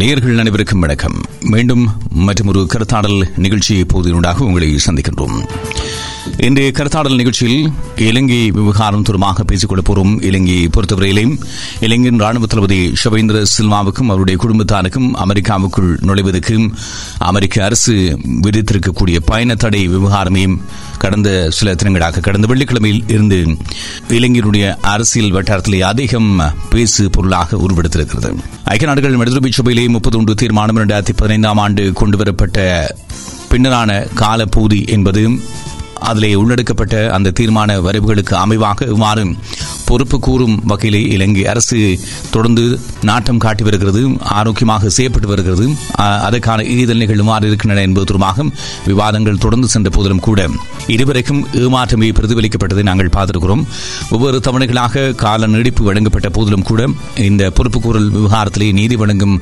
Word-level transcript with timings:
நேர்கள் 0.00 0.38
அனைவருக்கும் 0.38 0.80
வணக்கம். 0.80 1.14
மீண்டும் 1.40 1.90
மற்றொரு 2.10 2.58
ஒரு 2.58 2.68
கருத்தாடல் 2.72 3.28
நிகழ்ச்சி 3.36 3.76
இப்போது 3.76 4.08
உங்களை 4.46 4.78
சந்திக்கின்றோம். 4.86 5.44
இன்று 6.38 6.72
கருத்தாடல் 6.74 7.14
நிகழ்ச்சியில் 7.14 7.72
இலங்கை 7.96 8.50
விவகாரம் 8.50 9.02
தொடர்பாக 9.02 9.44
பேசிக் 9.44 9.68
கொள்ள 9.68 9.82
போறோம். 9.86 10.24
இலங்கையை 10.24 10.66
பொறுத்தவரையிலும் 10.66 11.38
இலங்கையின் 11.80 12.18
ராணுவ 12.18 12.46
தளபதி 12.46 12.92
ஷவேந்திர 13.04 13.44
சில்வாவுக்கும் 13.58 14.08
அவருடைய 14.08 14.40
குடும்பத்தாருக்கும் 14.42 15.10
அமெரிக்காவுக்குள் 15.14 15.96
நுழைவதற்கு 16.00 16.70
அமெரிக்க 17.18 17.64
அரசு 17.64 18.18
விதித்திருக்கக்கூடிய 18.42 19.16
பயண 19.24 19.54
தடை 19.54 19.88
விவகாரமையும் 19.88 20.58
கடந்த 20.98 21.50
சில 21.50 21.74
தினங்களாக 21.74 22.20
கடந்த 22.20 22.46
வெள்ளிக்கிழமையில் 22.54 23.02
இருந்து 23.06 23.56
இலங்கையினுடைய 24.08 24.76
அரசியல் 24.80 25.32
வட்டாரத்திலே 25.32 25.80
அதிகம் 25.80 26.54
பேசு 26.70 27.10
பொருளாக 27.10 27.56
உருவெடுத்திருக்கிறது. 27.56 28.34
ஐக்கிய 28.64 28.86
நாடுகள் 28.86 29.16
மனிதபி 29.16 29.52
சபையிலே 29.52 29.88
முப்பத்தி 29.88 30.18
ஒன்று 30.18 30.34
தீர்மானம் 30.34 30.76
இரண்டாயிரத்தி 30.76 31.14
பதினைந்தாம் 31.16 31.58
ஆண்டு 31.58 31.92
கொண்டுவரப்பட்ட 31.92 32.96
பின்னரான 33.50 34.12
காலப்பகுதி 34.14 34.84
என்பது 34.86 35.28
அதிலே 36.08 36.34
உள்ளடக்கப்பட்ட 36.34 36.94
அந்த 37.16 37.32
தீர்மான 37.40 37.78
வரைவுகளுக்கு 37.86 38.34
அமைவாக 38.44 38.88
இவ்வாறு 38.94 39.24
பொறுப்பு 39.84 40.20
கூறும் 40.20 40.56
வகையிலே 40.64 41.00
இலங்கை 41.14 41.46
அரசு 41.52 41.78
தொடர்ந்து 42.30 42.64
நாட்டம் 43.02 43.40
காட்டி 43.44 43.62
வருகிறது 43.64 44.02
ஆரோக்கியமாக 44.38 44.90
செய்யப்பட்டு 44.96 45.28
வருகிறது. 45.28 45.64
அதற்கான 46.26 46.62
ஈதல்கள் 46.62 47.22
இவ்வாறு 47.24 47.46
இருக்கின்றன 47.46 47.84
என்பது 47.88 48.06
தொடர்பாக 48.06 48.44
விவாதங்கள் 48.86 49.40
தொடர்ந்து 49.44 49.68
சென்ற 49.68 49.90
போதிலும் 49.90 50.22
கூட 50.26 50.40
இதுவரைக்கும் 50.86 51.40
ஏமாற்றமே 51.62 52.08
பிரதிபலிக்கப்பட்டதை 52.18 52.82
நாங்கள் 52.82 53.12
பார்த்திருக்கிறோம். 53.16 53.64
ஒவ்வொரு 54.10 54.40
தவணைகளாக 54.46 55.14
கால 55.24 55.46
நீடிப்பு 55.46 55.84
வழங்கப்பட்ட 55.84 56.28
போதிலும் 56.36 56.66
கூட 56.70 56.88
இந்த 57.28 57.50
பொறுப்பு 57.50 57.80
கூறல் 57.80 58.08
விவகாரத்திலே 58.12 58.72
நீதி 58.72 58.96
வழங்கும் 58.96 59.36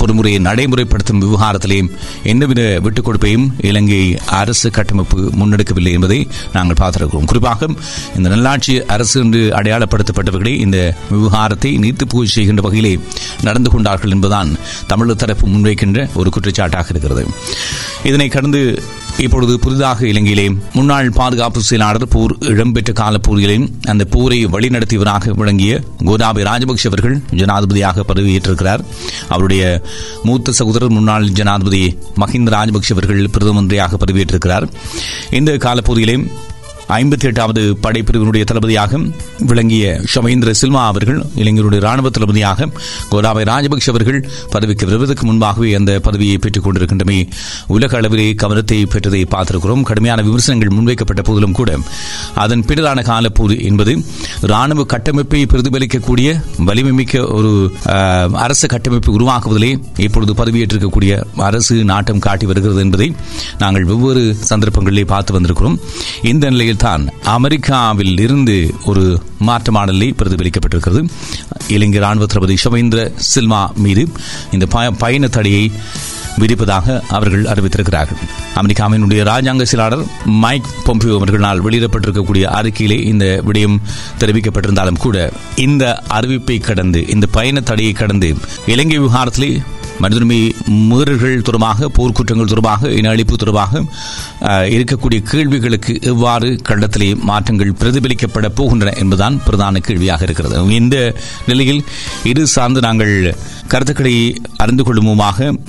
பொறுமுறையை 0.00 0.40
நடைமுறைப்படுத்தும் 0.48 1.22
விவகாரத்திலே 1.26 1.80
எந்தவித 2.32 2.62
விட்டுக் 2.82 3.08
கொடுப்பையும் 3.08 3.48
இலங்கை 3.70 4.02
அரசு 4.40 4.70
கட்டமைப்பு 4.70 5.18
முன்னெடுக்க 5.40 5.74
முடியவில்லை 5.78 5.92
என்பதை 5.92 6.18
நாங்கள் 6.52 6.78
பார்த்திருக்கிறோம். 6.80 7.28
குறிப்பாக 7.30 7.68
இந்த 8.16 8.28
நல்லாட்சி 8.28 8.74
அரசு 8.94 9.16
என்று 9.20 9.40
அடையாளப்படுத்தப்பட்டவர்களே 9.58 10.54
இந்த 10.66 10.78
விவகாரத்தை 11.10 11.70
நீத்து 11.78 12.06
பூஜை 12.08 12.30
செய்கின்ற 12.34 12.62
வகையிலே 12.62 12.92
நடந்து 13.42 13.70
கொண்டார்கள் 13.70 14.10
என்பதுதான் 14.10 14.50
தமிழர் 14.86 15.22
தரப்பு 15.22 15.46
முன்வைக்கின்ற 15.48 16.08
ஒரு 16.14 16.30
குற்றச்சாட்டாக 16.36 16.86
இருக்கிறது. 16.90 17.24
இதனை 18.04 18.28
கடந்து 18.28 18.62
இப்பொழுது 19.18 19.58
புதிதாக 19.58 20.06
இலங்கையிலே 20.06 20.56
முன்னாள் 20.72 21.10
பாதுகாப்பு 21.10 21.60
செயலாளர் 21.62 22.08
போர் 22.08 22.38
இடம்பெற்ற 22.38 22.92
காலப்பூரிலே 22.92 23.72
அந்த 23.84 24.04
போரை 24.04 24.46
வழிநடத்தியவராக 24.46 25.30
விளங்கிய 25.30 25.80
கோதாபி 26.04 26.44
ராஜபக்ஷ 26.48 26.84
அவர்கள் 26.84 27.20
ஜனாதிபதியாக 27.30 28.04
பதவியேற்றிருக்கிறார். 28.08 28.80
அவருடைய 29.28 29.82
மூத்த 30.22 30.52
சகோதரர் 30.52 30.90
முன்னாள் 30.90 31.28
ஜனாதிபதி 31.28 31.98
மஹிந்த 32.16 32.50
ராஜபக்ஷ 32.56 32.90
அவர்கள் 32.90 33.28
பிரதம 33.30 33.56
மந்திரியாக 33.60 33.96
பதவியேற்றிருக்கிறார். 33.96 34.68
இந்த 35.30 35.56
காலப்பகுதியிலே 35.56 36.16
ஐம்பத்தி 36.96 37.26
எட்டாவது 37.30 37.62
படைப்பிரிவினுடைய 37.84 38.42
தளபதியாக 38.50 38.98
விளங்கிய 39.50 39.86
ஷமேந்திர 40.12 40.50
சில்வா 40.60 40.82
அவர்கள் 40.90 41.18
இளைஞருடைய 41.40 41.80
ராணுவ 41.86 42.10
தளபதியாக 42.10 42.68
கோதாபாய் 43.10 43.46
ராஜபக்ஷ 43.50 43.88
அவர்கள் 43.92 44.20
பதவிக்கு 44.54 44.86
வருவதற்கு 44.88 45.24
முன்பாகவே 45.26 45.70
அந்த 45.78 45.92
பதவியை 46.06 46.36
பெற்றுக் 46.44 46.66
கொண்டிருக்கின்றமை 46.66 47.18
உலக 47.76 47.98
அளவிலே 48.00 48.26
கவனத்தை 48.42 48.78
பெற்றதை 48.84 49.22
பார்த்திருக்கிறோம். 49.34 49.82
கடுமையான 49.90 50.22
விமர்சனங்கள் 50.22 50.72
முன்வைக்கப்பட்ட 50.76 51.22
போதிலும் 51.22 51.56
கூட 51.58 51.76
அதன் 52.44 52.64
பின்னரான 52.68 53.04
காலப்போது 53.10 53.56
என்பது 53.68 53.94
ராணுவ 54.52 54.86
கட்டமைப்பை 54.94 55.42
பிரதிபலிக்கக்கூடிய 55.52 56.28
வலிமைமிக்க 56.70 57.22
ஒரு 57.38 57.52
அரசு 58.46 58.66
கட்டமைப்பு 58.74 59.16
உருவாக்குவதிலே 59.18 59.70
இப்பொழுது 60.06 60.32
பதவியேற்றிருக்கக்கூடிய 60.40 61.12
அரசு 61.50 61.76
நாட்டம் 61.92 62.24
காட்டி 62.28 62.46
வருகிறது 62.46 62.80
என்பதை 62.80 63.10
நாங்கள் 63.58 63.84
வெவ்வேறு 63.84 64.24
சந்தர்ப்பங்களிலே 64.50 65.06
பார்த்து 65.14 65.36
வந்திருக்கிறோம். 65.38 65.78
இந்த 66.32 66.44
நிலையில் 66.50 66.77
தான் 66.84 67.04
அமெரிக்காவில் 67.36 68.20
இருந்து 68.24 68.56
ஒரு 68.90 69.04
மாற்றமாடலை 69.48 70.08
பிரதிபலிக்கப்பட்டிருக்கிறது. 70.20 71.00
இலங்கை 71.68 72.00
ராணுவ 72.00 72.26
தளபதி 72.26 72.56
ஷவேந்திர 72.64 73.00
சில்வா 73.34 73.62
மீது 73.84 74.04
இந்த 74.50 74.66
பயண 74.98 75.28
தடையை 75.28 75.64
விதிப்பதாக 76.42 76.86
அவர்கள் 77.08 77.44
அறிவித்திருக்கிறார்கள். 77.52 78.18
அமெரிக்காவினுடைய 78.60 79.22
ராஜாங்க 79.30 79.62
செயலாளர் 79.62 80.04
மைக் 80.44 80.68
பொம்பியோ 80.86 81.14
அவர்களால் 81.16 81.62
வெளியிடப்பட்டிருக்கக்கூடிய 81.64 82.44
அறிக்கையிலே 82.58 82.98
இந்த 83.12 83.26
விடயம் 83.46 83.78
தெரிவிக்கப்பட்டிருந்தாலும் 84.18 85.02
கூட 85.06 85.16
இந்த 85.66 85.84
அறிவிப்பை 86.18 86.58
கடந்து 86.60 87.02
இந்த 87.06 87.26
பயண 87.38 87.60
தடையை 87.60 87.92
கடந்து 87.92 88.30
இலங்கை 88.66 88.98
விவகாரத்திலே 88.98 89.50
மனிதனுமை 90.00 90.38
மீறல்கள் 90.90 91.42
தொடர்பாக 91.42 91.88
போர்க்குற்றங்கள் 91.96 92.50
தொடர்பாக 92.52 92.90
இன 92.90 93.10
அழிப்பு 93.14 93.36
தொடர்பாக 93.36 93.82
இருக்கக்கூடிய 94.74 95.22
கேள்விகளுக்கு 95.22 95.98
எவ்வாறு 96.02 96.60
கண்டத்திலே 96.68 97.08
மாற்றங்கள் 97.30 97.72
பிரதிபலிக்கப்பட 97.80 98.48
போகின்றன 98.56 98.94
என்பதுதான் 98.96 99.42
பிரதான 99.44 99.78
கேள்வியாக 99.78 100.24
இருக்கிறது. 100.24 100.66
இந்த 100.80 101.14
நிலையில் 101.46 101.84
இது 102.24 102.46
சார்ந்து 102.46 102.80
நாங்கள் 102.80 103.14
கருத்துக்களை 103.68 104.36
அறிந்து 104.56 104.82
கொள்ளும் 104.82 105.20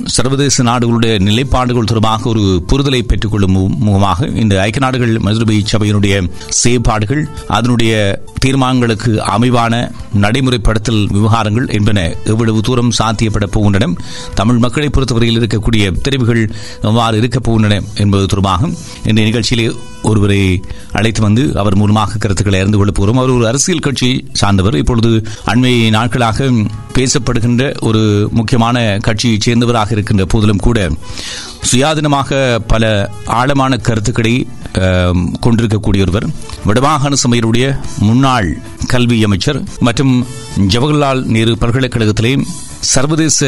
சர்வதேச 0.05 0.63
நாடுகளுடைய 0.63 1.19
நிலைப்பாடுகள் 1.19 1.83
தொடர்பாக 1.83 2.29
ஒரு 2.29 2.63
புரிதலை 2.67 3.01
பெற்றுக் 3.01 3.31
கொள்ளும் 3.31 3.77
முகமாக 3.79 4.27
இந்த 4.27 4.61
ஐக்கிய 4.61 4.85
நாடுகள் 4.85 5.17
மதுரபை 5.17 5.63
சபையினுடைய 5.71 6.29
செயற்பாடுகள் 6.49 7.27
அதனுடைய 7.47 8.21
தீர்மானங்களுக்கு 8.45 9.11
அமைவான 9.35 9.91
நடைமுறைப்படுத்தல் 10.21 11.05
விவகாரங்கள் 11.11 11.69
என்பன 11.69 12.15
எவ்வளவு 12.25 12.61
தூரம் 12.61 12.91
சாத்தியப்பட 13.03 13.47
போகின்றன 13.51 13.95
தமிழ் 14.35 14.57
மக்களை 14.57 14.89
பொறுத்தவரையில் 14.89 15.39
இருக்கக்கூடிய 15.41 16.01
தெரிவுகள் 16.01 16.51
எவ்வாறு 16.81 17.17
இருக்கப் 17.17 17.49
போகின்றன 17.49 17.81
என்பது 17.95 18.25
தொடர்பாக 18.25 18.69
இந்த 19.05 19.21
நிகழ்ச்சியிலே 19.21 19.75
ஒருவரை 20.01 20.61
அழைத்து 20.91 21.21
வந்து 21.21 21.57
அவர் 21.57 21.75
மூலமாக 21.75 22.17
கருத்துக்களை 22.17 22.59
அறிந்து 22.59 22.77
கொள்ளப் 22.77 22.95
போகிறோம். 22.95 23.21
அவர் 23.21 23.35
ஒரு 23.35 23.47
அரசியல் 23.47 23.79
கட்சி 23.79 24.27
சார்ந்தவர். 24.33 24.75
இப்பொழுது 24.75 25.27
அண்மை 25.45 25.89
நாட்களாக 25.89 26.51
பேசப்படுகின்ற 26.93 27.79
ஒரு 27.89 28.01
முக்கியமான 28.31 28.77
கட்சியைச் 29.07 29.45
சேர்ந்தவராக 29.45 29.93
இருக்கின்ற 29.95 30.25
போதிலும் 30.25 30.63
கூட 30.67 30.79
சுயாதீனமாக 31.69 32.37
பல 32.67 32.83
ஆழமான 33.39 33.77
கருத்துக்களை 33.87 34.33
கொண்டிருக்கக்கூடிய 35.39 36.05
ஒருவர். 36.05 36.27
வடமாகாண 36.67 37.13
சபையினுடைய 37.23 37.65
முன்னாள் 37.99 38.49
கல்வி 38.87 39.17
அமைச்சர் 39.23 39.59
மற்றும் 39.79 40.13
ஜவஹர்லால் 40.73 41.21
நேரு 41.35 41.53
பல்கலைக்கழகத்திலே 41.61 42.33
சர்வதேச 42.93 43.39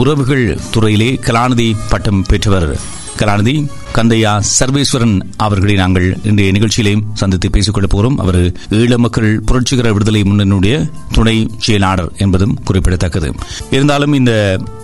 உறவுகள் 0.00 0.46
துறையிலே 0.74 1.10
கலாநிதி 1.26 1.68
பட்டம் 1.90 2.24
பெற்றவர். 2.28 2.70
கலாநிதி 3.20 3.54
கந்தையா 3.96 4.30
சர்வேஸ்வரன் 4.56 5.14
அவர்களை 5.44 5.74
நாங்கள் 5.80 6.06
இன்றைய 6.30 6.50
நிகழ்ச்சியிலே 6.56 6.92
சந்தித்து 7.20 7.48
பேசிக்கொள்ள 7.50 7.88
போகிறோம். 7.88 8.16
அவர் 8.22 8.38
ஈழ 8.78 8.96
மக்கள் 9.04 9.28
புரட்சிகர 9.48 9.88
விடுதலை 9.92 10.20
முன்னணியுடைய 10.22 10.74
துணை 11.16 11.34
செயலாளர் 11.58 12.12
என்பதும் 12.24 12.54
குறிப்பிடத்தக்கது. 12.64 13.28
இருந்தாலும் 13.70 14.14
இந்த 14.20 14.32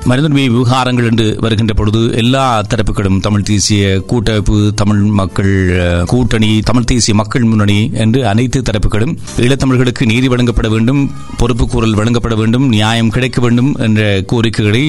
மனிதன்மை 0.04 0.44
விவகாரங்கள் 0.48 1.08
என்று 1.10 1.26
வருகின்ற 1.44 1.74
பொழுது 1.74 2.02
எல்லா 2.22 2.44
தரப்புகளும் 2.74 3.20
தமிழ் 3.20 3.46
தேசிய 3.52 4.00
கூட்டமைப்பு 4.10 4.58
தமிழ் 4.82 5.02
மக்கள் 5.20 5.52
கூட்டணி 6.12 6.50
தமிழ் 6.60 6.88
தேசிய 6.92 7.14
மக்கள் 7.22 7.48
முன்னணி 7.52 7.80
என்று 8.04 8.26
அனைத்து 8.32 8.60
தரப்புகளும் 8.70 9.16
ஈழத்தமிழர்களுக்கு 9.46 10.10
நீதி 10.12 10.28
வழங்கப்பட 10.28 10.68
வேண்டும் 10.68 11.02
பொறுப்புக்கூறல் 11.42 11.98
வழங்கப்பட 12.00 12.34
வேண்டும் 12.34 12.68
நியாயம் 12.68 13.14
கிடைக்க 13.16 13.40
வேண்டும் 13.40 13.72
என்ற 13.88 14.02
கோரிக்கைகளை 14.26 14.84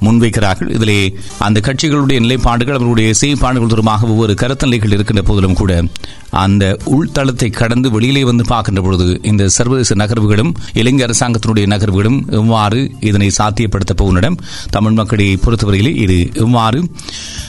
முன்வைக்கிறார்கள். 0.00 0.70
இதிலே 0.70 1.18
அந்த 1.38 1.60
கட்சிகளுடைய 1.60 2.20
நிலைப்பாடுகள் 2.20 2.74
அவர்களுடைய 2.74 3.14
செய்ப்பாடுகள் 3.20 3.66
தொடர்பாக 3.66 4.06
ஒவ்வொரு 4.06 4.32
கருத்தலைகள் 4.32 4.92
இருக்கின்ற 4.92 5.22
போதிலும் 5.22 5.54
கூட 5.54 5.84
அந்த 6.30 6.78
உள்தளத்தை 6.84 7.50
கடந்து 7.50 7.90
வெளியிலே 7.90 8.24
வந்து 8.24 8.44
பார்க்கின்ற 8.44 8.82
பொழுது 8.82 9.20
இந்த 9.22 9.48
சர்வதேச 9.48 9.94
நகர்வுகளும் 9.94 10.54
இலங்கை 10.72 11.06
அரசாங்கத்தினுடைய 11.06 11.66
நகர்வுகளும் 11.66 12.30
எவ்வாறு 12.30 12.90
இதனை 13.00 13.30
சாத்தியப்படுத்த 13.38 13.94
போகின்றன? 13.96 14.36
தமிழ் 14.70 14.92
மக்களை 14.92 15.38
பொறுத்தவரையிலே 15.44 15.96
இது 15.96 16.30
எவ்வாறு 16.34 16.90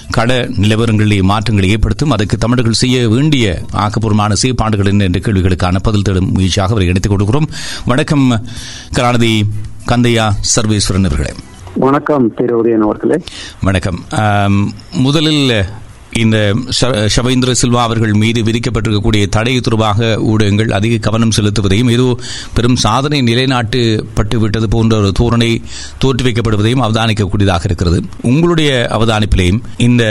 கட 0.10 0.48
நிலவரங்களிலே 0.48 1.22
மாற்றங்களை 1.22 1.70
ஏற்படுத்தும்? 1.70 2.12
அதற்கு 2.12 2.38
தமிழர்கள் 2.38 2.74
செய்ய 2.74 3.10
வேண்டிய 3.10 3.66
ஆக்கப்பூர்வமான 3.74 4.34
செயற்பாடுகள் 4.34 4.86
என்ன 4.86 5.04
என்ற 5.04 5.20
கேள்விகளுக்கான 5.20 5.80
பதில் 5.80 6.02
தேடும் 6.02 6.32
முயற்சியாக 6.32 6.72
அவரை 6.72 6.88
எடுத்துக் 6.88 7.12
கொடுக்கிறோம் 7.12 7.48
வணக்கம் 7.86 8.48
கலாநிதி 8.94 9.42
கந்தையா 9.86 10.32
சர்வேஸ்வரன் 10.56 11.06
அவர்களே. 11.06 11.34
வணக்கம் 11.78 12.26
திரு 12.38 12.54
உதயன் 12.60 12.84
அவர்களே 12.86 13.18
வணக்கம் 13.68 13.98
முதலில் 15.06 15.52
இந்த 16.22 16.38
ஷபேந்திர 17.16 17.52
சில்வா 17.62 17.82
அவர்கள் 17.88 18.14
மீது 18.22 18.40
விதிக்கப்பட்டிருக்கக்கூடிய 18.48 19.26
தடை 19.36 19.54
தொடர்பாக 19.60 20.10
ஊடகங்கள் 20.32 20.74
அதிக 20.78 21.00
கவனம் 21.08 21.36
செலுத்துவதையும் 21.38 21.92
ஏதோ 21.96 22.08
பெரும் 22.56 22.80
சாதனை 22.86 23.20
நிலைநாட்டப்பட்டு 23.30 24.40
விட்டது 24.44 24.70
போன்ற 24.76 24.96
ஒரு 25.02 25.12
தோரணை 25.20 25.52
தோற்றுவிக்கப்படுவதையும் 26.04 26.86
அவதானிக்கக்கூடியதாக 26.86 27.70
இருக்கிறது. 27.70 28.00
உங்களுடைய 28.32 28.72
அவதானிப்பிலேயும் 28.98 29.64
இந்த 29.90 30.04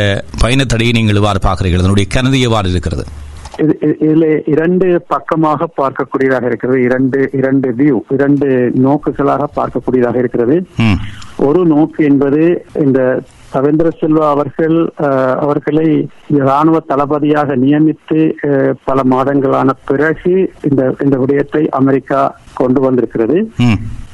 பயண 0.45 0.65
தடையை 0.65 0.93
நீங்கள் 0.99 1.21
எவ்வாறு 1.23 1.43
பார்க்கிறீர்கள்? 1.49 1.85
அதனுடைய 1.85 2.09
கனதி 2.17 2.41
எவ்வாறு 2.51 2.75
இருக்கிறது? 2.77 3.07
இதுல 4.07 4.27
இரண்டு 4.55 4.89
பக்கமாக 5.13 5.67
பார்க்கக்கூடியதாக 5.81 6.47
இருக்கிறது. 6.51 6.81
இரண்டு 6.89 7.21
இரண்டு 7.39 7.69
வியூ 7.81 7.97
இரண்டு 8.17 8.47
நோக்குகளாக 8.85 9.49
பார்க்கக்கூடியதாக 9.57 10.19
இருக்கிறது. 10.23 10.57
ஒரு 11.47 11.61
நோக்கு 11.67 12.01
என்பது 12.05 12.43
இந்த 12.85 13.01
ரவீந்திர 13.55 13.89
செல்வா 14.01 14.25
அவர்கள் 14.31 14.77
அவர்களை 15.45 15.87
ராணுவ 16.49 16.79
தளபதியாக 16.91 17.57
நியமித்து 17.57 18.19
பல 18.85 19.03
மாதங்களான 19.13 19.77
பிறகு 19.91 20.35
இந்த 20.71 20.83
இந்த 21.05 21.17
விடயத்தை 21.17 21.63
அமெரிக்கா 21.81 22.21
கொண்டு 22.55 22.81
வந்திருக்கிறது. 22.81 23.39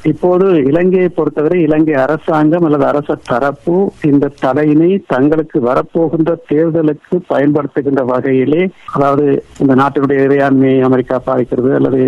இப்போது 0.05 0.47
இலங்கையை 0.69 1.09
பொறுத்தவரை 1.09 1.57
இலங்கை 1.61 1.93
அரசாங்கம் 1.95 2.63
அல்லது 2.63 2.85
அரச 2.85 3.15
தரப்பு 3.27 3.75
இந்த 4.03 4.31
தடையினை 4.41 4.89
தங்களுக்கு 5.07 5.59
வரப்போகின்ற 5.61 6.31
தேர்தலுக்கு 6.49 7.15
பயன்படுத்துகின்ற 7.29 8.03
வகையிலே 8.05 8.61
அதாவது 8.93 9.25
இந்த 9.59 9.73
நாட்டினுடைய 9.75 10.25
இறையாண்மையை 10.25 10.79
அமெரிக்கா 10.81 11.17
பாதிக்கிறது 11.25 11.71
அல்லது 11.75 12.01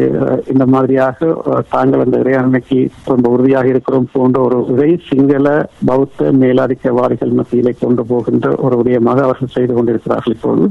இந்த 0.47 0.65
மாதிரியாக 0.67 1.31
தாங்கள் 1.69 2.05
அந்த 2.05 2.17
இறையாண்மைக்கு 2.17 2.79
ரொம்ப 3.07 3.25
உறுதியாக 3.29 3.67
இருக்கிறோம் 3.67 4.09
போன்ற 4.13 4.39
ஒரு 4.41 4.59
இதை 4.69 4.89
சிங்கள 5.09 5.47
பௌத்த 5.85 6.31
மேலாதிக்கவாதிகள் 6.41 7.35
மத்தியிலே 7.39 7.73
கொண்டு 7.79 8.05
போகின்ற 8.05 8.55
ஒரு 8.59 8.77
விடயமாக 8.77 9.23
அவர்கள் 9.23 9.55
செய்து 9.57 9.73
கொண்டிருக்கிறார்கள் 9.73 10.35
இப்போது. 10.35 10.63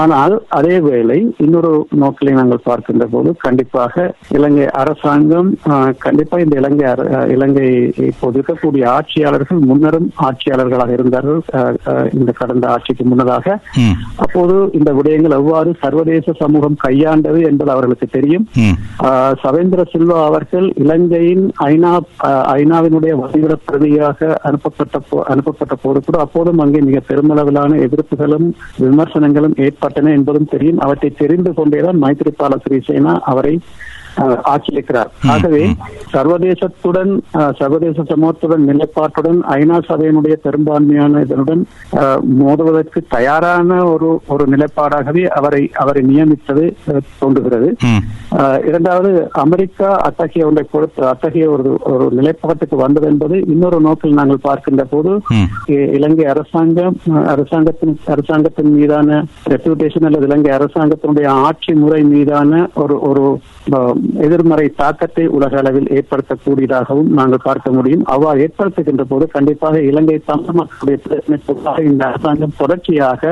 ஆனால் 0.00 0.34
அதே 0.58 0.76
வேளை 0.86 1.16
இன்னொரு 1.44 1.70
நோக்கிலை 2.02 2.32
நாங்கள் 2.38 2.62
பார்க்கின்ற 2.66 3.04
போது 3.14 3.30
கண்டிப்பாக 3.44 4.04
இலங்கை 4.36 4.66
அரசாங்கம் 4.80 5.50
கண்டிப்பா 6.04 6.36
இந்த 6.44 6.54
இலங்கை 6.60 6.86
இலங்கை 7.34 7.66
இப்போது 8.10 8.36
இருக்கக்கூடிய 8.38 8.84
ஆட்சியாளர்கள் 8.94 9.60
முன்னரும் 9.70 10.08
ஆட்சியாளர்களாக 10.28 10.94
இருந்தார்கள் 10.98 11.40
இந்த 12.20 12.30
கடந்த 12.40 12.64
ஆட்சிக்கு 12.74 13.04
முன்னதாக. 13.04 13.46
அப்போது 14.24 14.56
இந்த 14.78 14.90
விடயங்கள் 14.98 15.36
எவ்வாறு 15.40 15.70
சர்வதேச 15.82 16.34
சமூகம் 16.42 16.80
கையாண்டது 16.84 17.40
என்பது 17.50 17.72
அவர்களுக்கு 17.74 18.08
தெரியும். 18.16 18.46
சவேந்திர 19.44 19.80
சில்வா 19.92 20.18
அவர்கள் 20.30 20.66
இலங்கையின் 20.84 21.44
ஐநா 21.68 21.92
ஐநாவினுடைய 22.56 23.12
வதிவிட 23.22 23.54
பிரதியாக 23.68 24.32
அனுப்பப்பட்ட 24.48 25.00
அனுப்பப்பட்ட 25.34 25.74
போது 25.84 25.98
கூட 26.00 26.18
அப்போதும் 26.24 26.62
அங்கே 26.64 26.82
மிக 26.88 26.98
பெருமளவிலான 27.10 27.78
எதிர்ப்புகளும் 27.86 28.48
விமர்சனங்களும் 28.84 29.56
ஏற்பட்டன 29.82 30.10
என்பதும் 30.10 30.50
தெரியும். 30.50 30.78
அவற்றை 30.78 31.10
தெரிந்து 31.18 31.50
கொண்டேதான் 31.54 32.00
மைத்திரிபால 32.02 32.54
சிறிசேனா 32.64 33.14
அவரை 33.24 33.54
ஆஹ், 34.16 34.38
ஆட்சியிருக்கிறார் 34.50 35.10
ஆகவே 35.32 35.62
சர்வதேசத்துடன் 36.12 37.12
சர்வதேச 37.58 37.98
சமூகத்துடன் 38.08 38.64
நிலைப்பாட்டுடன் 38.68 39.38
ஐநா 39.54 39.78
சபையினுடைய 39.86 40.34
பெரும்பான்மையான 40.42 40.90
இதனுடன் 41.20 41.62
மோதுவதற்கு 42.40 43.00
தயாரான 43.10 43.60
ஒரு 43.88 44.08
ஒரு 44.28 44.44
நிலைப்பாடாகவே 44.52 45.24
அவரை 45.36 45.62
அவரை 45.82 46.02
நியமித்தது 46.04 46.64
தோன்றுகிறது. 47.18 47.68
இரண்டாவது 48.66 49.10
அமெரிக்கா 49.42 49.88
அத்தகைய 50.06 50.46
ஒன்றை 50.46 50.64
கொடுத்து 50.66 51.02
அத்தகைய 51.08 51.46
ஒரு 51.50 51.70
ஒரு 51.92 52.06
நிலைப்பாட்டுக்கு 52.14 52.76
வந்தது 52.78 53.06
என்பது 53.08 53.36
இன்னொரு 53.52 53.78
நோக்கில் 53.82 54.18
நாங்கள் 54.18 54.44
பார்க்கின்ற 54.44 54.84
போது 54.86 55.12
இலங்கை 55.96 56.26
அரசாங்கம் 56.32 56.96
அரசாங்கத்தின் 57.32 57.96
அரசாங்கத்தின் 58.12 58.72
மீதான 58.76 59.18
ரெப்யூட்டேஷன் 59.52 60.06
அல்லது 60.08 60.28
இலங்கை 60.28 60.52
அரசாங்கத்தினுடைய 60.56 61.10
ஆட்சி 61.44 61.74
முறை 61.76 62.02
மீதான 62.12 62.50
ஒரு 62.76 62.96
ஒரு 63.08 63.24
எதிர்மறை 64.24 64.66
தாக்கத்தை 64.76 65.24
உலக 65.36 65.56
அளவில் 65.58 65.90
ஏற்படுத்தக்கூடியதாகவும் 65.96 67.10
நாங்கள் 67.12 67.44
பார்க்க 67.44 67.70
முடியும் 67.70 68.04
அவ்வாறு 68.06 68.42
ஏற்படுத்துகின்ற 68.42 69.04
போது 69.04 69.26
கண்டிப்பாக 69.30 69.82
இலங்கை 69.82 70.16
தமிழ் 70.24 70.58
மக்களுடைய 70.60 70.98
பிரச்சனைக்காக 71.04 71.84
இந்த 71.84 72.02
அரசாங்கம் 72.06 72.58
தொடர்ச்சியாக 72.58 73.22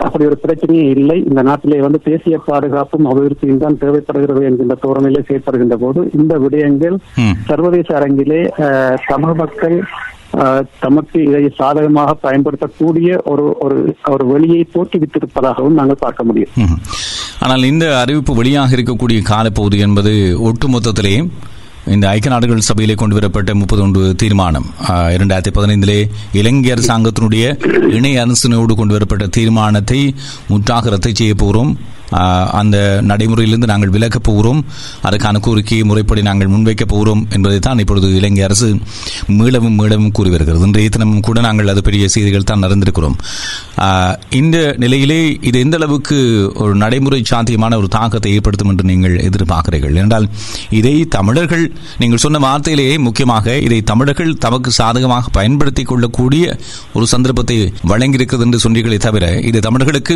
அப்படி 0.00 0.24
ஒரு 0.26 0.36
பிரச்சனையே 0.42 0.84
இல்லை 0.94 1.16
இந்த 1.22 1.40
நாட்டிலே 1.42 1.78
வந்து 1.80 2.00
தேசிய 2.04 2.36
பாதுகாப்பும் 2.44 3.06
அபிவிருத்தியும் 3.06 3.58
தான் 3.58 3.78
தேவைப்படுகிறது 3.78 4.42
என்கின்ற 4.44 4.74
தோரணையிலே 4.82 5.22
செயற்படுகின்ற 5.22 5.76
போது 5.76 6.00
இந்த 6.14 6.34
விடயங்கள். 6.38 6.96
சர்வதேச 7.48 7.88
அரங்கிலே 7.98 8.40
தமிழ் 9.06 9.34
மக்கள் 9.34 9.76
தமக்கு 10.80 11.22
இதை 11.22 11.52
சாதகமாக 11.56 12.14
பயன்படுத்தக்கூடிய 12.14 13.20
ஒரு 13.24 13.56
ஒரு 13.60 13.78
ஒரு 14.10 14.26
வழியை 14.26 14.68
தோற்றுவித்திருப்பதாகவும் 14.74 15.70
நாங்கள் 15.70 15.96
பார்க்க 16.00 16.24
முடியும். 16.24 16.78
ஆனால் 17.38 17.62
இந்த 17.62 17.98
அறிவிப்பு 17.98 18.42
வெளியாக 18.42 18.70
இருக்கக்கூடிய 18.70 19.22
காலப்பகுதி 19.22 19.78
என்பது 19.78 20.12
ஒட்டுமொத்தத்திலே 20.42 21.28
இந்த 21.86 22.08
ஐக்கிய 22.08 22.32
நாடுகள் 22.32 22.60
சபையிலே 22.60 22.94
கொண்டு 22.94 23.14
வரப்பட்ட 23.14 23.54
முப்பது 23.54 23.82
ஒன்று 23.82 24.14
தீர்மானம். 24.14 24.66
ஆஹ், 24.88 25.16
இரண்டாயிரத்தி 25.16 25.50
பதினைந்திலே 25.54 25.96
இலங்கை 26.32 26.72
அரசாங்கத்தினுடைய 26.72 27.44
இணை 27.90 28.16
அரசினோடு 28.18 28.74
கொண்டு 28.74 28.92
வரப்பட்ட 28.92 29.26
தீர்மானத்தை 29.26 30.14
முற்றாக 30.48 30.90
ரத்து 30.90 31.14
செய்ய 31.14 31.34
போகிறோம். 31.34 31.72
அந்த 32.60 32.76
நடைமுறையிலிருந்து 33.10 33.70
நாங்கள் 33.72 33.92
விலகப் 33.96 34.26
போகிறோம். 34.28 34.60
அதற்கான 35.08 35.40
கோரிக்கையை 35.46 35.84
முறைப்படி 35.90 36.22
நாங்கள் 36.28 36.50
முன்வைக்கப் 36.54 36.92
போகிறோம் 36.92 37.22
என்பதைத்தான் 37.36 37.80
இப்பொழுது 37.84 38.08
இலங்கை 38.18 38.42
அரசு 38.48 38.68
மீளவும் 39.38 39.76
மீளவும் 39.80 40.14
கூறி 40.18 40.30
வருகிறது. 40.34 40.66
இன்றைய 40.68 40.90
தினமும் 40.96 41.24
கூட 41.28 41.40
நாங்கள் 41.46 41.70
அது 41.72 41.82
பெரிய 41.88 42.04
செய்திகள் 42.14 42.48
தான் 42.50 42.62
நடந்திருக்கிறோம். 42.64 43.16
இந்த 44.40 44.56
நிலையிலே 44.84 45.20
இது 45.48 45.56
எந்த 45.64 45.76
அளவுக்கு 45.80 46.18
ஒரு 46.62 46.74
நடைமுறை 46.82 47.20
சாத்தியமான 47.32 47.78
ஒரு 47.80 47.88
தாக்கத்தை 47.96 48.32
ஏற்படுத்தும் 48.36 48.70
என்று 48.72 48.84
நீங்கள் 48.90 49.16
எதிர்பார்க்கிறீர்கள்? 49.28 49.96
என்றால் 50.02 50.26
இதை 50.78 50.94
தமிழர்கள் 51.16 51.64
நீங்கள் 52.02 52.22
சொன்ன 52.24 52.40
வார்த்தையிலேயே 52.46 52.94
முக்கியமாக 53.06 53.56
இதை 53.66 53.78
தமிழர்கள் 53.90 54.32
தமக்கு 54.44 54.70
சாதகமாக 54.80 55.30
பயன்படுத்திக் 55.38 55.90
கொள்ளக்கூடிய 55.90 56.44
ஒரு 56.96 57.06
சந்தர்ப்பத்தை 57.14 57.56
வழங்கியிருக்கிறது 57.92 58.46
என்று 58.46 58.60
சொன்னீர்களே 58.64 58.98
தவிர 59.06 59.24
இது 59.50 59.58
தமிழர்களுக்கு 59.66 60.14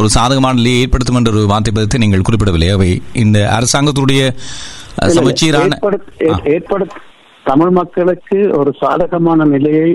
ஒரு 0.00 0.08
சாதகமான 0.16 0.54
நிலையை 0.60 0.80
ஏற்படுத்தும் 0.84 1.18
என்ற 1.20 1.32
ஒரு 1.36 1.46
வார்த்தை 1.52 2.00
நீங்கள் 2.04 2.26
குறிப்பிடவில்லை. 2.28 2.68
அவை 2.76 2.90
இந்த 3.24 3.38
அரசாங்கத்துடைய 3.58 4.22
சமச்சீரான 5.16 5.78
தமிழ் 7.46 7.70
மக்களுக்கு 7.70 8.38
ஒரு 8.58 8.70
சாதகமான 8.80 9.44
நிலையை 9.44 9.88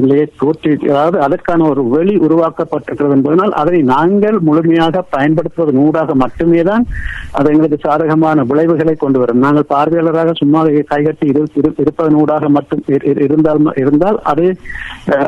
நிலையை 0.00 0.26
தோற்றி 0.38 0.72
அதாவது 0.88 1.20
அதற்கான 1.20 1.68
ஒரு 1.68 1.82
வெளி 1.88 2.14
உருவாக்கப்பட்டிருக்கிறது 2.16 3.10
என்பதனால் 3.10 3.52
அதை 3.52 3.82
நாங்கள் 3.92 4.38
முழுமையாக 4.40 5.04
பயன்படுத்துவதன் 5.12 5.80
ஊடாக 5.86 6.14
மட்டுமே 6.14 6.62
தான் 6.62 6.84
அது 7.32 7.50
எங்களுக்கு 7.50 7.78
சாதகமான 7.78 8.42
விளைவுகளை 8.42 8.94
கொண்டு 8.94 9.18
வரும். 9.18 9.38
நாங்கள் 9.38 9.68
பார்வையாளராக 9.68 10.32
சும்மா 10.32 10.60
கைகட்டி 10.86 11.26
இரு- 11.28 11.50
இரு- 11.54 11.74
இருப்பதன் 11.76 12.14
ஊடாக 12.14 12.48
மட்டும் 12.48 12.82
இரு- 12.86 13.04
இரு- 13.04 13.22
இருந்தால் 13.22 13.72
இருந்தால் 13.76 14.18
அது 14.24 14.44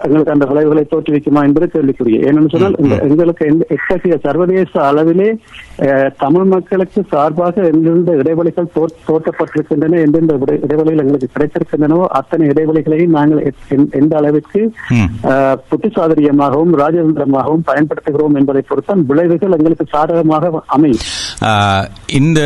எங்களுக்கு 0.05 0.33
அந்த 0.33 0.45
விளைவுகளை 0.45 0.87
தோற்றுவிக்குமா 0.91 1.43
என்பது 1.43 1.69
கேள்விக்குரிய. 1.69 2.19
ஏனென்று 2.29 2.51
சொன்னால் 2.51 2.77
எங்களுக்கு 3.11 3.45
எத்தகைய 3.69 4.19
சர்வதேச 4.23 4.75
அளவிலே 4.91 5.31
தமிழ் 6.19 6.49
மக்களுக்கு 6.55 7.03
சார்பாக 7.09 7.65
எந்தெந்த 7.73 8.13
இடைவெளிகள் 8.17 8.73
தோற்றப்பட்டிருக்கின்றன 9.07 10.01
எந்தெந்த 10.05 10.35
இடை- 10.35 10.63
இடைவெளிகள் 10.65 11.05
எங்களுக்கு 11.05 11.45
கிடைத்திருக்கின்றனவோ 11.47 12.05
அத்தனை 12.05 12.49
இடைவெளிகளையும் 12.49 13.07
நாங்கள் 13.07 13.55
எந்த- 13.91 14.17
அளவிற்கு 14.17 14.73
புத்திசாதுரியமாகவும் 15.71 16.79
ராஜதந்திரமாகவும் 16.79 17.63
பயன்படுத்துகிறோம் 17.67 18.35
என்பதை 18.35 18.63
பொறுத்தான் 18.63 19.07
விளைவுகள் 19.07 19.51
எங்களுக்கு 19.51 19.85
சாதகமாக 19.91 20.63
அமையும். 20.67 20.99
இந்த 22.07 22.41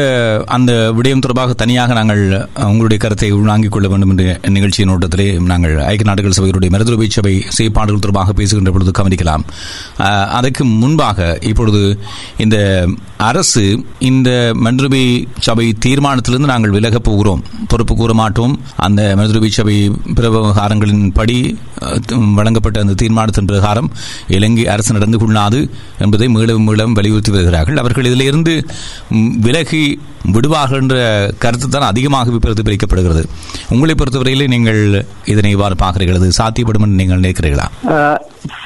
அந்த 0.46 0.72
விடயம் 0.72 1.18
தொடர்பாக 1.18 1.52
தனியாக 1.52 1.92
நாங்கள் 1.92 2.46
உங்களுடைய 2.54 2.96
கருத்தை 2.96 3.30
உள்வாங்கிக் 3.30 3.72
கொள்ள 3.72 3.88
வேண்டும் 3.88 4.08
என்ற 4.08 4.38
நிகழ்ச்சியின் 4.48 4.96
ஓட்டத்திலே 4.96 5.44
நாங்கள் 5.44 5.76
ஐக்கிய 5.76 6.02
நாடுகள் 6.04 6.32
சபையுடைய 6.40 6.70
மருத்துவ 6.70 7.04
சபை 7.08 7.42
செயற்பாடுகள் 7.48 8.00
தொடர்பாக 8.00 8.32
பேசுகின்ற 8.32 8.70
பொழுது 8.70 8.90
கவனிக்கலாம். 8.98 9.44
அதற்கு 10.24 10.64
முன்பாக 10.64 11.38
இப்பொழுது 11.40 11.98
இந்த 12.36 12.88
அரசு 13.16 13.84
இந்த 13.98 14.52
மன்றுபை 14.64 15.24
சபை 15.38 15.74
தீர்மானத்திலிருந்து 15.86 16.46
நாங்கள் 16.46 16.70
விலகப் 16.70 17.04
போகிறோம். 17.04 17.42
பொறுப்பு 17.68 17.96
கூற 17.96 18.14
மாட்டோம். 18.14 18.60
அந்த 18.90 19.02
மருத்துவ 19.18 19.48
சபை 19.58 19.76
பிரவகாரங்களின் 20.18 21.04
படி 21.18 21.38
வழங்கப்பட்ட 22.38 22.78
அந்த 22.84 22.94
தீர்மானத்தின் 23.02 23.50
பிரகாரம் 23.50 23.88
இலங்கை 24.36 24.64
அரசு 24.74 24.96
நடந்து 24.98 25.18
கொள்ளாது 25.22 25.60
என்பதை 26.04 26.28
மீளவும் 26.36 26.66
மீளவும் 26.68 26.96
வலியுறுத்தி 27.00 27.32
வருகிறார்கள். 27.34 27.80
அவர்கள் 27.82 28.08
இதிலிருந்து 28.10 28.54
விலகி 29.46 29.84
விடுவார்கள் 30.34 30.80
என்ற 30.84 30.96
கருத்து 31.42 31.66
தான் 31.74 31.90
அதிகமாக 31.92 32.38
பிரதிபலிக்கப்படுகிறது. 32.46 33.22
உங்களை 33.74 33.94
பொறுத்தவரையிலே 34.00 34.46
நீங்கள் 34.54 34.80
இதனை 35.32 35.52
இவ்வாறு 35.56 35.76
பார்க்கிறீர்கள். 35.82 36.36
சாத்தியப்படும் 36.40 36.84
என்று 36.86 37.00
நீங்கள் 37.00 37.20
நினைக்கிறீர்களா? 37.22 37.66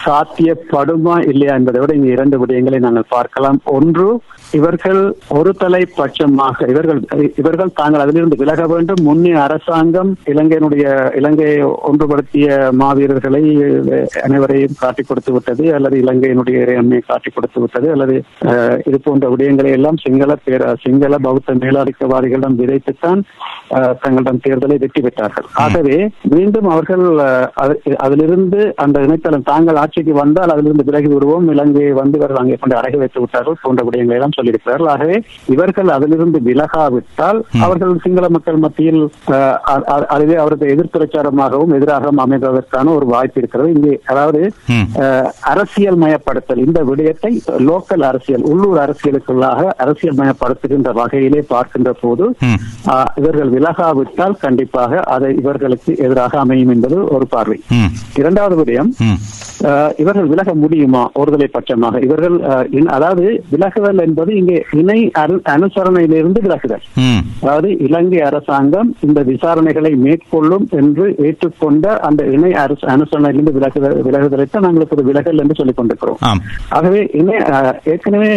சாத்தியப்படுமா 0.04 1.14
இல்லையா 1.32 1.52
என்பதை 1.58 1.78
விட 1.82 1.92
இங்கு 1.98 2.10
இரண்டு 2.16 2.38
விடயங்களை 2.42 2.80
நாங்கள் 2.86 3.10
பார்க்கலாம். 3.16 3.60
ஒன்று 3.76 4.08
இவர்கள் 4.58 5.00
ஒரு 5.38 5.50
தலைப்பட்சமாக 5.62 6.68
இவர்கள் 6.72 7.00
இவர்கள் 7.40 7.74
தாங்கள் 7.80 8.04
அதிலிருந்து 8.04 8.40
விலக 8.42 8.62
வேண்டும். 8.72 9.02
முன்னே 9.08 9.32
அரசாங்கம் 9.44 10.10
இலங்கையினுடைய 10.32 10.84
இலங்கையை 11.20 11.56
ஒன்றுபடுத்திய 11.88 12.46
மாவீரர்களை 12.80 13.42
அனைவரையும் 14.26 14.78
காட்டிக் 14.82 15.08
கொடுத்து 15.08 15.32
விட்டது 15.36 15.64
அல்லது 15.78 15.96
இலங்கையினுடைய 16.04 16.56
இறையாண்மையை 16.64 17.02
காட்டிக் 17.10 17.36
கொடுத்து 17.36 17.60
விட்டது 17.64 17.88
அல்லது 17.94 18.16
இது 18.90 19.00
போன்ற 19.06 19.28
விடயங்களை 19.34 19.72
எல்லாம் 19.78 20.00
சிங்கள 20.04 20.36
பேர 20.46 20.72
சிங்கள 20.84 21.18
பௌத்த 21.26 21.56
மேலாதிக்கவாதிகளிடம் 21.64 22.58
விதைத்துத்தான் 22.60 23.22
தங்களிடம் 24.04 24.42
தேர்தலை 24.44 24.76
வெற்றி 24.82 25.00
பெற்றார்கள். 25.04 25.46
ஆகவே 25.64 25.96
மீண்டும் 26.34 26.68
அவர்கள் 26.74 27.04
அதிலிருந்து 28.06 28.60
அந்த 28.84 28.96
இணைத்தளம் 29.06 29.48
தாங்கள் 29.50 29.80
ஆட்சிக்கு 29.82 30.12
வந்தால் 30.22 30.52
அதிலிருந்து 30.54 30.88
விலகி 30.88 31.10
விடுவோம். 31.12 31.48
இலங்கையை 31.54 31.92
வந்து 32.00 32.18
இவர்கள் 32.20 32.42
அங்கே 32.42 32.58
கொண்டு 32.60 32.78
அடகி 32.80 33.00
வைத்து 33.02 33.22
விட்டார்கள் 33.22 33.60
போன்ற 33.64 33.82
விடயங்களை 33.88 34.18
எல்லாம் 34.18 34.36
சொல்லியிருக்கிறார்கள் 34.44 34.90
ஆகவே 34.94 35.16
இவர்கள் 35.54 35.90
அதிலிருந்து 35.96 36.38
விலகாவிட்டால் 36.48 37.38
அவர்கள் 37.66 38.02
சிங்கள 38.04 38.26
மக்கள் 38.36 38.62
மத்தியில் 38.64 39.02
அதுவே 40.14 40.36
அவரது 40.42 40.66
எதிர்பிரச்சாரமாகவும் 40.74 41.74
எதிராகவும் 41.78 42.22
அமைவதற்கான 42.24 42.92
ஒரு 42.98 43.06
வாய்ப்பு 43.14 43.40
இருக்கிறது. 43.40 43.68
இங்கே 43.76 43.94
அதாவது 44.12 44.40
அரசியல் 45.52 46.00
மயப்படுத்தல் 46.02 46.64
இந்த 46.66 46.80
விடயத்தை 46.90 47.32
லோக்கல் 47.68 48.04
அரசியல் 48.10 48.46
உள்ளூர் 48.52 48.80
அரசியலுக்குள்ளாக 48.84 49.62
அரசியல் 49.84 50.18
மயப்படுத்துகின்ற 50.20 50.90
வகையிலே 51.00 51.40
பார்க்கின்ற 51.54 51.92
போது 52.02 52.24
இவர்கள் 53.20 53.52
விலகாவிட்டால் 53.56 54.40
கண்டிப்பாக 54.44 55.00
அது 55.14 55.28
இவர்களுக்கு 55.40 55.92
எதிராக 56.06 56.38
அமையும் 56.44 56.72
என்பது 56.74 56.98
ஒரு 57.16 57.26
பார்வை. 57.34 57.58
இரண்டாவது 58.20 58.56
விடயம் 58.60 58.90
இவர்கள் 60.02 60.30
விலக 60.32 60.50
முடியுமா? 60.62 61.02
ஒருதலை 61.20 61.48
பட்சமாக 61.56 62.00
இவர்கள் 62.06 62.36
அதாவது 62.96 63.24
விலகுதல் 63.52 64.02
என்பது 64.06 64.30
இங்கே 64.40 64.58
இணை 64.80 64.98
அனுசரணையிலிருந்து 65.54 66.40
விலகுதல். 66.46 66.84
அதாவது 67.42 67.68
இலங்கை 67.86 68.20
அரசாங்கம் 68.28 68.90
இந்த 69.06 69.20
விசாரணைகளை 69.30 69.92
மேற்கொள்ளும் 70.04 70.66
என்று 70.80 71.06
ஏற்றுக்கொண்ட 71.26 71.86
அந்த 72.08 72.22
இணை 72.36 72.52
அரசு 72.64 72.86
அனுசரணையிலிருந்து 72.94 73.56
விலகுதல் 73.58 73.96
விலகுதலைத்தான் 74.08 74.66
நாங்கள் 74.66 74.86
இப்போது 74.86 75.06
விலகல் 75.10 75.42
என்று 75.44 75.58
சொல்லிக் 75.60 75.78
கொண்டிருக்கிறோம். 75.78 76.18
ஆகவே 76.78 77.00
இணை 77.20 77.36
ஏற்கனவே 77.92 78.32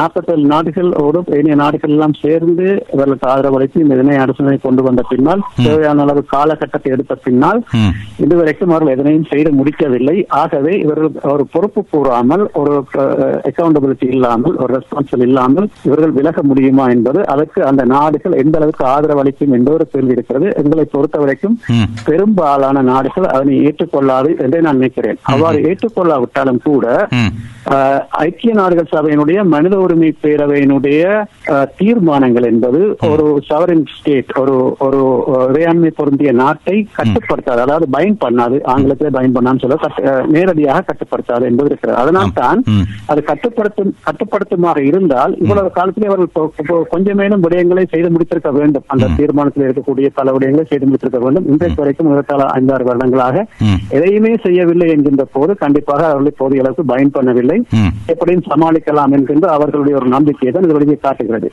நாற்பத்தேழு 0.00 0.46
நாடுகளோடு 0.54 1.22
ஏனைய 1.38 1.56
நாடுகள் 1.62 1.94
எல்லாம் 1.96 2.18
சேர்ந்து 2.24 2.66
இவர்களுக்கு 2.94 3.28
ஆதரவளித்து 3.32 3.84
இந்த 3.84 3.96
இணை 4.02 4.18
அரசனை 4.24 4.56
கொண்டு 4.66 4.82
வந்த 4.88 5.04
பின்னால் 5.10 5.44
தேவையான 5.66 6.04
அளவு 6.06 6.22
காலகட்டத்தை 6.34 6.92
எடுத்த 6.96 7.14
பின்னால். 7.26 7.60
இதுவரைக்கும் 8.24 8.72
அவர்கள் 8.72 8.94
எதனையும் 8.96 9.28
செய்து 9.32 9.50
முடிக்கவில்லை. 9.58 10.16
ஆகவே 10.42 10.72
இவர்கள் 10.84 11.10
ஒரு 11.34 11.44
பொறுப்பு 11.54 11.80
கூறாமல் 11.92 12.44
ஒரு 12.60 12.74
அக்கௌண்டபிலிட்டி 13.50 14.06
இல்லாமல் 14.14 14.54
ஒரு 14.62 14.70
ரெஸ்பான்சிபிள் 14.78 15.24
இல்லாமல் 15.36 15.68
இவர்கள் 15.86 16.16
விலக 16.18 16.42
முடியுமா 16.50 16.84
என்பது 16.94 17.20
அதற்கு 17.32 17.60
அந்த 17.70 17.82
நாடுகள் 17.94 18.38
எந்த 18.42 18.56
அளவுக்கு 18.58 18.84
ஆதரவு 18.94 19.22
அளிக்கும் 19.22 19.54
என்ற 19.56 19.70
ஒரு 19.76 19.84
கேள்வி 19.92 20.16
இருக்கிறது 20.16 20.46
எங்களை 20.62 20.84
பொறுத்த 20.94 21.16
வரைக்கும். 21.22 21.56
பெரும்பாலான 22.08 22.82
நாடுகள் 22.92 23.26
அதனை 23.34 23.54
ஏற்றுக்கொள்ளாது 23.68 24.30
என்றே 24.44 24.60
நான் 24.66 24.80
நினைக்கிறேன். 24.80 25.18
அவ்வாறு 25.32 25.58
ஏற்றுக்கொள்ளாவிட்டாலும் 25.70 26.62
கூட 26.68 26.86
ஐக்கிய 28.24 28.52
நாடுகள் 28.58 28.92
சபையினுடைய 28.92 29.38
மனித 29.54 29.74
உரிமை 29.84 30.10
பேரவையினுடைய 30.24 31.00
தீர்மானங்கள் 31.80 32.46
என்பது 32.50 32.80
ஒரு 33.10 33.24
சவரின் 33.48 33.86
ஸ்டேட் 33.94 34.30
ஒரு 34.42 34.54
ஒரு 34.86 35.00
இறையாண்மை 35.48 35.90
பொருந்திய 35.98 36.32
நாட்டை 36.42 36.76
கட்டுப்படுத்தாது. 36.98 37.60
அதாவது 37.66 37.86
பயன் 37.96 38.18
பண்ணாது. 38.24 38.56
ஆங்கிலத்திலே 38.72 39.10
பயன் 39.18 39.36
பண்ணான்னு 39.36 39.62
சொல்ல 39.64 40.24
நேரடியாக 40.36 40.84
கட்டுப்படுத்தாது 40.90 41.44
என்பது 41.50 41.70
இருக்கிறது. 41.70 41.98
அதனால் 42.02 42.36
தான். 42.42 42.60
அது 43.12 43.20
கட்டுப்படுத்தும் 43.30 43.92
கட்டுப்படுத்துமாக 44.06 44.78
இருந்தால் 44.90 45.15
இவ்வளவு 45.42 45.68
காலத்திலே 45.78 46.08
அவர்கள் 46.10 46.88
கொஞ்சமேனும் 46.92 47.42
விடயங்களை 47.44 47.84
செய்து 47.94 48.08
முடித்திருக்க 48.14 48.50
வேண்டும் 48.58 48.86
அந்த 48.92 49.10
தீர்மானத்தில் 49.18 49.66
இருக்கக்கூடிய 49.66 50.08
பல 50.18 50.32
விடயங்களை 50.36 50.64
செய்து 50.70 50.86
முடித்திருக்க 50.88 51.20
வேண்டும் 51.24 51.46
இன்றைக்கு 51.52 51.80
வரைக்கும் 51.82 52.10
இருபத்தாறு 52.10 52.46
ஐந்தாறு 52.58 52.84
வருடங்களாக. 52.88 53.36
எதையுமே 53.96 54.32
செய்யவில்லை 54.46 54.88
என்கின்ற 54.94 55.24
போது 55.36 55.52
கண்டிப்பாக 55.62 56.04
அவர்களை 56.10 56.32
போதிய 56.40 56.62
அளவுக்கு 56.64 56.84
பயன் 56.92 57.14
பண்ணவில்லை. 57.16 57.58
எப்படியும் 58.12 58.46
சமாளிக்கலாம் 58.50 59.14
என்கின்ற 59.18 59.46
அவர்களுடைய 59.56 59.94
ஒரு 60.00 60.08
நம்பிக்கையை 60.16 60.52
தான் 60.52 60.66
இது 60.68 60.78
வெளியே 60.78 60.98
காட்டுகிறது. 61.06 61.48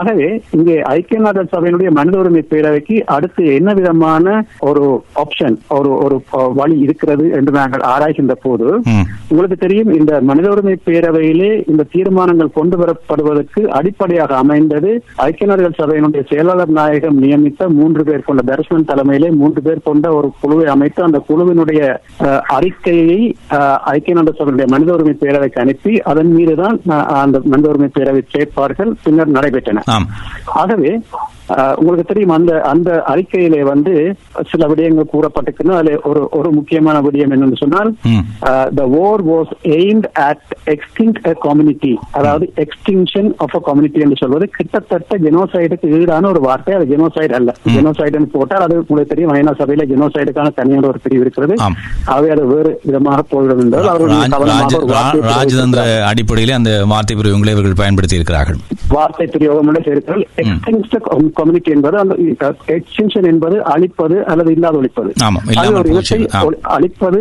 ஆகவே 0.00 0.28
இங்கே 0.58 0.76
ஐக்கிய 0.96 1.20
நாடுகள் 1.26 1.52
சபையினுடைய 1.54 1.90
மனித 1.98 2.16
உரிமை 2.22 2.42
பேரவைக்கு 2.52 2.96
அடுத்து 3.16 3.42
என்ன 3.58 3.70
விதமான 3.80 4.26
ஒரு 4.70 4.84
ஆப்ஷன் 5.24 5.56
ஒரு 5.78 5.90
ஒரு 6.04 6.18
வழி 6.60 6.76
இருக்கிறது 6.86 7.26
என்று 7.38 7.52
நாங்கள் 7.60 7.86
ஆராய்கின்ற 7.94 8.36
போது. 8.46 8.68
உங்களுக்கு 9.30 9.58
தெரியும் 9.64 9.90
இந்த 10.00 10.12
மனித 10.30 10.46
உரிமை 10.54 10.76
பேரவையிலே 10.88 11.50
இந்த 11.72 11.88
தீர்மானங்கள் 11.94 12.56
கொண்டு 12.58 12.76
வரப்படுவதற்கு 12.82 13.60
அடிப்படையாக 13.78 14.32
அமைந்தது. 14.42 14.90
ஐக்கிய 15.26 15.48
நாடுகள் 15.50 15.78
சபையினுடைய 15.80 16.22
செயலாளர் 16.30 16.74
நாயகம் 16.80 17.20
நியமித்த 17.24 17.68
மூன்று 17.78 18.02
பேர் 18.08 18.26
கொண்ட 18.28 18.42
தர்ஷன் 18.50 18.88
தலைமையிலே 18.90 19.30
மூன்று 19.40 19.60
பேர் 19.66 19.86
கொண்ட 19.88 20.06
ஒரு 20.18 20.30
குழுவை 20.42 20.66
அமைத்து 20.74 21.00
அந்த 21.08 21.20
குழுவினுடைய 21.28 21.80
அறிக்கையை 22.56 23.20
ஐக்கிய 23.94 24.14
நாடுகள் 24.16 24.38
சபையினுடைய 24.40 24.68
மனித 24.74 24.92
உரிமை 24.96 25.14
பேரவைக்கு 25.22 25.62
அனுப்பி 25.64 25.94
அதன் 26.12 26.32
மீதுதான் 26.36 26.78
அந்த 27.24 27.40
மனித 27.52 27.68
உரிமை 27.72 27.90
பேரவை 27.98 28.22
செயற்பாடுகள் 28.34 28.92
பின்னர் 29.04 29.34
நடைபெற்றன. 29.36 29.84
ஆகவே 30.62 30.92
உங்களுக்கு 31.78 32.04
தெரியும் 32.10 32.34
அந்த 32.36 32.52
அந்த 32.72 32.90
அறிக்கையிலே 33.12 33.60
வந்து 33.70 33.92
சில 34.50 34.66
விடயங்கள் 34.70 35.10
கூறப்பட்டிருக்குன்னு 35.12 35.76
அதுல 35.78 35.96
ஒரு 36.10 36.20
ஒரு 36.38 36.48
முக்கியமான 36.58 36.96
விடயம் 37.06 37.32
என்னன்னு 37.34 37.58
சொன்னால். 37.62 37.90
The 38.78 38.82
war 38.96 39.22
was 39.30 39.52
aimed 39.78 40.08
at 40.26 40.44
extinct 40.74 41.20
a 41.30 41.34
community 41.46 41.92
அதாவது 42.18 42.46
எக்ஸ்டிங்ஷன் 42.64 43.30
ஆஃப் 43.46 43.56
அ 43.58 43.62
கம்யூனிட்டி 43.68 44.04
என்று 44.06 44.20
சொல்வது 44.22 44.48
கிட்டத்தட்ட 44.58 45.18
ஜெனோசைடுக்கு 45.26 45.90
ஈடான 45.98 46.30
ஒரு 46.32 46.42
வார்த்தை. 46.46 46.74
அது 46.78 46.86
ஜெனோசைடு 46.92 47.36
அல்ல. 47.40 47.50
ஜெனோசைடுன்னு 47.76 48.30
போட்டால் 48.36 48.66
அது 48.66 48.76
உங்களுக்கு 48.84 49.12
தெரியும் 49.14 49.34
ஐநா 49.38 49.54
சபையில 49.60 49.86
ஜெனோசைடுக்கான 49.92 50.54
தனியான 50.60 50.88
ஒரு 50.92 51.02
பிரிவு 51.06 51.24
இருக்கிறது. 51.26 51.56
ஆகவே 52.12 52.30
அது 52.36 52.46
வேறு 52.52 52.72
விதமாக 52.88 53.26
போய்விடும் 53.32 53.62
என்றால் 53.64 53.90
அவர்கள் 53.94 55.28
ராஜதந்திர 55.34 55.82
அடிப்படையில் 56.10 56.58
அந்த 56.60 56.72
வார்த்தை 56.94 57.16
பிரயோகங்களை 57.20 57.54
இவர்கள் 57.56 57.80
பயன்படுத்தி 57.82 58.18
இருக்கிறார்கள் 58.20 58.58
வார்த்தை 58.96 59.26
பிரயோகம் 59.34 59.70
எக்ஸ்டிங்ஸ்ட் 60.42 60.96
கம்யூனிட்டி 61.32 61.70
என்பது 61.70 61.96
அந்த 61.98 62.14
எக்ஸ்டிங்ஷன் 62.76 63.26
என்பது 63.26 63.56
அழிப்பது 63.72 64.24
அல்லது 64.24 64.52
இல்லாத 64.52 64.76
ஒழிப்பது 64.76 65.10
அது 65.58 65.74
ஒரு. 65.74 65.88
இனத்தை 65.92 66.18
அழிப்பது 66.70 67.20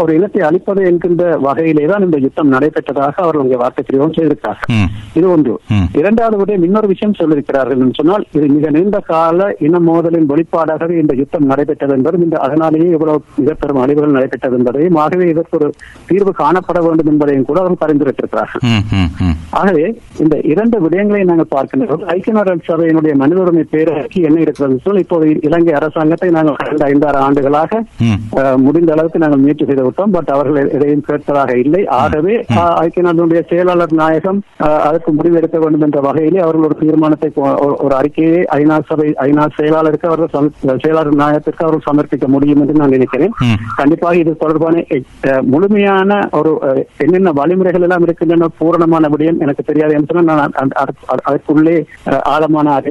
ஒரு 0.00 0.10
இனத்தை 0.16 0.40
அழிப்பது 0.48 0.80
என்கின்ற 0.90 1.22
வகையிலே 1.46 1.84
தான் 1.90 2.04
இந்த 2.06 2.18
யுத்தம் 2.24 2.52
நடைபெற்றதாக 2.54 3.14
அவர்கள் 3.24 3.44
இங்கே 3.46 3.58
வார்த்தை 3.62 3.82
பிரயோகம் 3.88 4.14
செய்திருக்கிறார்கள். 4.16 4.70
இது 5.18 5.26
ஒன்று. 5.34 5.54
இரண்டாவது 6.00 6.36
விட 6.40 6.52
இன்னொரு 6.68 6.88
விஷயம் 6.92 7.16
சொல்லியிருக்கிறார்கள் 7.18 7.80
என்று 7.84 7.98
சொன்னால் 8.00 8.24
இது 8.36 8.46
மிக 8.54 8.70
நீண்ட 8.76 8.98
கால 9.10 9.48
இன 9.66 9.80
மோதலின் 9.88 10.28
வெளிப்பாடாகவே 10.32 10.96
இந்த 11.02 11.14
யுத்தம் 11.20 11.48
நடைபெற்றது 11.52 11.94
என்பதும் 11.98 12.24
இந்த 12.26 12.38
அதனாலேயே 12.46 12.88
இவ்வளவு 12.96 13.20
மிக 13.40 13.54
பெரும் 13.62 13.80
அழிவுகள் 13.84 14.16
நடைபெற்றது 14.16 14.58
என்பதையும் 14.60 14.98
ஆகவே 15.04 15.26
இதற்கு 15.32 15.56
ஒரு 15.60 15.68
தீர்வு 16.10 16.34
காணப்பட 16.42 16.78
வேண்டும் 16.86 17.10
என்பதையும் 17.12 17.46
கூட 17.50 17.58
அவர்கள் 17.62 17.82
பரிந்துரைத்திருக்கிறார்கள். 17.84 18.62
ஆகவே 19.60 19.84
இந்த 20.24 20.34
இரண்டு 20.52 20.76
விடயங்களை 20.84 21.22
நாங்கள் 21.30 21.50
பார்க்கின்றோம் 21.54 22.04
ஐக்கிய 22.14 22.34
நாடுகள் 22.38 22.66
சபையினுடைய 22.70 23.14
மனித 23.22 23.40
உரிமை 23.44 23.64
பேரவைக்கு 23.74 24.20
என்ன 24.28 24.40
இருக்கிறது 24.44 24.82
சொல் 24.86 25.02
இப்போது 25.04 25.28
இலங்கை 25.48 25.74
அரசாங்கத்தை 25.80 26.30
நாங்கள் 26.38 26.58
கடந்த 26.62 26.84
ஐந்தாறு 26.92 27.18
ஆண்டுகளாக 27.26 27.70
முடிந்த 28.66 28.92
அளவுக்கு 28.94 29.22
நாங்கள் 29.24 29.33
முயற்சி 29.36 29.64
செய்து 29.64 29.84
விட்டோம் 29.88 30.12
பட் 30.12 30.28
அவர்கள் 30.28 30.70
எதையும் 30.70 31.00
கேட்பதாக 31.00 31.58
இல்லை. 31.58 31.86
ஆகவே 31.86 32.44
ஐக்கிய 32.74 33.08
நாடுடைய 33.08 33.42
செயலாளர் 33.48 33.92
நாயகம் 33.92 34.42
அதற்கு 34.56 35.12
முடிவு 35.12 35.36
எடுக்க 35.36 35.58
வேண்டும் 35.58 35.80
என்ற 35.80 36.00
வகையிலே 36.00 36.38
அவர்கள் 36.38 36.64
ஒரு 36.64 36.76
தீர்மானத்தை 36.80 37.32
ஒரு- 37.36 37.92
அறிக்கையை 37.94 38.44
ஐநா 38.52 38.80
சபை 38.86 39.14
ஐநா 39.18 39.46
செயலாளருக்கு 39.58 40.06
அவர்கள் 40.06 40.50
செயலாளர் 40.82 41.14
நாயகத்திற்கு 41.14 41.64
அவர்கள் 41.64 41.88
சமர்ப்பிக்க 41.90 42.26
முடியும் 42.26 42.60
என்று 42.60 42.72
நான் 42.72 42.88
நினைக்கிறேன். 42.88 43.32
கண்டிப்பாக 43.76 44.16
இது 44.16 44.36
தொடர்பான 44.36 44.84
முழுமையான 45.42 46.28
ஒரு 46.32 46.52
என்னென்ன 46.96 47.32
வழிமுறைகள் 47.32 47.80
எல்லாம் 47.80 48.02
இருக்கின்றன 48.02 48.48
பூரணமான 48.58 49.08
விடயம் 49.08 49.38
எனக்கு 49.38 49.62
தெரியாது 49.62 49.94
என்று 49.94 50.14
சொன்னால் 50.14 50.50
நான் 50.58 50.70
அதற்குள்ளே 51.22 51.84
ஆழமான 52.22 52.82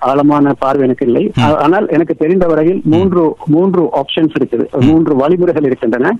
ஆழமான 0.00 0.52
பார்வை 0.58 0.84
எனக்கு 0.84 1.06
இல்லை. 1.06 1.32
ஆனால் 1.56 1.88
எனக்கு 1.88 2.14
தெரிந்த 2.14 2.46
வரையில் 2.46 2.80
மூன்று 2.84 3.34
மூன்று 3.46 3.82
ஆப்ஷன்ஸ் 4.00 4.34
இருக்குது. 4.40 4.64
மூன்று 4.80 5.16
வழிமுறைகள் 5.16 5.62
இருக்கின்றன. 5.86 6.12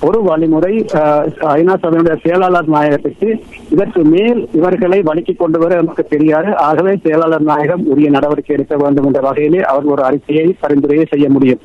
ஒரு 0.00 0.18
வழிமுறை 0.22 0.72
ஐநா 1.58 1.74
சபையினுடைய 1.82 2.16
செயலாளர் 2.22 2.68
நாயகத்துக்கு 2.68 3.28
இதற்கு 3.70 4.00
மேல் 4.04 4.40
இவர்களை 4.52 4.98
வழிக்கு 5.02 5.34
கொண்டு 5.36 5.58
வர 5.58 5.74
நமக்கு 5.74 6.04
தெரியாது 6.04 6.56
ஆகவே 6.56 6.92
செயலாளர் 7.02 7.48
நாயகம் 7.52 7.84
உரிய 7.86 8.10
நடவடிக்கை 8.10 8.54
எடுக்க 8.56 8.76
வேண்டும் 8.76 9.04
என்ற 9.04 9.20
வகையிலே 9.20 9.62
அவர் 9.62 9.84
ஒரு 9.84 10.02
அறிக்கையை 10.02 10.46
பரிந்துரையை 10.60 11.06
செய்ய 11.10 11.28
முடியும். 11.30 11.62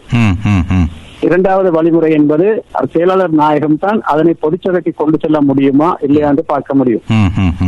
இரண்டாவது 1.28 1.70
வழிமுறை 1.78 2.12
என்பது 2.20 2.48
செயலாளர் 2.94 3.34
நாயகம் 3.42 3.80
தான் 3.84 4.00
அதனை 4.12 4.34
பொதுச்சபைக்கு 4.44 4.92
கொண்டு 5.02 5.18
செல்ல 5.24 5.38
முடியுமா 5.50 5.90
இல்லையா 6.08 6.30
என்று 6.32 6.46
பார்க்க 6.54 6.80
முடியும். 6.80 7.04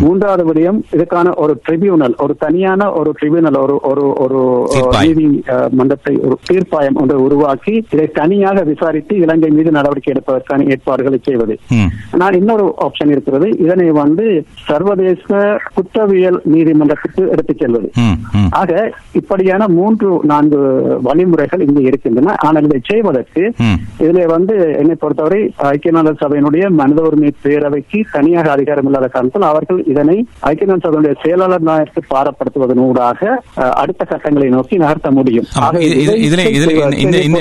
மூன்றாவது 0.04 0.44
விடயம் 0.50 0.80
இதுக்கான 0.96 1.34
ஒரு 1.44 1.56
ட்ரிபியூனல் 1.66 2.16
ஒரு 2.26 2.36
தனியான 2.46 2.90
ஒரு 3.00 3.12
ட்ரிபியூனல் 3.20 3.60
ஒரு 3.64 3.76
ஒரு 3.92 4.06
ஒரு. 4.24 4.42
நீதி 5.06 5.28
மன்றத்தை 5.80 6.14
ஒரு 6.28 6.36
தீர்ப்பாயம் 6.50 6.98
ஒன்றை 7.02 7.18
உருவாக்கி 7.26 7.74
இதை 7.94 8.08
தனியாக 8.20 8.64
விசாரித்து 8.72 9.14
இலங்கை 9.24 9.50
மீது 9.58 9.70
நடவடிக்கை 9.78 10.12
எடுப்பதற்கான 10.14 10.66
ஏற்பாடுகளை 10.74 11.20
செய்வது. 11.28 11.56
ஆனால் 12.14 12.38
இன்னொரு 12.42 12.66
ஆப்ஷன் 12.86 13.14
இருக்கிறது 13.16 13.48
இதனை 13.66 13.88
வந்து 14.02 14.26
சர்வதேச 14.70 15.42
குற்றவியல் 15.78 16.40
நீதிமன்றத்துக்கு 16.54 17.24
எடுத்துச் 17.34 17.62
செல்வது. 17.64 17.90
ஆக 18.62 18.72
இப்படியான 19.22 19.68
மூன்று 19.78 20.10
நான்கு 20.32 20.62
வழிமுறைகள் 21.08 21.66
இங்கு 21.68 21.82
இருக்கின்றன 21.90 22.36
ஆனால் 22.48 22.68
இதை 22.70 22.82
செய்வதற்கு 22.92 23.43
இதுல 24.00 24.26
வந்து 24.32 24.54
என்னை 24.78 24.96
பொறுத்தவரை 24.98 25.40
ஐக்கிய 25.70 25.94
நாடு 25.96 26.14
சபையினுடைய 26.22 26.42
மனித 26.76 27.02
உரிமை 27.04 27.32
பேரவைக்கு 27.44 27.82
தனியாக 28.12 28.48
அதிகாரம் 28.52 28.86
இல்லாத 28.86 29.08
காரணத்தால் 29.10 29.48
அவர்கள் 29.50 29.80
இதனை 29.88 30.18
ஐக்கிய 30.48 30.68
நாடு 30.68 30.84
சபையினுடைய 30.84 31.16
செயலாளர் 31.24 31.68
நாயருக்கு 31.68 32.04
பாரப்படுத்துவதனூடாக 32.14 33.22
அஹ், 33.58 33.74
அடுத்த 33.82 34.02
கட்டங்களை 34.06 34.50
நோக்கி 34.50 34.76
நகர்த்த 34.78 35.10
முடியும். 35.12 35.48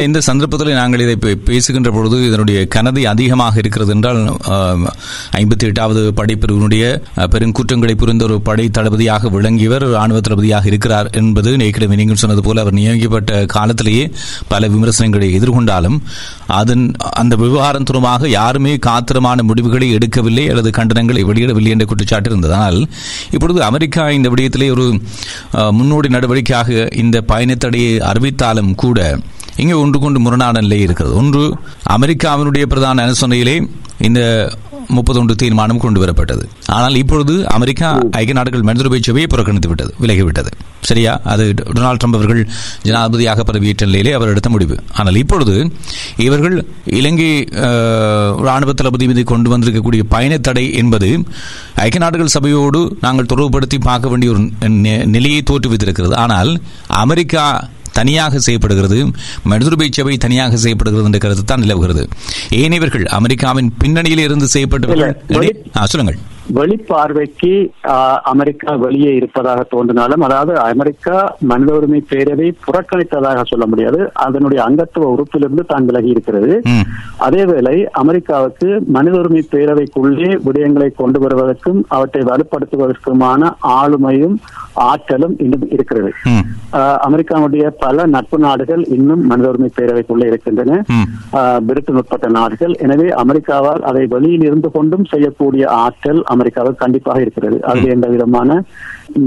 இந்த- 0.02 0.24
சந்தர்ப்பத்தில் 0.26 0.78
நாங்கள் 0.78 1.02
இதை 1.02 1.14
பேசுகின்ற 1.46 1.90
பொழுது 1.92 2.16
இதனுடைய 2.26 2.58
கனதி 2.72 3.02
அதிகமாக 3.08 3.54
இருக்கிறது 3.58 3.92
என்றால் 3.94 4.20
ஐம்பத்தி 5.36 5.66
எட்டாவது 5.66 6.02
படைப்பிரிவினுடைய 6.16 6.84
பெருங்குற்றங்களை 7.32 7.94
புரிந்த 7.96 8.24
ஒரு 8.24 8.36
படை 8.42 8.66
தளபதியாக 8.70 9.30
விளங்கியவர் 9.32 9.84
ராணுவ 9.92 10.20
தளபதியாக 10.22 10.66
இருக்கிறார் 10.70 10.90
என்பது 11.18 11.50
ஏற்கனவே 11.64 11.96
நீங்கள் 11.96 12.20
சொன்னது 12.20 12.42
போல 12.42 12.60
அவர் 12.60 12.74
நியமிக்கப்பட்ட 12.74 13.20
காலத்திலேயே 13.52 14.04
பல 14.48 14.68
விமர்சனங்களை 14.68 15.28
எதிர்கொண்டாலும் 15.34 15.91
அதன் 16.56 16.84
அந்த 17.14 17.36
விவகாரம் 17.36 17.82
தொடர்பாக 17.82 18.28
யாருமே 18.28 18.76
காத்திரமான 18.86 19.42
முடிவுகளை 19.42 19.88
எடுக்கவில்லை 19.94 20.44
அல்லது 20.48 20.70
கண்டனங்களை 20.70 21.24
வெளியிடவில்லை 21.24 21.70
என்ற 21.70 21.84
குற்றச்சாட்டு 21.84 22.30
இருந்தது 22.30 22.54
ஆனால் 22.54 22.80
இப்பொழுது 23.30 23.62
அமெரிக்கா 23.62 24.10
இந்த 24.10 24.30
விடயத்திலே 24.30 24.70
ஒரு 24.70 24.86
முன்னோடி 25.72 26.08
நடவடிக்கையாக 26.08 26.70
இந்த 26.94 27.20
பயணத்தடையை 27.28 27.92
அறிவித்தாலும் 28.10 28.74
கூட 28.84 28.98
இங்கே 29.56 29.74
ஒன்று 29.74 29.98
கொண்டு 29.98 30.20
முரணான 30.20 30.60
நிலை 30.60 30.80
இருக்கிறது. 30.80 31.14
ஒன்று 31.14 31.42
அமெரிக்காவினுடைய 31.96 32.66
பிரதான 32.66 33.02
அனுசரணையிலே 33.06 33.56
இந்த 33.98 34.20
முப்பத்தொன்று 34.88 35.34
தீர்மானம் 35.34 35.80
கொண்டு 35.84 36.00
வரப்பட்டது 36.04 36.44
ஆனால் 36.76 36.94
இப்பொழுது 36.94 37.34
அமெரிக்கா 37.48 37.88
ஐக்கிய 38.10 38.36
நாடுகள் 38.38 38.66
மனிதர்பை 38.68 39.00
சபையை 39.08 39.26
புறக்கணித்து 39.32 39.68
விட்டது 39.68 39.94
விலகிவிட்டது. 40.00 40.50
சரியா? 40.90 41.20
அது 41.32 41.44
டொனால்ட் 41.76 42.00
ட்ரம்ப் 42.02 42.16
அவர்கள் 42.18 42.40
ஜனாதிபதியாக 42.82 43.44
பதவியேற்ற 43.48 43.86
நிலையிலே 43.90 44.12
அவர் 44.12 44.28
எடுத்த 44.28 44.48
முடிவு. 44.48 44.76
ஆனால் 44.92 45.18
இப்பொழுது 45.22 45.54
இவர்கள் 46.26 46.56
இலங்கை 47.00 47.30
ராணுவ 48.48 48.72
தளபதி 48.72 49.06
மீது 49.06 49.24
கொண்டு 49.24 49.58
வந்திருக்கக்கூடிய 49.58 50.04
பயணத்தடை 50.14 50.64
என்பது 50.80 51.10
ஐக்கிய 51.86 52.02
நாடுகள் 52.04 52.34
சபையோடு 52.36 52.96
நாங்கள் 53.00 53.30
தொடர்புபடுத்தி 53.34 53.80
பார்க்க 53.80 54.08
வேண்டிய 54.08 54.32
ஒரு 54.32 54.42
நிலையை 55.16 55.42
தோற்றுவித்திருக்கிறது. 55.50 56.14
ஆனால் 56.14 56.50
அமெரிக்கா 56.86 57.44
தனியாக 57.98 58.38
செய்யப்படுகிறது. 58.38 58.98
மனிதர்பை 59.50 59.88
சபை 59.98 60.16
தனியாக 60.26 60.56
செய்யப்படுகிறது 60.56 61.08
என்ற 61.10 61.20
கருத்து 61.24 61.44
தான் 61.44 61.64
நிலவுகிறது. 61.64 62.04
ஏனையவர்கள் 62.62 63.06
அமெரிக்காவின் 63.18 63.70
பின்னணியில் 63.78 64.24
இருந்து 64.26 64.48
செய்யப்பட்டவர்கள் 64.54 65.14
சொல்லுங்கள். 65.92 66.20
வெளிப்பார்வைக்கு 66.58 67.50
அமெரிக்கா 68.32 68.72
வெளியே 68.84 69.10
இருப்பதாக 69.18 69.60
தோன்றினாலும் 69.72 70.24
அதாவது 70.26 70.52
அமெரிக்கா 70.60 71.16
மனித 71.50 71.70
உரிமை 71.78 72.00
பேரவை 72.12 72.48
புறக்கணித்ததாக 72.64 73.42
சொல்ல 73.50 73.66
முடியாது. 73.72 74.00
அதனுடைய 74.24 74.60
அங்கத்துவ 74.68 75.10
உறுப்பிலிருந்து 75.14 75.64
தான் 75.72 75.86
விலகி 75.90 76.10
இருக்கிறது. 76.14 76.52
அதேவேளை 77.26 77.76
அமெரிக்காவுக்கு 78.02 78.68
மனித 78.96 79.14
உரிமை 79.20 79.42
பேரவைக்குள்ளே 79.54 80.30
விடயங்களை 80.46 80.90
கொண்டு 81.00 81.20
வருவதற்கும் 81.24 81.80
அவற்றை 81.96 82.22
வலுப்படுத்துவதற்குமான 82.30 83.52
ஆளுமையும் 83.78 84.36
ஆற்றலும் 84.88 85.36
இன்னும் 85.44 85.66
இருக்கிறது. 85.76 86.12
அமெரிக்காவுடைய 87.06 87.64
பல 87.84 88.06
நட்பு 88.16 88.40
நாடுகள் 88.46 88.84
இன்னும் 88.98 89.24
மனித 89.30 89.48
உரிமை 89.52 89.70
பேரவைக்குள்ளே 89.78 90.28
இருக்கின்றன. 90.30 90.82
பிரிட்டன் 91.68 92.00
உட்பட்ட 92.02 92.28
நாடுகள். 92.38 92.76
எனவே 92.84 93.08
அமெரிக்காவால் 93.22 93.82
அதை 93.90 94.04
வெளியில் 94.16 94.46
இருந்து 94.48 94.70
கொண்டும் 94.76 95.08
செய்யக்கூடிய 95.14 95.64
ஆற்றல் 95.84 96.22
அமெரிக்காவுக்கு 96.34 96.82
கண்டிப்பாக 96.84 97.20
இருக்கிறது. 97.26 97.58
அதில் 97.70 97.94
எந்த 97.96 98.08
விதமான 98.14 98.48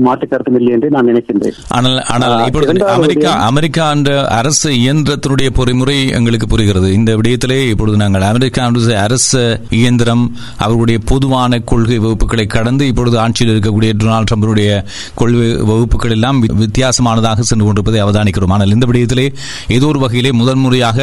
மாற்று 0.06 0.26
கருத்தும் 0.30 0.56
இல்லை 0.60 0.72
என்று 0.76 0.88
நான் 0.94 1.08
நினைக்கின்றேன். 1.10 1.58
ஆனால் 1.76 1.98
ஆனால் 2.14 2.34
ஆ, 2.36 2.46
இப்பொழுது 2.48 2.70
இரண்டாவது 2.70 2.96
அமெரிக்கா. 3.00 3.32
அமெரிக்கா 3.50 3.90
என்ற 3.96 4.12
அரசு 4.38 4.70
இயந்திரத்தினுடைய 4.80 5.50
பொறிமுறை 5.58 5.98
எங்களுக்கு 6.18 6.48
புரிகிறது. 6.48 6.88
இந்த 6.94 7.12
விடயத்திலே 7.18 7.58
இப்பொழுது 7.74 7.98
நாங்கள் 7.98 8.26
அமெரிக்கா 8.30 8.64
அரசு 9.04 9.42
இயந்திரம் 9.80 10.24
அவர்களுடைய 10.58 11.00
பொதுவான 11.12 11.60
கொள்கை 11.72 12.00
வகுப்புகளை 12.00 12.46
கடந்து 12.48 12.88
இப்பொழுது 12.88 13.20
ஆட்சியில் 13.20 13.54
இருக்கக்கூடிய 13.54 13.92
டொனால்ட் 14.02 14.30
ட்ரம்புடைய 14.32 14.72
கொள்கை 15.14 15.50
வகுப்புகள் 15.72 16.12
எல்லாம் 16.12 16.40
வித்தியாசமானதாக 16.64 17.40
சென்று 17.42 17.66
கொண்டிருப்பதை 17.66 18.02
அவதானிக்கிறோம். 18.06 18.56
ஆனால் 18.58 18.74
இந்த 18.78 18.88
விடயத்திலே 18.92 19.28
ஏதோ 19.68 19.88
ஒரு 19.88 20.00
வகையிலே 20.00 20.32
முதன்முறையாக 20.42 21.00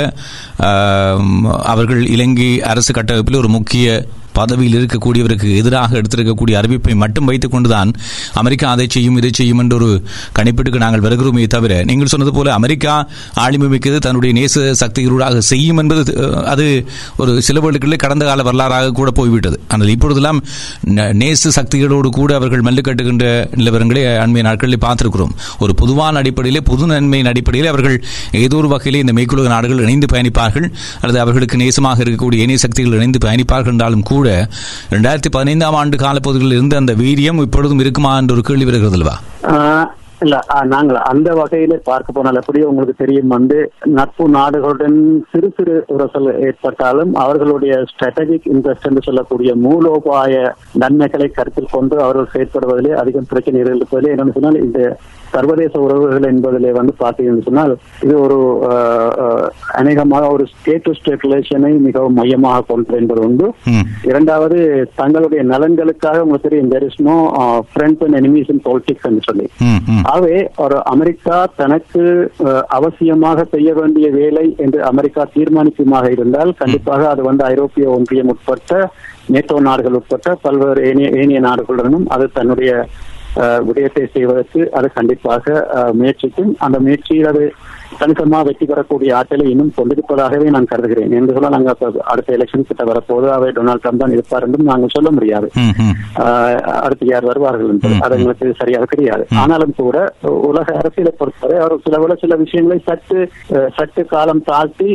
அவர்கள் 1.72 2.02
இலங்கை 2.06 2.50
அரசு 2.62 2.92
கட்டமைப்பில் 2.92 3.40
ஒரு 3.42 3.48
முக்கிய 3.48 3.86
பதவியில் 4.32 4.76
இருக்கக்கூடியவருக்கு 4.78 5.56
எதிராக 5.56 5.98
எடுத்திருக்கக்கூடிய 5.98 6.54
அறிவிப்பை 6.60 6.94
மட்டும் 6.94 7.24
வைத்துக் 7.24 7.50
கொண்டுதான் 7.50 7.90
அமெரிக்கா 8.34 8.70
அதை 8.70 8.86
செய்யும் 8.88 9.16
இதை 9.16 9.30
செய்யும் 9.32 9.58
என்ற 9.58 9.76
ஒரு 9.76 9.90
கணிப்பீட்டுக்கு 10.38 10.76
நாங்கள் 10.76 11.00
வருகிறோமே 11.00 11.46
தவிர 11.46 11.84
நீங்கள் 11.84 12.06
சொன்னது 12.06 12.32
போல 12.32 12.52
அமெரிக்கா 12.52 12.94
ஆளுமை 13.36 13.68
மிக்கது 13.68 13.98
தன்னுடைய 13.98 14.32
நேச 14.38 14.54
சக்திகளூடாக 14.80 15.38
செய்யும் 15.44 15.76
என்பது 15.76 16.00
அது 16.46 16.66
ஒரு 17.16 17.42
சில 17.42 17.60
வேடுகளிலே 17.60 17.96
கடந்த 17.96 18.24
கால 18.24 18.42
வரலாறாக 18.42 18.92
கூட 18.92 19.10
போய்விட்டது. 19.10 19.60
ஆனால் 19.68 19.88
இப்பொழுதெல்லாம் 19.88 20.38
ந- 20.88 21.10
நேச 21.14 21.50
சக்திகளோடு 21.56 22.08
கூட 22.10 22.34
அவர்கள் 22.34 22.60
மெல்லு 22.60 22.80
கட்டுகின்ற 22.80 23.26
நிலவரங்களை 23.56 24.02
அண்மைய 24.18 24.42
நாட்களில் 24.42 24.78
பார்த்திருக்கிறோம். 24.78 25.32
ஒரு 25.58 25.74
பொதுவான 25.74 26.18
அடிப்படையிலே 26.18 26.60
பொது 26.62 26.86
நன்மையின் 26.86 27.26
அடிப்படையில் 27.26 27.68
அவர்கள் 27.68 27.96
ஏதோ 28.40 28.56
ஒரு 28.56 28.68
வகையிலே 28.68 28.98
இந்த 28.98 29.12
மேற்குலக 29.12 29.48
நாடுகள் 29.48 29.78
இணைந்து 29.78 30.06
பயணிப்பார்கள் 30.12 30.66
அல்லது 31.00 31.20
அவர்களுக்கு 31.20 31.56
நேசமாக 31.56 32.04
இருக்கக்கூடிய 32.04 32.38
இணைய 32.38 32.58
சக்திகள் 32.58 32.92
இணைந்து 32.92 33.18
பயணிப்பார்கள் 33.26 33.72
என்றாலும் 33.72 34.02
கூட 34.02 34.21
இரண்டாயிரத்தி 34.90 35.30
பதினைந்தாம் 35.30 35.74
ஆண்டு 35.74 35.96
காலப்பகுதியில் 35.96 36.52
இருந்த 36.52 36.76
அந்த 36.76 36.94
வீரியம் 36.94 37.40
இப்பொழுதும் 37.40 37.78
இருக்குமா 37.78 38.16
என்ற 38.16 38.34
ஒரு 38.34 38.40
கேள்வி 38.40 38.64
வருகிறது 38.64 38.92
அல்லவா? 38.92 39.16
இல்ல 40.24 40.36
நாங்கள் 40.72 40.98
அந்த 41.10 41.28
வகையில 41.38 41.76
பார்க்க 41.88 42.16
போனால் 42.16 42.40
எப்படி 42.40 42.60
உங்களுக்கு 42.70 42.94
தெரியும் 43.02 43.32
வந்து 43.36 43.58
நட்பு 43.98 44.24
நாடுகளுடன் 44.36 44.98
சிறு 45.32 45.48
சிறு 45.56 45.76
உரசல் 45.94 46.30
ஏற்பட்டாலும் 46.48 47.12
அவர்களுடைய 47.24 47.74
ஸ்ட்ராட்டஜிக் 47.90 48.50
இன்ட்ரெஸ்ட் 48.54 48.88
என்று 48.90 49.06
சொல்லக்கூடிய 49.08 49.52
மூலோபாய 49.64 50.42
நன்மைகளை 50.82 51.28
கருத்தில் 51.38 51.74
கொண்டு 51.74 51.96
அவர்கள் 52.04 52.32
செயற்படுவதிலே 52.34 52.92
அதிகம் 53.02 53.30
பிரச்சனை 53.32 53.60
இருப்பதிலே 53.64 54.12
என்னன்னு 54.14 54.36
சொன்னால் 54.38 54.62
இந்த 54.66 54.80
சர்வதேச 55.34 55.74
உறவுகள் 55.84 56.30
என்பதிலே 56.30 56.70
வந்து 56.78 56.92
பார்த்தீங்கன்னு 57.02 57.46
சொன்னால் 57.46 57.72
இது 58.04 58.14
ஒரு 58.24 58.38
அநேகமாக 59.80 60.24
ஒரு 60.34 60.44
ஸ்டேட் 60.52 60.84
டு 60.86 60.92
ஸ்டேட் 60.98 61.24
ரிலேஷனை 61.26 61.70
மிகவும் 61.86 62.18
மையமாக 62.20 62.66
கொண்டது 62.70 62.98
என்பது 63.00 63.20
உண்டு. 63.28 63.46
இரண்டாவது 64.10 64.58
தங்களுடைய 65.00 65.42
நலன்களுக்காக 65.52 66.22
உங்களுக்கு 66.24 66.48
தெரியும் 66.48 66.70
there 66.72 66.84
is 66.88 66.96
no 67.08 67.16
friends 67.72 68.02
and 68.04 68.18
enemies 68.20 68.50
in 68.54 68.62
politics 68.66 69.06
என்று 69.08 69.22
சொல்லி. 69.28 69.46
ஆகவே 70.12 70.38
ஒரு 70.56 70.76
அமெரிக்கா 70.92 71.36
தனக்கு 71.60 72.02
அவசியமாக 72.76 73.44
செய்ய 73.54 73.70
வேண்டிய 73.72 74.06
வேலை 74.18 74.44
என்று 74.64 74.80
அமெரிக்கா 74.90 75.22
தீர்மானிக்குமாக 75.36 76.08
இருந்தால் 76.16 76.50
கண்டிப்பாக 76.54 77.08
அது 77.12 77.22
வந்து 77.28 77.44
ஐரோப்பிய 77.44 77.86
ஒன்றியம் 77.96 78.32
உட்பட்ட 78.34 78.72
நேட்டோ 79.34 79.56
நாடுகள் 79.68 79.98
உட்பட்ட 80.00 80.36
பல்வேறு 80.44 80.80
ஏனைய 80.90 81.10
ஏனைய 81.20 81.40
நாடுகளுடனும் 81.40 82.06
அது 82.14 82.24
தன்னுடைய 82.38 82.70
விடயத்தை 83.66 84.04
செய்வதற்கு 84.14 84.62
அது 84.78 84.88
கண்டிப்பாக 84.96 85.44
முயற்சிக்கும். 86.00 86.50
அந்த 86.64 86.76
முயற்சியில் 86.86 87.30
அது 87.30 87.44
கணிசமாக 87.98 88.42
வெற்றி 88.42 88.66
பெறக்கூடிய 88.66 89.16
ஆற்றலை 89.16 89.50
இன்னும் 89.50 89.72
கொண்டிருப்பதாகவே 89.76 90.46
நான் 90.54 90.70
கருதுகிறேன். 90.72 91.12
என்று 91.18 91.32
சொல்ல 91.32 91.48
நாங்கள் 91.48 92.00
அடுத்த 92.12 92.36
எலெக்ஷன் 92.36 92.68
கிட்ட 92.70 92.84
வரப்போது 92.84 93.26
அவை 93.36 93.48
டொனால்ட் 93.50 93.82
ட்ரம்ப் 93.84 94.02
தான் 94.02 94.14
இருப்பார் 94.16 94.46
என்றும் 94.46 94.70
நாங்கள் 94.70 94.94
சொல்ல 94.96 95.10
முடியாது. 95.10 95.50
அடுத்து 96.84 97.06
யார் 97.06 97.24
வருவார்கள் 97.24 98.00
அது 98.00 98.16
எங்களுக்கு 98.16 98.54
சரியாக 98.58 98.86
தெரியாது. 98.94 99.26
ஆனாலும் 99.42 99.74
கூட 99.76 99.98
உலக 100.50 100.74
அரசியலை 100.80 101.12
பொறுத்தவரை 101.18 101.58
அவர் 101.64 101.76
சில 101.84 102.00
சில 102.22 102.36
விஷயங்களை 102.42 102.78
சற்று 102.86 103.20
சற்று 103.76 104.02
காலம் 104.04 104.42
தாழ்த்தி 104.42 104.90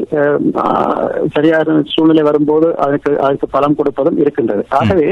சரியான 1.36 1.82
சூழ்நிலை 1.94 2.24
வரும்போது 2.24 2.68
அதுக்கு 2.86 3.12
அதுக்கு 3.20 3.48
பலம் 3.56 3.76
கொடுப்பதும் 3.76 4.20
இருக்கின்றது. 4.24 4.64
ஆகவே. 4.80 5.08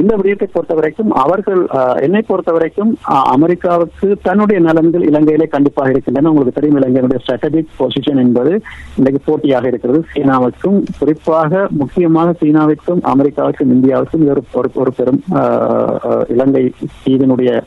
இந்த 0.00 0.12
விடயத்தை 0.16 0.48
பொறுத்த 0.52 0.74
வரைக்கும் 0.74 1.10
அவர்கள் 1.24 1.62
என்னை 2.06 2.22
பொறுத்த 2.22 2.52
வரைக்கும் 2.52 2.92
அமெரிக்காவுக்கு 3.36 4.08
தன்னுடைய 4.22 4.58
நலன்கள் 4.68 5.08
இலங்கையிலே 5.10 5.46
கண்டிப்பாக 5.56 5.90
இருக்கின்றன. 5.90 6.30
உங்களுக்கு 6.32 6.60
தெரியும் 6.60 6.80
இலங்கையினுடைய 6.80 7.19
ஸ்ட்ராட்டஜிக் 7.20 7.66
பொசிஷன் 7.78 8.16
என்பது 8.16 8.60
இன்றைக்கு 8.96 9.22
போட்டியாக 9.24 9.68
இருக்கிறது. 9.68 10.04
சீனாவுக்கும் 10.14 10.84
குறிப்பாக 10.98 11.66
முக்கியமாக 11.70 12.34
சீனாவிற்கும் 12.40 13.00
அமெரிக்காவுக்கும் 13.04 13.70
இந்தியாவுக்கும் 13.70 14.20
இது 14.20 14.30
ஒரு 14.30 14.44
ஒரு- 14.54 14.72
ஒரு 14.74 14.92
பெரும் 14.92 15.22
ஆஹ், 15.30 15.98
இலங்கை 16.28 16.72
இதனுடைய 17.04 17.64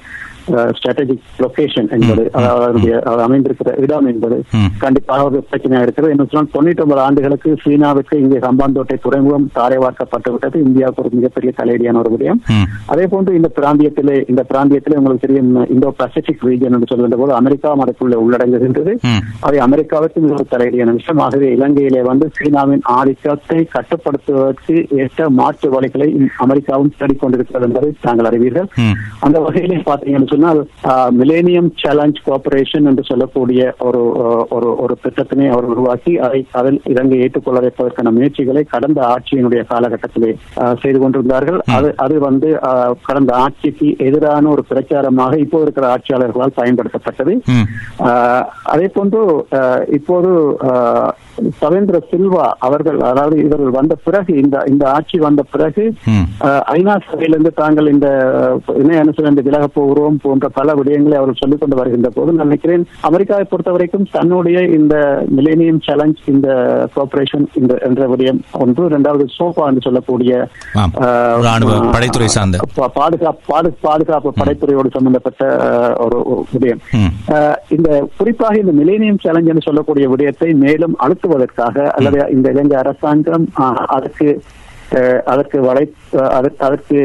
ஸ்ட்ராட்டஜிக் 0.77 1.27
லொகேஷன் 1.43 1.89
என்பது 1.95 2.23
அமைந்திருக்கிற 3.25 3.71
இடம் 3.85 4.07
என்பது. 4.11 4.37
கண்டிப்பாக 4.83 5.27
ஒரு 5.29 5.39
பிரச்சனையாக 5.49 5.85
இருக்கிறது 5.87 6.13
என்ன 6.15 6.25
சொன்னால் 6.29 6.51
தொண்ணூற்றி 6.55 6.83
ஒன்பது 6.85 7.01
ஆண்டுகளுக்கு 7.05 7.49
சீனாவுக்கு 7.63 8.15
இங்கே 8.23 8.39
சம்பாந்தோட்டை 8.47 8.97
துறைமுகம் 9.05 9.47
தாரை 9.57 9.77
வார்க்கப்பட்டு 9.83 10.31
விட்டது 10.33 10.57
இந்தியாவுக்கு 10.67 11.03
ஒரு 11.03 11.11
மிகப்பெரிய 11.17 11.51
தலையடியான 11.59 11.99
ஒரு 12.03 12.11
விடயம். 12.15 12.41
அதே 12.93 13.05
போன்று 13.13 13.37
இந்த 13.39 13.51
பிராந்தியத்திலே 13.59 14.17
இந்த 14.31 14.41
பிராந்தியத்திலே 14.51 14.97
உங்களுக்கு 14.99 15.25
தெரியும் 15.25 15.51
இந்தோ 15.75 15.91
பசிபிக் 16.01 16.45
ரீஜன் 16.49 16.75
என்று 16.77 16.89
சொல்கின்ற 16.91 17.19
போது 17.21 17.33
அமெரிக்காவும் 17.39 17.83
அதுக்குள்ளே 17.85 18.19
உள்ளடங்குகின்றது. 18.25 18.93
அதை 19.47 19.59
அமெரிக்காவுக்கும் 19.67 20.29
ஒரு 20.37 20.47
தலையடியான 20.53 20.93
விஷயம் 20.99 21.21
ஆகவே 21.25 21.49
இலங்கையிலே 21.57 22.03
வந்து 22.11 22.25
சீனாவின் 22.37 22.83
ஆதிக்கத்தை 22.97 23.59
கட்டுப்படுத்துவதற்கு 23.75 24.75
ஏற்ற 25.03 25.29
மாற்று 25.39 25.69
வழிகளை 25.75 26.09
அமெரிக்காவும் 26.45 26.93
தேடிக்கொண்டிருக்கிறது 26.99 27.67
என்பதை 27.69 27.89
தாங்கள் 28.05 28.29
அறிவீர்கள். 28.31 28.69
அந்த 29.25 29.37
வகையிலே 29.45 29.79
பார்த்தீங்கன்னு 29.89 30.31
சொன்னால் 30.33 30.61
மிலேனியம் 31.19 31.69
சேலஞ்ச் 31.81 32.21
கோஆபரேஷன் 32.25 32.87
என்று 32.91 33.03
சொல்லக்கூடிய 33.11 33.61
ஒரு 33.87 34.01
ஒரு 34.55 34.69
ஒரு 34.83 34.93
திட்டத்தினை 35.03 35.47
அவர் 35.53 35.71
உருவாக்கி 35.73 36.13
அதை 36.27 36.39
அதில் 36.59 36.79
இலங்கை 36.91 37.19
ஏற்றுக்கொள்ள 37.25 37.59
வைப்பதற்கான 37.65 38.11
முயற்சிகளை 38.17 38.63
கடந்த 38.73 38.99
ஆட்சியினுடைய 39.13 39.61
காலகட்டத்திலே 39.71 40.31
செய்து 40.83 40.99
கொண்டிருந்தார்கள். 40.99 41.59
அது 41.77 41.89
அது 42.05 42.15
வந்து 42.27 42.49
கடந்த 43.07 43.31
ஆட்சிக்கு 43.45 43.89
எதிரான 44.07 44.49
ஒரு 44.55 44.63
பிரச்சாரமாக 44.71 45.39
இப்போ 45.45 45.59
இருக்கிற 45.65 45.87
ஆட்சியாளர்களால் 45.95 46.57
பயன்படுத்தப்பட்டது. 46.59 47.33
அதே 48.73 48.87
போன்று 48.97 49.21
இப்போது 49.99 50.31
சவேந்திர 51.61 51.99
சில்வா 52.11 52.45
அவர்கள் 52.59 52.99
அதாவது 53.01 53.43
இவர்கள் 53.43 53.69
வந்த 53.69 53.95
பிறகு 54.03 54.33
இந்த 54.35 54.63
இந்த 54.67 54.91
ஆட்சி 54.91 55.17
வந்த 55.17 55.43
பிறகு 55.51 55.83
ஐநா 56.71 56.95
சபையிலிருந்து 57.05 57.51
தாங்கள் 57.55 57.91
இந்த 57.91 58.07
இணை 58.75 58.97
அனுசரிந்து 58.97 59.43
விலகப் 59.43 59.73
போகிறோம் 59.73 60.19
போன்ற 60.21 60.49
பல 60.49 60.73
விடயங்களை 60.73 61.13
அவர் 61.13 61.37
சொல்லிக் 61.37 61.59
கொண்டு 61.59 61.75
வருகின்ற 61.75 62.09
போது 62.09 62.31
நான் 62.31 62.45
நினைக்கிறேன் 62.45 62.85
அமெரிக்காவை 63.01 63.43
பொறுத்த 63.43 63.71
வரைக்கும் 63.71 64.07
தன்னுடைய 64.11 64.59
இந்த 64.69 64.95
மிலேனியம் 65.37 65.81
சேலஞ்ச் 65.81 66.19
இந்த 66.25 66.47
கோஆபரேஷன் 66.95 67.45
இந்த 67.53 67.77
என்ற 67.81 68.07
விடயம் 68.07 68.39
ஒன்று. 68.51 68.85
இரண்டாவது 68.85 69.25
சோஃபா 69.37 69.65
என்று 69.67 69.81
சொல்லக்கூடிய 69.81 70.31
படைத்துறை 71.91 72.25
சார்ந்த. 72.27 72.57
பாதுகாப்பு 72.93 73.41
பாது- 73.47 73.73
பாதுகாப்பு 73.81 74.33
படைத்துறையோடு 74.39 74.89
சம்பந்தப்பட்ட 74.91 75.43
ஒரு 75.99 76.17
விடயம். 76.53 76.81
இந்த 77.69 77.89
குறிப்பாக 78.17 78.57
இந்த 78.57 78.71
மிலேனியம் 78.73 79.19
சேலஞ்ச் 79.21 79.47
என்று 79.47 79.61
சொல்லக்கூடிய 79.61 80.09
விடயத்தை 80.09 80.53
மேலும் 80.55 80.95
அழுத்துவதற்காக 81.23 81.77
அல்லது 81.89 82.19
இந்த 82.31 82.47
இலங்கை 82.49 82.77
அரசாங்கம் 82.77 83.45
அதற்கு 83.89 84.27
அதற்கு 85.25 85.61
வளை 85.61 85.83
அதற்கு- 86.63 87.01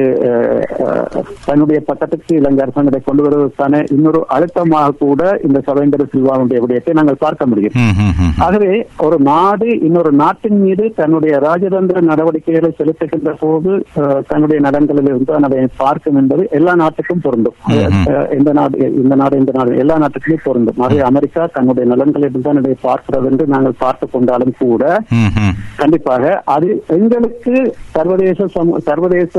தன்னுடைய 1.45 1.79
பக்கத்துக்கு 1.87 2.33
இலங்கை 2.35 2.63
அரசாங்கத்தை 2.63 3.01
கொண்டு 3.03 3.23
வருவதற்கான 3.23 3.83
இன்னொரு 3.91 4.25
அழுத்தமாக 4.29 4.97
கூட 4.99 5.23
இந்த 5.43 5.63
சவேந்திர 5.67 6.05
சில்வாவுடைய 6.09 6.59
விடயத்தை 6.61 6.93
நாங்கள் 6.93 7.17
பார்க்க 7.19 7.47
முடியும். 7.47 7.77
ஆகவே 8.39 8.73
ஒரு 8.99 9.17
நாடு 9.27 9.69
இன்னொரு 9.81 10.13
நாட்டின் 10.15 10.61
மீது 10.61 10.85
தன்னுடைய 10.95 11.39
ராஜதந்திர 11.39 12.01
நடவடிக்கைகளை 12.03 12.71
செலுத்துகின்ற 12.79 13.33
போது 13.41 13.73
தன்னுடைய 14.29 14.59
நலன்களில் 14.61 15.11
இருந்து 15.11 15.35
அதை 15.41 15.63
பார்க்கும் 15.77 16.17
என்பது 16.17 16.43
எல்லா 16.53 16.75
நாட்டுக்கும் 16.75 17.21
பொருந்தும் 17.21 17.57
இந்த 18.39 18.53
நாடு 18.53 18.77
இந்த 19.01 19.15
நாடு 19.15 19.37
இந்த 19.39 19.53
நாடு 19.55 19.79
எல்லா 19.79 19.99
நாட்டுக்குமே 19.99 20.39
பொருந்தும் 20.43 20.79
ஆகவே 20.79 21.03
அமெரிக்கா 21.03 21.43
தன்னுடைய 21.53 21.87
நலன்களில் 21.89 22.29
இருந்து 22.29 22.43
தான் 22.43 22.61
இதை 22.61 22.75
பார்க்கிறது 22.83 23.29
என்று 23.31 23.47
நாங்கள் 23.49 23.79
பார்த்து 23.79 24.07
கொண்டாலும் 24.11 24.55
கூட. 24.59 24.83
கண்டிப்பாக 25.77 26.25
அது 26.49 26.69
எங்களுக்கு 26.97 27.55
சர்வதேச 27.95 28.47
சர்வதேச 28.87 29.35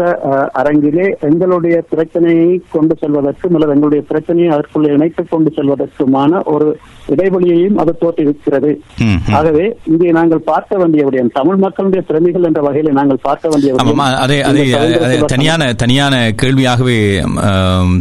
அரங்கிலே 0.60 1.06
எங்களுடைய 1.28 1.76
பிரச்சனையை 1.92 2.48
கொண்டு 2.74 2.94
செல்வதற்கும் 3.02 3.54
அல்லது 3.58 3.74
எங்களுடைய 3.76 4.02
பிரச்சனையை 4.10 4.50
அதற்குள்ளே 4.56 4.90
இணைத்துக் 4.96 5.30
கொண்டு 5.34 5.50
செல்வதற்குமான 5.58 6.42
ஒரு 6.54 6.68
இடைவெளியையும் 7.14 7.78
அது 7.82 7.92
தோற்றுவிக்கிறது. 8.02 8.72
ஆகவே 9.38 9.66
இங்கே 9.92 10.10
நாங்கள் 10.18 10.42
பார்க்க 10.50 10.80
வேண்டிய 10.82 11.04
விடயம் 11.08 11.32
தமிழ் 11.38 11.60
மக்களுடைய 11.66 12.02
பிரதிகள் 12.10 12.48
என்ற 12.50 12.62
வகையில் 12.68 12.98
நாங்கள் 13.00 13.22
பார்க்க 13.28 13.52
வேண்டிய 13.54 15.28
தனியான 15.36 15.72
தனியான 15.84 16.16
கேள்வியாகவே 16.42 16.98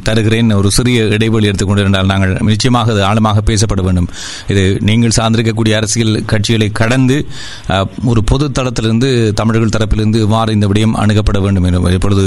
தருகிறேன். 0.09 0.51
ஒரு 0.61 0.71
சிறிய 0.79 1.05
இடைவெளி 1.19 1.51
எடுத்துக்கொண்டிருந்தால் 1.51 2.11
நாங்கள் 2.13 2.35
நிச்சயமாக 2.51 2.93
அது 2.97 3.05
ஆழமாக 3.11 3.45
பேசப்பட 3.53 3.83
வேண்டும். 3.89 4.11
இது 4.55 4.65
நீங்கள் 4.91 5.17
சார்ந்திருக்கக்கூடிய 5.21 5.75
அரசியல் 5.81 6.15
கட்சிகளை 6.35 6.71
கடந்து 6.83 7.19
ஒரு 8.13 8.23
பொது 8.33 8.47
தளத்திலிருந்து 8.61 9.11
தமிழர்கள் 9.43 9.75
தரப்பிலிருந்து 9.79 10.21
இவ்வாறு 10.29 10.57
இந்த 10.59 10.67
விடயம் 10.73 10.97
அணுகப்பட 11.03 11.39
வேண்டும் 11.47 11.67
என 11.69 11.83
இப்பொழுது 11.97 12.25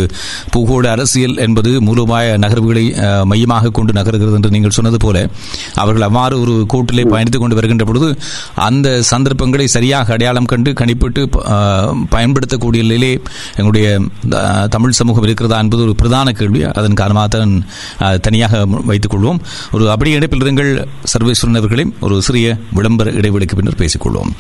பூகோள 0.54 0.86
அரசியல் 0.96 1.36
என்பது 1.46 1.72
மூலோபாய 1.88 2.36
நகர்வுகளை 2.44 2.86
மையமாக 3.32 3.72
கொண்டு 3.78 3.92
நகர்கிறது 3.98 4.38
என்று 4.38 4.54
நீங்கள் 4.56 4.76
சொன்னது 4.78 5.00
போல 5.04 5.18
அவர்கள் 5.82 6.06
அவ்வாறு 6.08 6.36
ஒரு 6.44 6.54
கூட்டிலே 6.74 7.04
பயணித்துக் 7.14 7.44
கொண்டு 7.44 7.58
வருகின்ற 7.60 7.86
பொழுது 7.90 8.08
அந்த 8.68 8.88
சந்தர்ப்பங்களை 9.12 9.66
சரியாக 9.76 10.14
அடையாளம் 10.16 10.50
கண்டு 10.52 10.70
கணிப்பிட்டு 10.80 11.22
பயன்படுத்தக்கூடிய 12.16 12.82
நிலையிலே 12.86 13.12
எங்களுடைய 13.58 13.88
தமிழ் 14.76 14.98
சமூகம் 15.00 15.28
இருக்கிறதா 15.28 15.60
என்பது 15.64 15.84
ஒரு 15.88 15.96
பிரதான 16.02 16.32
கேள்வி. 16.40 16.62
அதன் 16.80 17.00
காரணமாக 17.02 17.30
தான் 17.36 17.54
தனியாக 18.28 18.64
வைத்துக் 18.90 19.14
கொள்வோம். 19.14 19.42
ஒரு 19.76 19.86
அப்படி 19.96 20.16
இணைப்பில் 20.20 20.46
இருங்கள். 20.46 20.72
சர்வேஸ்வரன் 21.14 21.60
அவர்களையும் 21.62 21.94
ஒரு 22.08 22.18
சிறிய 22.30 22.58
விளம்பர 22.80 23.10
இடைவெளிக்கு 23.20 23.58
பின்னர் 23.60 23.82
பேசிக்கொள்வோம் 23.84 24.34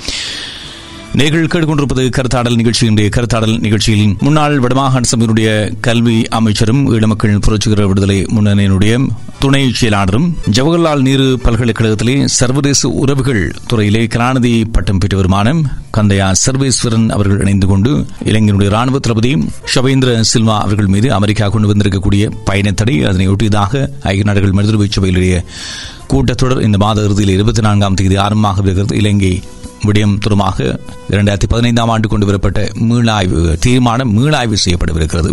நீங்கள் 1.19 1.41
கேட்டுக்கொண்டிருப்பது 1.43 2.03
கருத்தாடல் 2.15 2.57
நிகழ்ச்சியினுடைய 2.59 3.07
கருத்தாடல் 3.09 3.55
நிகழ்ச்சியில் 3.63 4.11
முன்னாள் 4.21 4.53
வடமாகாண 4.63 5.03
சபையினுடைய 5.09 5.49
கல்வி 5.81 6.15
அமைச்சரும் 6.37 6.83
ஈழமக்கள் 6.91 7.41
புரட்சிகர 7.45 7.87
விடுதலை 7.87 8.17
முன்னணியினுடைய 8.31 8.93
துணை 9.41 9.61
செயலாளரும் 9.71 10.27
ஜவஹர்லால் 10.55 11.03
நேரு 11.03 11.27
பல்கலைக்கழகத்திலே 11.43 12.15
சர்வதேச 12.37 12.91
உறவுகள் 13.01 13.41
துறையிலே 13.67 14.03
கலாநிதி 14.07 14.53
பட்டம் 14.71 15.01
பெற்றவருமான 15.01 15.53
கந்தையா 15.91 16.27
சர்வேஸ்வரன் 16.41 17.07
அவர்கள் 17.09 17.41
இணைந்து 17.41 17.67
கொண்டு 17.67 17.91
இலங்கையினுடைய 18.25 18.71
ராணுவ 18.71 18.99
தளபதி 18.99 19.31
ஷவேந்திர 19.73 20.11
சில்வா 20.31 20.57
அவர்கள் 20.61 20.91
மீது 20.93 21.09
அமெரிக்கா 21.13 21.47
கொண்டு 21.49 21.71
வந்திருக்கக்கூடிய 21.71 22.25
பயணத்தடை 22.49 22.97
அதனையொட்டியதாக 23.05 23.73
ஐக்கிய 24.07 24.27
நாடுகள் 24.29 24.57
மனிதர்வை 24.59 24.87
சபையிலேயே 24.89 25.41
கூட்டத்தொடர் 26.11 26.63
இந்த 26.63 26.77
மாத 26.79 27.03
இறுதியில் 27.03 27.35
இருபத்தி 27.35 27.61
நான்காம் 27.61 27.97
தேதி 27.99 28.15
ஆரம்பமாக 28.21 28.61
இருக்கிறது 28.61 28.95
இலங்கை 28.97 29.33
விடயம் 29.83 30.17
தொடர்பாக 30.17 30.79
இரண்டாயிரத்தி 31.09 31.47
பதினைந்தாம் 31.47 31.89
ஆண்டு 31.89 32.07
கொண்டு 32.07 32.25
வரப்பட்ட 32.25 32.71
மீளாய்வு 32.79 33.59
தீர்மானம் 33.59 34.11
மீளாய்வு 34.17 34.57
செய்யப்படவிருக்கிறது. 34.65 35.31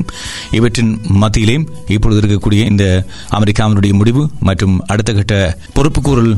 இவற்றின் 0.51 1.01
மத்தியிலே 1.09 1.65
இப்பொழுது 1.87 2.21
இருக்கக்கூடிய 2.21 2.65
இந்த 2.71 3.05
அமெரிக்காவினுடைய 3.31 3.93
முடிவு 3.93 4.29
மற்றும் 4.41 4.81
அடுத்த 4.87 5.13
கட்ட 5.13 5.59
பொறுப்புக்கூறல் 5.75 6.33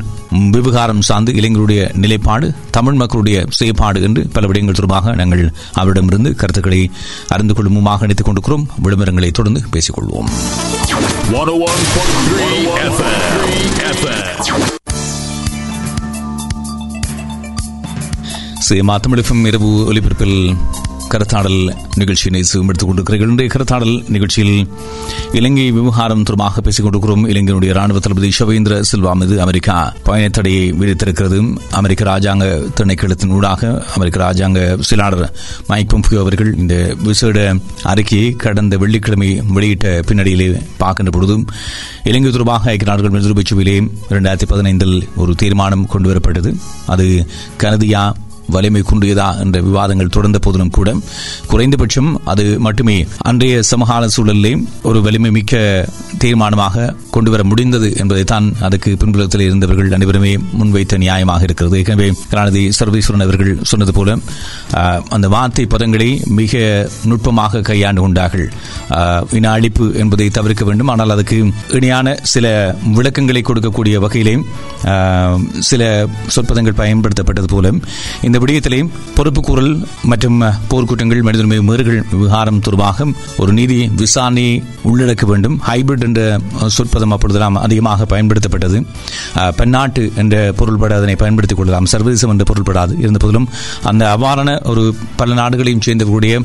விவகாரம் 0.51 1.01
சார்ந்து 1.01 1.33
இளைஞருடைய 1.33 1.94
நிலைப்பாடு 1.94 2.55
தமிழ் 2.70 2.94
மக்களுடைய 2.94 3.44
செயற்பாடு 3.49 4.03
என்று 4.03 4.29
பல 4.33 4.46
விடயங்கள் 4.46 4.79
தொடர்பாக 4.81 5.14
நாங்கள் 5.14 5.53
அவரிடமிருந்து 5.73 6.35
கருத்துக்களை 6.35 6.90
அறிந்து 7.29 7.55
கொள்ளுமாக 7.55 8.03
இணைத்துக் 8.03 8.25
கொண்டிருக்கிறோம். 8.25 8.68
விளம்பரங்களை 8.85 9.31
தொடர்ந்து 9.31 9.62
பேசிக்கொள்வோம் 9.73 10.31
101.3 18.70 19.00
தமிழகம் 19.00 19.44
இரவு 19.44 19.92
ஒலிபரப்பில் 19.92 20.56
கருத்தாடல் 21.09 21.74
நிகழ்ச்சியினை 21.94 22.40
எடுத்துக் 22.40 22.88
கொண்டிருக்கிறீர்கள். 22.88 23.28
இன்றைய 23.28 23.52
கருத்தாடல் 23.54 24.09
நிகழ்ச்சியில் 24.09 24.68
இலங்கை 25.33 25.70
விவகாரம் 25.70 26.22
தொடர்பாக 26.22 26.61
பேசிக் 26.61 26.83
கொண்டிருக்கிறோம். 26.83 27.28
இலங்கையினுடைய 27.28 27.72
ராணுவ 27.72 27.98
தளபதி 27.98 28.33
ஷவேந்திர 28.38 28.85
சில்வா 28.92 29.12
மீது 29.12 29.40
அமெரிக்கா 29.40 29.94
பயணத்தடையை 30.04 30.72
விதித்திருக்கிறது. 30.80 31.56
அமெரிக்க 31.70 32.04
ராஜாங்க 32.04 32.70
திணைக்களத்தின் 32.80 33.30
ஊடாக 33.30 33.87
அமெரிக்க 33.94 34.33
ராஜாங்க 34.33 34.80
செயலாளர் 34.80 35.35
மைக் 35.66 35.94
பொம்பியோ 35.94 36.18
அவர்கள் 36.18 36.54
இந்த 36.56 36.96
விசேட 37.02 37.56
அறிக்கையை 37.83 38.37
கடந்த 38.37 38.76
வெள்ளிக்கிழமை 38.76 39.42
வெளியிட்ட 39.54 40.00
பின்னணியிலே 40.00 40.62
பார்க்கின்ற 40.78 41.12
பொழுதும் 41.18 41.46
இலங்கை 42.04 42.30
தொடர்பாக 42.30 42.70
ஐக்கிய 42.70 42.90
நாடுகள் 42.90 43.11
மனித 43.11 43.72
இரண்டாயிரத்தி 44.11 44.48
பதினைந்தில் 44.48 45.09
ஒரு 45.16 45.35
தீர்மானம் 45.35 45.87
கொண்டு 45.87 46.14
வரப்பட்டது 46.14 46.56
அது 46.87 47.26
கனதியா 47.59 48.14
வலிமை 48.54 48.82
குன்றியதா 48.90 49.28
என்ற 49.44 49.56
விவாதங்கள் 49.68 50.14
தொடர்ந்த 50.16 50.38
போதிலும் 50.46 50.74
கூட 50.78 50.88
குறைந்தபட்சம் 51.52 52.10
அது 52.32 52.44
மட்டுமே. 52.66 52.96
அன்றைய 53.30 53.54
சமகால 53.70 54.08
சூழலிலே 54.16 54.52
ஒரு 54.90 54.98
வலிமை 55.06 55.30
மிக்க 55.38 55.54
தீர்மானமாக 56.22 56.86
கொண்டு 57.14 57.30
வர 57.32 57.42
முடிந்தது 57.50 57.88
என்பதைத்தான் 58.02 58.46
அதுக்கு 58.66 58.90
பின்புலத்தில் 59.02 59.44
இருந்தவர்கள் 59.48 59.94
அனைவருமே 59.96 60.32
முன்வைத்த 60.60 60.98
நியாயமாக 61.04 61.42
இருக்கிறது. 61.48 61.78
எனவே 61.94 62.08
கலாநிதி 62.32 62.62
சர்வேஸ்வரன் 62.78 63.24
அவர்கள் 63.26 63.52
சொன்னது 63.70 63.92
போல 63.98 64.16
அந்த 65.16 65.26
வார்த்தை 65.34 65.64
பதங்களை 65.74 66.10
மிக 66.40 66.62
நுட்பமாக 67.10 67.62
கையாண்டு 67.70 68.00
கொண்டார்கள். 68.04 68.46
இன 69.38 69.50
அழிப்பு 69.56 69.86
என்பதை 70.02 70.28
தவிர்க்க 70.38 70.64
வேண்டும். 70.68 70.90
ஆனால் 70.94 71.14
அதுக்கு 71.16 71.38
இணையான 71.78 72.16
சில 72.32 72.46
விளக்கங்களை 72.98 73.42
கொடுக்கக்கூடிய 73.48 73.96
வகையிலே 74.04 74.34
சில 75.70 75.82
சொற்பதங்கள் 76.34 76.78
பயன்படுத்தப்பட்டது 76.82 77.48
போல 77.54 77.72
இந்த 78.28 78.36
விடயத்திலேயும் 78.40 78.90
பொறுப்புக்கூறல் 79.16 79.72
மற்றும் 80.03 80.42
போர்க்குற்றங்கள் 80.42 81.22
மனிதனுமை 81.22 81.59
மீறுகள் 81.68 82.03
விவகாரம் 82.11 82.61
தொடர்பாக 82.61 83.07
ஒரு 83.37 83.53
நீதி 83.53 83.79
விசாரணையை 83.96 84.62
உள்ளடக்க 84.85 85.26
வேண்டும். 85.26 85.61
ஹைபிரிட் 85.68 86.05
என்ற 86.09 86.40
சொற்பதம் 86.66 87.11
அப்பொழுதெல்லாம் 87.11 87.55
அதிகமாக 87.55 88.07
பயன்படுத்தப்பட்டது. 88.12 88.79
பன்னாட்டு 89.57 90.12
என்ற 90.16 90.53
பொருள்பட 90.57 90.96
அதனை 90.96 91.16
பயன்படுத்திக் 91.16 91.59
கொள்ளலாம். 91.59 91.87
சர்வதேசம் 91.87 92.31
என்ற 92.31 92.44
பொருள்படாது. 92.44 92.98
இருந்த 92.98 93.18
போதிலும் 93.18 93.48
அந்த 93.83 94.16
அவ்வாறான 94.16 94.66
ஒரு 94.68 94.94
பல 95.16 95.35
நாடுகளையும் 95.35 95.83
சேர்ந்தவர்களுடைய 95.87 96.37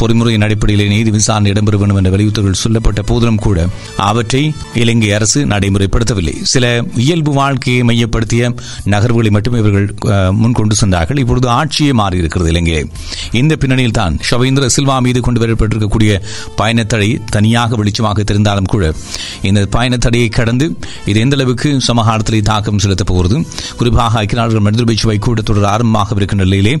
பொறிமுறையின் 0.00 0.46
அடிப்படையிலே 0.48 0.88
நீதி 0.88 1.10
விசாரணை 1.10 1.52
இடம்பெற 1.52 1.76
வேண்டும் 1.76 1.96
என்ற 1.96 2.10
வலியுறுத்தல்கள் 2.16 2.62
சொல்லப்பட்ட 2.64 3.02
போதிலும் 3.02 3.40
கூட 3.46 3.68
அவற்றை 3.96 4.54
இலங்கை 4.74 5.12
அரசு 5.12 5.46
நடைமுறைப்படுத்தவில்லை. 5.46 6.34
சில 6.42 6.84
இயல்பு 6.96 7.32
வாழ்க்கையை 7.32 7.82
மையப்படுத்திய 7.82 8.54
நகர்வுகளை 8.86 9.30
மட்டுமே 9.30 9.58
இவர்கள் 9.58 9.94
முன்கொண்டு 10.00 10.40
முன் 10.42 10.52
கொண்டு 10.52 10.74
சென்றார்கள். 10.74 11.16
இப்பொழுது 11.16 11.41
இப்பொழுது 11.42 11.58
ஆட்சியே 11.60 11.92
மாறி 11.98 12.16
இருக்கிறது 12.22 12.50
இலங்கையிலே 12.50 12.82
இந்த 13.32 13.54
பின்னணியில் 13.60 13.94
தான் 13.94 14.14
ஷவேந்திர 14.28 14.66
சில்வா 14.74 14.96
மீது 15.02 15.20
கொண்டு 15.20 15.40
வரப்பட்டிருக்கக்கூடிய 15.42 16.12
பயணத்தடை 16.58 17.08
தனியாக 17.30 17.76
வெளிச்சமாக 17.76 18.24
தெரிந்தாலும் 18.28 18.68
கூட 18.72 18.84
இந்த 19.48 19.60
பயணத்தடையை 19.72 20.28
கடந்து 20.30 20.66
இது 21.06 21.18
எந்த 21.20 21.36
அளவுக்கு 21.36 21.70
சமகாலத்திலே 21.88 22.40
தாக்கம் 22.44 22.78
செலுத்தப் 22.78 23.10
போகிறது? 23.10 23.36
குறிப்பாக 23.76 24.20
ஐக்கிய 24.20 24.38
நாடுகள் 24.38 24.64
மனித 24.66 24.84
பேச்சுவை 24.84 25.16
கூட்டத்தொடர் 25.20 25.68
ஆரம்பமாக 25.72 26.16
இருக்கின்ற 26.16 26.44
நிலையிலே 26.44 26.74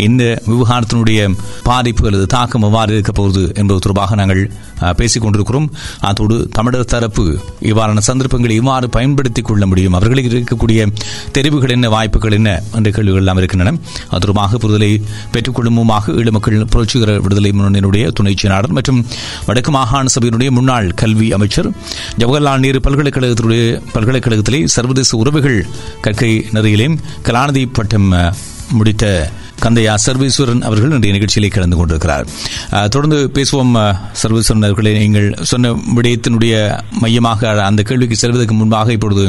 இந்த 0.00 0.22
விவகாரத்தினுடைய 0.50 1.20
பாதிப்பு 1.62 2.06
அல்லது 2.06 2.26
தாக்கம் 2.28 2.66
எவ்வாறு 2.68 2.94
இருக்கப் 2.94 3.18
போகிறது 3.18 3.44
என்பது 3.56 3.78
தொடர்பாக 3.78 4.18
நாங்கள் 4.20 4.42
பேசிக் 4.96 5.22
கொண்டிருக்கிறோம் 5.22 5.68
அதோடு 6.00 6.48
தமிழர் 6.52 6.84
தரப்பு 6.84 7.24
இவ்வாறான 7.62 7.98
சந்தர்ப்பங்களை 7.98 8.56
இவ்வாறு 8.56 8.88
பயன்படுத்திக் 8.90 9.44
கொள்ள 9.44 9.66
முடியும். 9.66 9.92
அவர்களுக்கு 9.92 10.30
இருக்கக்கூடிய 10.38 10.80
தெரிவுகள் 11.32 11.70
என்ன 11.70 11.88
வாய்ப்புகள் 11.88 12.32
என்ன 12.32 12.62
என்ற 12.74 12.90
கேள்விகள் 12.90 13.22
எல்லாம் 13.22 13.36
இருக்கின்றன. 13.36 13.76
அதுமாக 14.10 14.28
தொடர்பாக 14.30 14.58
புரிதலை 14.58 15.02
பெற்றுக்கொள்ளும் 15.32 15.78
ஈழ 16.20 16.30
மக்கள் 16.30 16.64
புரட்சிகர 16.64 17.20
விடுதலை 17.20 17.50
முன்னணியினுடைய 17.50 18.12
துணை 18.12 18.34
செயலாளர் 18.36 18.70
மற்றும் 18.70 19.06
வடக்கு 19.46 19.70
மாகாண 19.70 20.06
சபையினுடைய 20.20 20.50
முன்னாள் 20.50 20.94
கல்வி 20.94 21.32
அமைச்சர் 21.32 21.68
ஜவஹர்லால் 22.18 22.58
நேரு 22.58 22.80
பல்கலைக்கழகத்தினுடைய 22.84 23.64
பல்கலைக்கழகத்திலே 23.94 24.64
சர்வதேச 24.64 25.16
உறவுகள் 25.16 25.66
கற்கை 26.02 26.30
நெறியிலே 26.52 26.86
கலாநிதி 27.24 27.66
பட்டம் 27.72 28.08
முடித்த 28.72 29.04
கந்தையா 29.64 29.94
சர்வேஸ்வரன் 30.06 30.62
அவர்கள் 30.68 30.90
இன்றைய 30.90 31.14
நிகழ்ச்சியிலே 31.16 31.48
கலந்து 31.50 31.76
கொண்டிருக்கிறார். 31.76 32.26
தொடர்ந்து 32.88 33.18
பேசுவோம் 33.34 33.74
சர்வேஸ்வரன் 34.22 34.66
அவர்களே. 34.68 34.92
நீங்கள் 34.98 35.28
சொன்ன 35.50 35.72
விடயத்தினுடைய 35.96 36.54
மையமாக 37.00 37.64
அந்த 37.64 37.82
கேள்விக்கு 37.82 38.16
செல்வதற்கு 38.16 38.54
முன்பாக 38.54 38.92
இப்பொழுது 38.92 39.24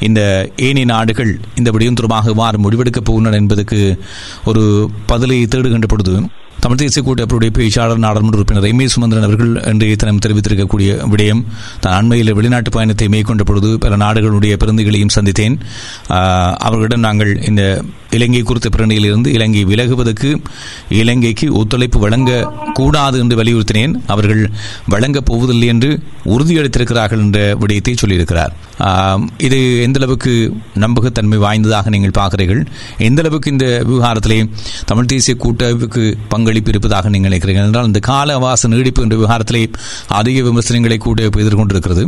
இந்த 0.00 0.20
ஏனைய 0.68 0.86
நாடுகள் 0.94 1.32
இந்த 1.54 1.70
விடயம் 1.70 1.98
தொடர்பாக 2.00 2.32
வார் 2.32 2.60
முடிவெடுக்கப் 2.60 3.06
போகின்றன 3.10 3.38
என்பதற்கு 3.42 3.80
ஒரு 4.44 4.64
பதிலை 5.06 5.38
தேடுகின்ற 5.44 5.88
பொழுது 5.88 6.14
தமிழ் 6.62 6.78
தேசிய 6.80 7.00
கூட்டமைப்புடைய 7.06 7.50
பேச்சாளர் 7.56 8.00
நாடாளுமன்ற 8.04 8.38
உறுப்பினர் 8.38 8.66
எம் 8.70 8.80
ஏ 8.84 8.86
சுமந்திரன் 8.94 9.26
அவர்கள் 9.26 9.50
இன்றைய 9.72 9.96
தினம் 10.02 10.22
தெரிவித்திருக்கக்கூடிய 10.24 10.88
விடயம். 11.12 11.42
தான் 11.82 11.96
அண்மையில் 11.98 12.32
வெளிநாட்டு 12.38 12.70
பயணத்தை 12.76 13.06
மேற்கொண்ட 13.14 13.44
பொழுது 13.50 13.68
பல 13.84 13.96
நாடுகளுடைய 14.04 14.54
பிரதிநிதிகளையும் 14.60 15.14
சந்தித்தேன். 15.16 15.56
அவர்களிடம் 16.66 17.04
நாங்கள் 17.06 17.32
இந்த 17.50 17.62
இலங்கை 18.16 18.42
குறித்த 18.48 18.68
பிரணியிலிருந்து 18.74 19.30
இலங்கை 19.36 19.62
விலகுவதற்கு 19.70 20.28
இலங்கைக்கு 21.00 21.46
ஒத்துழைப்பு 21.60 21.98
வழங்க 22.04 22.30
கூடாது 22.78 23.16
என்று 23.22 23.38
வலியுறுத்தினேன். 23.40 23.94
அவர்கள் 24.14 24.42
வழங்கப் 24.94 25.28
போவதில்லை 25.30 25.68
என்று 25.74 25.90
உறுதியளித்திருக்கிறார்கள் 26.34 27.22
என்ற 27.26 27.40
விடயத்தை 27.62 27.94
சொல்லியிருக்கிறார். 28.02 28.54
இது 29.46 29.58
எந்த 29.86 29.98
அளவுக்கு 30.00 30.32
நம்பகத்தன்மை 30.84 31.38
வாய்ந்ததாக 31.46 31.90
நீங்கள் 31.96 32.16
பார்க்கிறீர்கள்? 32.20 32.62
எந்த 33.08 33.22
அளவுக்கு 33.24 33.54
இந்த 33.54 33.68
விவகாரத்திலே 33.90 34.40
தமிழ் 34.90 35.10
தேசிய 35.14 35.34
கூட்டமைப்புக்கு 35.44 36.04
பங்களிப்பு 36.48 36.72
இருப்பதாக 36.72 37.08
நீங்கள் 37.12 37.30
நினைக்கிறீர்கள். 37.30 37.66
என்றால் 37.68 37.88
இந்த 37.90 38.00
கால 38.10 38.34
அவகாச 38.38 38.68
நீடிப்பு 38.72 39.00
என்ற 39.04 39.16
விவகாரத்திலே 39.20 39.62
அதிக 40.18 40.42
விமர்சனங்களை 40.48 40.96
கூட 41.06 41.28
எதிர்கொண்டிருக்கிறது. 41.42 42.02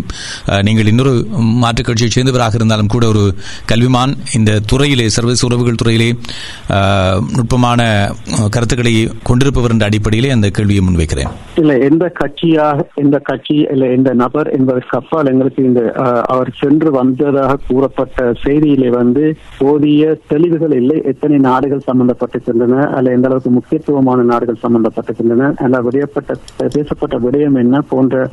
நீங்கள் 0.67 0.89
இன்னொரு 0.93 1.13
மாற்றுக் 1.63 1.89
கட்சியைச் 1.89 2.15
சேர்ந்தவராக 2.17 2.59
இருந்தாலும் 2.59 2.91
கூட 2.95 3.05
ஒரு 3.13 3.25
கல்விமான் 3.71 4.13
இந்த 4.39 4.51
துறையிலே 4.71 5.07
சர்வதேச 5.17 5.45
உறவுகள் 5.49 5.79
துறையிலே 5.83 6.09
நுட்பமான 7.37 7.81
கருத்துக்களை 8.55 8.95
கொண்டிருப்பவர் 9.29 9.75
என்ற 9.75 9.87
அடிப்படையிலே 9.91 10.31
அந்த 10.37 10.51
கேள்வியை 10.59 10.83
முன்வைக்கிறேன். 10.87 11.31
இல்ல 11.63 11.73
எந்த 11.89 12.05
கட்சியாக 12.21 12.87
எந்த 13.03 13.17
கட்சி 13.29 13.57
இல்ல 13.75 13.91
எந்த 13.97 14.11
நபர் 14.23 14.51
என்பதற்கு 14.59 14.97
அப்பால் 15.01 15.31
எங்களுக்கு 15.33 15.61
இந்த 15.71 15.83
அவர் 16.35 16.53
சென்று 16.63 16.91
வந்ததாக 16.99 17.59
கூறப்பட்ட 17.69 18.19
செய்தியிலே 18.45 18.91
வந்து 19.01 19.25
போதிய 19.61 20.17
தெளிவுகள் 20.33 20.77
இல்லை. 20.81 20.99
எத்தனை 21.13 21.39
நாடுகள் 21.49 21.87
சம்பந்தப்பட்டிருக்கின்றன 21.91 22.81
அல்ல 22.97 23.15
எந்த 23.19 23.29
அளவுக்கு 23.29 23.53
முக்கியத்துவமான 23.59 24.29
நாடுகள் 24.33 24.63
சம்பந்தப்பட்டிருக்கின்றன. 24.65 25.51
அல்ல 25.67 25.79
விடயப்பட்ட 25.87 26.39
பேசப்பட்ட 26.77 27.17
விடயம் 27.27 27.61
என்ன 27.65 27.77
போன்ற 27.93 28.25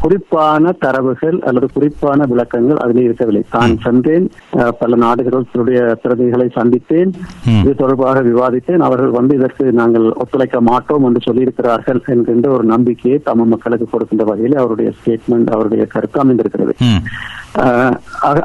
குறிப்பான 0.00 0.72
தரவுகள் 0.84 1.36
அல்லது 1.48 1.66
குறிப்பான 1.74 2.24
விளக்கங்கள் 2.30 2.80
அதில் 2.84 3.02
இருக்கவில்லை. 3.06 3.42
தான் 3.54 3.74
சென்றேன் 3.84 4.26
பல 4.80 4.96
நாடுகளுடைய 5.04 5.80
பிரதிகளை 6.02 6.48
சந்தித்தேன். 6.56 7.12
இது 7.60 7.74
தொடர்பாக 7.82 8.22
விவாதித்தேன். 8.30 8.84
அவர்கள் 8.88 9.16
வந்து 9.18 9.36
இதற்கு 9.40 9.64
நாங்கள் 9.80 10.06
ஒத்துழைக்க 10.22 10.60
மாட்டோம் 10.70 11.06
என்று 11.08 11.22
சொல்லியிருக்கிறார்கள் 11.28 12.02
என்கின்ற 12.14 12.48
ஒரு 12.56 12.66
நம்பிக்கையை 12.74 13.18
தமிழ் 13.30 13.52
மக்களுக்கு 13.52 13.88
கொடுக்கின்ற 13.92 14.26
வகையில் 14.30 14.60
அவருடைய 14.62 14.90
ஸ்டேட்மெண்ட் 14.98 15.54
அவருடைய 15.56 15.84
கருத்து 15.94 16.20
அமைந்திருக்கிறது. 16.24 16.74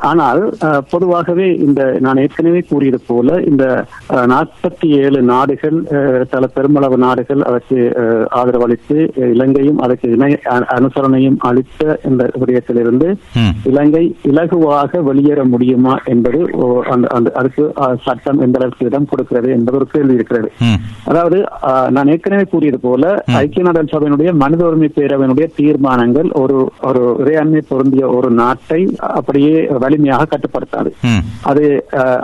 ஆனால் 0.02 0.42
பொதுவாகவே 0.90 1.54
இந்த 1.60 1.98
நான் 2.00 2.18
ஏற்கனவே 2.18 2.66
கூறியது 2.70 3.00
போல 3.08 3.42
இந்த 3.42 3.66
நாற்பத்தி 4.26 4.88
ஏழு 5.00 5.22
நாடுகள் 5.24 5.78
பல 6.30 6.48
பெருமளவு 6.48 6.98
நாடுகள் 6.98 7.42
அதற்கு 7.42 7.78
ஆஹ் 7.98 8.26
ஆதரவளித்து 8.40 8.98
அஹ் 9.16 9.30
இலங்கையும் 9.30 9.80
அதற்கு 9.80 10.10
இணை 10.10 10.32
அனுசரணையும் 10.76 11.38
அளித்த 11.40 12.00
இந்த 12.06 12.30
விடயத்திலிருந்து 12.40 13.08
இலங்கை 13.64 14.16
இலகுவாக 14.24 15.04
வெளியேற 15.04 15.44
முடியுமா 15.46 16.00
என்பது 16.06 16.40
அதுக்கு 17.34 17.64
சட்டம் 18.04 18.40
எந்த 18.40 18.60
அளவுக்கு 18.60 18.86
இடம் 18.86 19.06
கொடுக்கிறது 19.06 19.52
என்பது 19.52 19.78
ஒரு 19.78 19.88
கேள்வி 19.88 20.14
இருக்கிறது. 20.14 20.50
அதாவது 21.06 21.38
நான் 21.90 22.08
ஏற்கனவே 22.08 22.44
கூறியது 22.44 22.80
போல 22.80 23.04
ஐக்கிய 23.36 23.64
நாடுகள் 23.64 23.92
சபையினுடைய 23.92 24.34
மனித 24.36 24.66
உரிமை 24.66 24.92
பேரவையினுடைய 24.96 25.48
தீர்மானங்கள் 25.56 26.30
ஒரு 26.34 26.58
ஒரு 26.82 27.16
இறையாண்மை 27.20 27.62
பொருந்திய 27.68 28.08
ஒரு 28.10 28.32
நாட்டை 28.34 28.82
அப்படியே 29.18 29.56
வலிமையாக 29.84 30.28
கட்டுப்படுத்தாது. 30.34 30.90
அது 31.50 31.64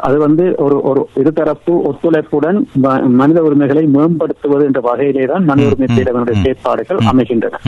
அது 0.07 0.17
வந்து 0.25 0.45
ஒரு 0.65 0.77
ஒரு 0.89 1.01
இருதரப்பு 1.21 1.73
ஒத்துழைப்புடன் 1.89 2.59
மனித 3.19 3.39
உரிமைகளை 3.47 3.83
மேம்படுத்துவது 3.95 4.63
என்ற 4.69 4.81
வகையிலே 4.89 5.25
தான் 5.33 5.47
மனித 5.49 5.67
உரிமை 5.69 5.89
பேரவையினுடைய 5.93 6.37
செயற்பாடுகள் 6.45 7.01
அமைகின்றன. 7.11 7.61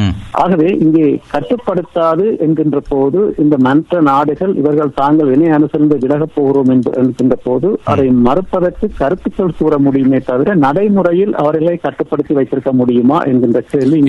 ஆகவே 0.43 0.69
இங்கே 0.85 1.05
கட்டுப்படுத்தாது 1.33 2.25
என்கின்ற 2.45 2.81
போது 2.91 3.21
இந்த 3.45 3.55
மற்ற 3.67 4.01
நாடுகள் 4.11 4.53
இவர்கள் 4.61 4.95
தாங்கள் 5.01 5.31
இணை 5.35 5.49
அனுசரிந்து 5.57 5.97
விலகப் 6.05 6.35
போகிறோம் 6.37 6.71
என்கின்ற 7.01 7.35
போது 7.47 7.67
அதை 7.91 8.07
மறுப்பதற்கு 8.27 8.85
கருத்துக்கள் 9.01 9.55
கூற 9.59 9.73
முடியுமே 9.85 10.19
தவிர 10.29 10.55
நடைமுறையில் 10.65 11.33
அவர்களை 11.41 11.75
கட்டுப்படுத்தி 11.85 12.33
வைத்திருக்க 12.37 12.71
முடியுமா 12.81 13.17
என்கின்ற 13.31 13.59
கேள்வி. 13.73 13.99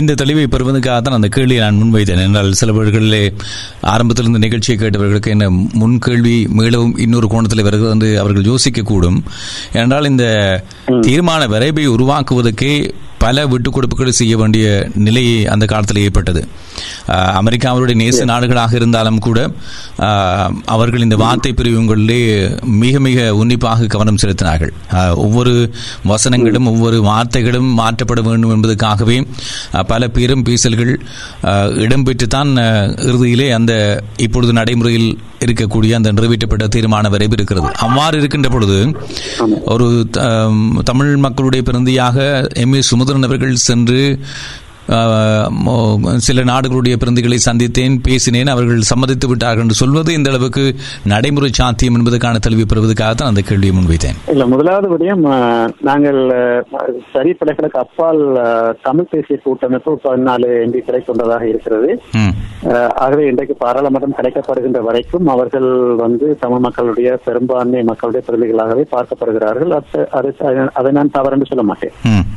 இந்த 0.00 0.14
தெளிவை 0.22 0.46
பெறுவதற்காக 0.54 0.98
தான் 1.00 1.18
அந்த 1.18 1.28
கேள்வியை 1.36 1.60
நான் 1.64 1.80
முன்வைத்தேன். 1.82 2.24
என்றால் 2.26 2.58
சில 2.60 2.70
பேர்களிலே 2.76 2.99
ஆரம்பத்தில் 3.80 4.24
இந்த 4.24 4.38
நிகழ்ச்சியை 4.38 4.78
கேட்டவர்களுக்கு 4.78 5.26
என்ன 5.26 5.50
முன் 5.50 5.98
கேள்வி 5.98 6.48
மீளவும் 6.58 6.98
இன்னொரு 6.98 7.26
கோணத்தில் 7.26 7.64
என்று 7.90 8.18
அவர்கள் 8.18 8.44
யோசிக்க 8.44 8.82
கூடும் 8.82 9.24
ஏனென்றால் 9.72 10.04
இந்த 10.04 10.26
தீர்மான 10.86 11.46
விரைவை 11.46 11.86
உருவாக்குவதற்கே 11.86 12.74
பல 13.20 13.46
விட்டுக்கொடுப்புகள் 13.46 14.18
செய்ய 14.18 14.34
வேண்டிய 14.36 14.66
நிலை 15.00 15.22
அந்த 15.46 15.64
காலத்தில் 15.66 16.02
ஏற்பட்டது. 16.02 16.40
அஹ், 17.08 17.32
அமெரிக்கா 17.38 17.70
அவருடைய 17.70 17.96
நேச 18.00 18.24
நாடுகளாக 18.24 18.72
இருந்தாலும் 18.74 19.18
கூட 19.18 19.38
அவர்கள் 20.68 21.00
இந்த 21.00 21.16
வார்த்தை 21.16 21.52
பிரிவுகளிலே 21.52 22.20
மிக 22.80 23.00
மிக 23.00 23.18
உன்னிப்பாக 23.36 23.86
கவனம் 23.86 24.20
செலுத்தினார்கள். 24.22 24.72
ஒவ்வொரு 25.18 25.54
வசனங்களும் 26.06 26.66
ஒவ்வொரு 26.66 27.00
வார்த்தைகளும் 27.04 27.70
மாற்றப்பட 27.78 28.20
வேண்டும் 28.22 28.50
என்பதற்காகவே 28.50 29.18
பல 29.86 30.08
பேரும் 30.10 30.44
பேசல்கள் 30.44 30.92
அஹ், 31.44 31.70
இடம்பெற்றுத்தான் 31.84 32.52
இறுதியிலே 33.06 33.50
அந்த 33.52 33.72
இப்பொழுது 34.18 34.52
நடைமுறையில் 34.52 35.10
இருக்கக்கூடிய 35.44 35.92
அந்த 35.94 36.10
நிறைவேற்றப்பட்ட 36.12 36.66
தீர்மான 36.68 37.08
விரைவு 37.08 37.32
இருக்கிறது 37.32 37.68
அவ்வாறு 37.78 38.18
இருக்கின்ற 38.18 38.48
பொழுது 38.48 38.78
ஒரு 39.64 39.86
தமிழ் 40.84 41.12
மக்களுடைய 41.16 41.62
பிரந்தியாக 41.62 42.16
எம் 42.56 42.74
ஏ 42.74 42.82
சுமந்திரன் 42.90 43.22
அவர்கள் 43.22 43.64
சென்று 43.64 44.02
சில 46.16 46.42
நாடுகளுடைய 46.42 46.96
பிரதிகளை 47.04 47.36
சந்தித்தேன் 47.50 47.98
பேசினேன் 48.02 48.46
அவர்கள் 48.46 48.80
சம்மதித்து 48.80 49.28
விட்டார்கள் 49.28 49.62
என்று 49.62 49.74
சொல்வது 49.74 50.12
இந்த 50.12 50.30
அளவுக்கு 50.30 50.74
நடைமுறை 51.04 51.50
சாத்தியம் 51.52 51.94
என்பதற்கான 51.94 52.38
தெளிவு 52.38 52.64
பெறுவதற்காகத்தான் 52.74 53.26
அந்த 53.26 53.40
கேள்வியை 53.40 53.74
முன்வைத்தேன். 53.76 54.30
இல்ல 54.30 54.46
முதலாவது 54.46 54.96
விடயம் 54.96 55.20
நாங்கள் 55.80 56.30
சரி 57.12 57.32
பிள்ளைகளுக்கு 57.32 57.78
அப்பால் 57.78 58.40
தமிழ் 58.82 59.08
தேசிய 59.10 59.38
கூட்டமைப்பு 59.44 60.00
பதினாலு 60.04 60.66
எம்பிக்களை 60.66 61.04
கொண்டதாக 61.04 61.48
இருக்கிறது. 61.48 62.02
ஆகவே 62.94 63.26
இன்றைக்கு 63.26 63.54
பாராளுமன்றம் 63.54 64.14
கிடைக்கப்படுகின்ற 64.22 64.80
வரைக்கும் 64.80 65.26
அவர்கள் 65.26 65.94
வந்து 65.96 66.36
தமிழ் 66.40 66.58
மக்களுடைய 66.58 67.20
பெரும்பான்மை 67.24 67.82
மக்களுடைய 67.82 68.26
பிரதிகளாகவே 68.30 68.84
பார்க்கப்படுகிறார்கள். 68.92 69.80
அது- 70.12 70.90
நான் 70.90 71.10
தவறு 71.10 71.32
என்று 71.32 71.46
சொல்ல 71.48 71.62
மாட்டேன். 71.62 71.92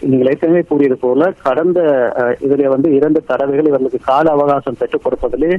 நீங்கள் 0.00 0.30
ஏற்கனவே 0.30 0.62
கூறியது 0.62 0.96
போல 0.96 1.30
கடந்த 1.42 1.80
இதிலே 2.40 2.68
வந்து 2.68 2.94
இரண்டு 2.94 3.22
தடவைகள் 3.26 3.70
இவர்களுக்கு 3.70 4.00
கால 4.04 4.30
அவகாசம் 4.30 4.78
பெற்றுக் 4.78 5.04
கொடுப்பதிலே 5.06 5.52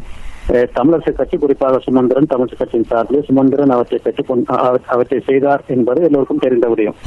தமிழரசு 0.49 1.13
கட்சி 1.13 1.37
குறிப்பாக 1.37 1.79
சுமந்திரன் 1.79 2.29
தமிழரசு 2.29 2.57
கட்சியின் 2.57 2.89
சார்பிலே 2.91 3.21
சுமந்திரன் 3.21 3.69
அவற்றை 3.69 3.99
பெற்றுக் 4.03 4.51
அவற்றை 4.87 5.19
செய்தார் 5.19 5.63
என்பது 5.67 6.03
எல்லோருக்கும் 6.03 6.43
தெரிந்த 6.45 6.67
விடயம். 6.67 6.97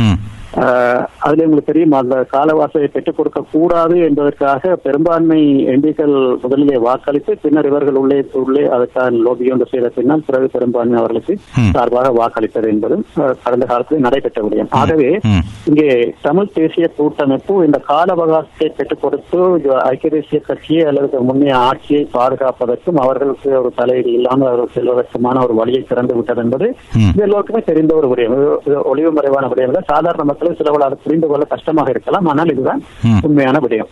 அதுல 1.18 1.44
உங்களுக்கு 1.44 1.72
தெரியும் 1.72 1.92
அந்த 1.92 2.26
காலவாசலை 2.32 2.88
பெற்றுக் 2.92 3.16
கொடுக்க 3.16 3.44
கூடாது 3.52 3.98
என்பதற்காக 3.98 4.76
பெரும்பான்மை 4.76 5.66
எம்பிக்கள் 5.74 6.38
முதலிலே 6.42 6.76
வாக்களித்து 6.86 7.38
பின்னர் 7.42 7.66
இவர்கள் 7.66 7.94
உள்ளே 7.94 8.18
உள்ளே 8.32 8.64
அதற்கான 8.76 9.16
லோபி 9.26 9.52
ஒன்று 9.52 9.66
செய்த 9.70 9.88
பின்னால் 9.88 10.26
பிறகு 10.26 10.48
பெரும்பான்மை 10.56 10.98
அவர்களுக்கு. 10.98 11.36
சார்பாக 11.72 12.12
வாக்களித்தது 12.20 12.68
என்பதும் 12.68 13.04
கடந்த 13.44 13.66
காலத்தில் 13.66 13.98
நடைபெற்ற 13.98 14.42
விடயம். 14.42 14.59
ஆகவே 14.70 15.08
ம். 15.24 15.42
இங்கே 15.64 15.88
தமிழ் 16.22 16.52
தேசிய 16.52 16.88
கூட்டமைப்பு 16.96 17.54
இந்த 17.64 17.78
கால 17.86 18.14
அவகாசத்தை 18.14 18.68
பெற்றுக் 18.70 19.00
கொடுத்து 19.00 19.38
ஐக்கிய 19.84 20.10
தேசிய 20.10 20.40
கட்சியை 20.40 20.84
அல்லது 20.84 21.20
முன்னைய 21.20 21.56
ஆட்சியை 21.60 22.08
பாதுகாப்பதற்கும் 22.14 23.00
அவர்களுக்கு 23.00 23.50
ஒரு 23.60 23.72
தலையீடு 23.76 24.12
இல்லாமல் 24.12 24.48
அவர்கள் 24.48 24.74
செல்வதற்குமான 24.74 25.42
ஒரு 25.44 25.54
வழியை 25.54 25.82
திறந்து 25.82 26.14
விட்டது 26.14 26.40
என்பது. 26.40 26.68
இது 27.04 27.22
எல்லோருக்குமே 27.22 27.62
தெரிந்த 27.62 27.94
ஒரு 27.94 28.08
விடயம் 28.08 28.36
ஒளிவு 28.84 29.12
மறைவான 29.12 29.46
விடயம். 29.46 29.58
சாதாரண 29.84 30.24
மக்களும் 30.24 30.58
அதை 30.80 30.98
புரிந்து 31.04 31.26
கொள்ள 31.26 31.44
கஷ்டமாக 31.46 31.90
இருக்கலாம் 31.90 32.26
ஆனால் 32.26 32.48
இதுதான். 32.48 32.82
உண்மையான 33.22 33.58
விடயம் 33.58 33.90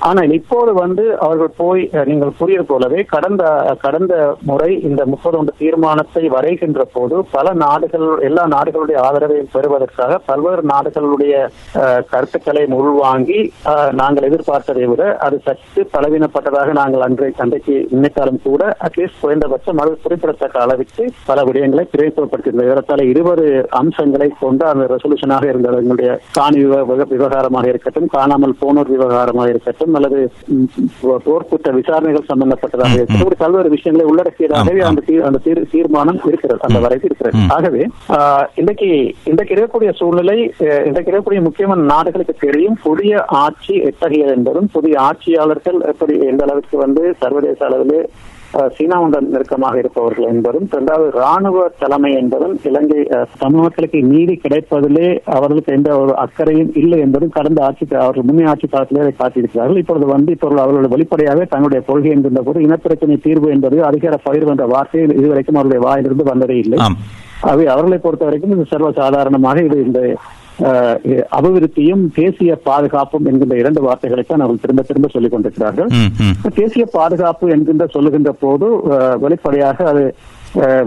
ஆனால் 0.00 0.32
இப்போது 0.36 0.70
வந்து 0.78 1.04
அவர்கள் 1.22 1.50
போய் 1.58 1.80
நீங்கள் 2.08 2.32
கூறியது 2.38 2.64
போலவே 2.68 3.00
கடந்த 3.10 3.42
கடந்த 3.84 4.14
முறை 4.48 4.70
இந்த 4.88 5.02
முப்பது 5.10 5.36
ஒன்று 5.38 5.52
தீர்மானத்தை 5.60 6.22
வரைகின்ற 6.32 6.82
போது 6.92 7.16
பல 7.32 7.52
நாடுகள் 7.62 8.06
எல்லா 8.26 8.44
நாடுகளுடைய 8.52 8.98
ஆதரவையும் 9.04 9.52
பெறுவதற்காக 9.54 10.18
பல்வேறு 10.26 10.62
நாடுகளுடைய 10.70 11.34
அஹ், 11.80 12.02
கருத்துக்களை 12.10 12.64
உள்வாங்கி 12.78 13.38
நாங்கள் 13.98 14.28
எதிர்பார்த்ததை 14.28 14.86
விட 14.90 15.02
அது 15.24 15.38
சற்று 15.44 15.62
பலவீனப்பட்டதாக 15.94 16.52
நாங்கள் 16.78 17.04
அன்றை 17.04 17.30
அன்றைக்கு 17.38 17.76
நினைத்தாலும் 17.94 18.42
கூட 18.44 18.60
அட்லீஸ்ட் 18.86 19.20
குறைந்தபட்சம் 19.22 19.80
அது 19.80 19.96
குறிப்பிடத்தக்க 20.04 20.64
அளவிற்கு 20.64 20.90
பல 21.26 21.44
விடயங்களை 21.46 21.86
பிரயோகப்படுத்தியிருந்தது 21.92 22.70
ஏறத்தாழ 22.72 23.02
இருபது 23.12 23.46
அம்சங்களை 23.80 24.28
கொண்டு 24.36 24.64
அந்த 24.66 24.86
ரெசல்யூஷனாக 24.92 25.48
இருந்தது 25.48 25.80
எங்களுடைய 25.80 26.10
காணி 26.34 26.60
விவகாரமாக 27.12 27.66
இருக்கட்டும் 27.68 28.12
காணாமல் 28.14 28.58
போனோர் 28.60 28.92
விவகாரமாக 28.92 29.48
இருக்கட்டும் 29.50 29.83
அல்லது 29.92 30.30
ம், 30.46 30.62
போ- 31.02 31.16
போர்க்குற்ற 31.24 31.72
விசாரணைகள் 31.72 32.24
சம்பந்தப்பட்டதாக 32.34 32.92
இருக்கட்டும் 32.92 33.32
பல்வேறு 33.38 33.68
விஷயங்களை 33.68 34.14
உள்ளடக்கியதாகவே. 34.14 34.78
அந்த 34.80 35.02
அந்த 35.24 35.38
தீர்- 35.44 35.70
தீர்மானம் 35.70 36.20
இருக்கிறது 36.24 36.60
அந்த 36.62 36.78
வரைக்கும் 36.80 37.10
இருக்கிறது. 37.10 37.38
ஆகவே 37.48 37.86
இன்றைக்கு 38.54 39.14
இன்றைக்கு 39.24 39.54
இருக்கக்கூடிய 39.54 39.94
சூழ்நிலை 39.94 40.52
இன்றைக்கு 40.84 41.12
இருக்கக்கூடிய 41.12 41.42
முக்கியமான 41.42 41.80
நாடுகளுக்கு 41.80 42.34
தெரியும். 42.40 42.78
புதிய 42.82 43.24
ஆட்சி 43.24 43.74
எத்தகையது 43.74 44.34
என்பதும் 44.34 44.68
புதிய 44.72 45.00
ஆட்சியாளர்கள் 45.00 45.80
எப்படி 45.80 46.18
எந்த 46.18 46.44
அளவுக்கு 46.44 46.78
வந்து 46.78 47.14
சர்வதேச 47.20 47.68
அளவிலே 47.68 48.04
சீனாவுடன் 48.76 49.28
நெருக்கமாக 49.32 49.78
இருப்பவர்கள் 49.82 50.28
என்பதும் 50.32 50.66
இரண்டாவது 50.72 51.08
ராணுவ 51.22 51.64
தலைமை 51.82 52.10
என்பதும் 52.20 52.54
இலங்கை 52.70 53.00
தமிழ் 53.42 53.64
மக்களுக்கு 53.64 54.00
நீதி 54.12 54.34
கிடைப்பதிலே 54.44 55.08
அவர்களுக்கு 55.36 55.76
எந்த 55.78 55.90
ஒரு 56.02 56.12
அக்கறையும் 56.24 56.70
இல்லை 56.82 56.98
என்பதும் 57.06 57.34
கடந்த 57.38 57.60
ஆட்சி 57.68 57.84
அவர்கள் 58.04 58.28
முன்னே 58.28 58.46
ஆட்சி 58.52 58.68
காலத்திலே 58.74 59.04
அதை 59.04 59.14
காட்டியிருக்கிறார்கள். 59.20 59.80
இப்பொழுது 59.82 60.08
வந்து 60.14 60.32
இப்பொழுது 60.36 60.62
அவர்கள் 60.64 60.92
வெளிப்படையாக 60.94 61.46
தங்களுடைய 61.54 61.82
கொள்கை 61.88 62.12
என்கின்ற 62.16 62.42
போது 62.48 62.64
இனப்பிரச்சனை 62.66 63.18
தீர்வு 63.26 63.50
என்பது 63.56 63.78
அதிகார 63.90 64.18
பகிர்வு 64.28 64.54
என்ற 64.54 64.66
வார்த்தை 64.74 65.02
இதுவரைக்கும் 65.20 65.60
அவருடைய 65.60 65.82
வாயிலிருந்து 65.86 66.30
வந்ததே 66.32 66.58
இல்லை. 66.64 66.78
அவை 67.52 67.64
அவர்களை 67.74 67.98
பொறுத்த 68.06 68.24
வரைக்கும் 68.28 68.54
இது 68.56 68.72
சர்வசாதாரணமாக 68.72 69.64
இது 69.68 69.78
இந்த 69.88 70.00
அபிவிருத்தியும் 71.30 72.02
தேசிய 72.14 72.58
பாதுகாப்பும் 72.64 73.26
என்கின்ற 73.26 73.56
இரண்டு 73.56 73.80
வார்த்தைகளைத்தான் 73.80 74.40
அவர்கள் 74.40 74.60
திரும்ப 74.60 74.82
திரும்ப 74.82 75.08
சொல்லிக் 75.08 75.32
கொண்டிருக்கிறார்கள் 75.32 75.90
தேசிய 76.54 76.84
பாதுகாப்பு 76.92 77.50
என்கின்ற 77.50 77.86
சொல்லுகின்ற 77.86 78.32
போது 78.40 78.68
வெளிப்படையாக 79.18 79.86
அது 79.86 80.04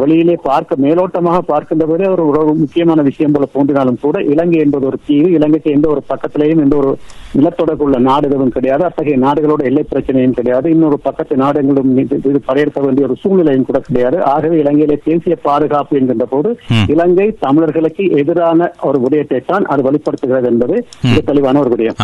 வெளியிலே 0.01 0.35
பார்க்க 0.49 0.83
மேலோட்டமாக 0.83 1.39
பார்க்கின்ற 1.49 1.85
போதே 1.87 2.05
ஒரு 2.13 2.23
ஒரு 2.27 2.51
முக்கியமான 2.61 3.01
விஷயம் 3.07 3.33
போல 3.35 3.47
தோன்றினாலும் 3.55 3.99
கூட 4.03 4.17
இலங்கை 4.33 4.59
என்பது 4.65 4.85
ஒரு 4.89 4.97
தீவு 5.07 5.29
இலங்கைக்கு 5.37 5.73
எந்த 5.77 5.87
ஒரு 5.93 6.01
பக்கத்திலேயும் 6.11 6.61
எந்த 6.65 6.75
ஒரு 6.81 6.91
நிலத்தொடர்புள்ள 7.37 7.97
நாடு 8.07 8.27
எதுவும் 8.29 8.53
கிடையாது. 8.57 8.83
அத்தகைய 8.87 9.17
நாடுகளோட 9.25 9.61
எல்லை 9.69 9.83
பிரச்சனையும் 9.91 10.37
கிடையாது. 10.37 10.67
இன்னொரு 10.75 10.99
பக்கத்து 11.07 11.35
நாடுகளும் 11.43 11.91
இது 12.03 12.39
படையெடுக்க 12.49 12.85
வேண்டிய 12.85 13.07
ஒரு 13.09 13.17
சூழ்நிலையும் 13.23 13.67
கூட 13.69 13.81
கிடையாது. 13.89 14.17
ஆகவே 14.33 14.55
இலங்கையிலே 14.63 14.97
தேசிய 15.09 15.37
பாதுகாப்பு 15.49 15.99
என்கின்ற 15.99 16.27
போது. 16.35 16.51
இலங்கை 16.95 17.27
தமிழர்களுக்கு 17.45 18.05
எதிரான 18.23 18.71
ஒரு 18.89 18.99
விடயத்தை 19.05 19.41
தான் 19.51 19.67
அது 19.73 19.87
வெளிப்படுத்துகிறது 19.89 20.49
என்பது 20.53 20.77
மிக 21.09 21.21
தெளிவான 21.31 21.59
ஒரு 21.65 21.71
விடயம். 21.75 21.99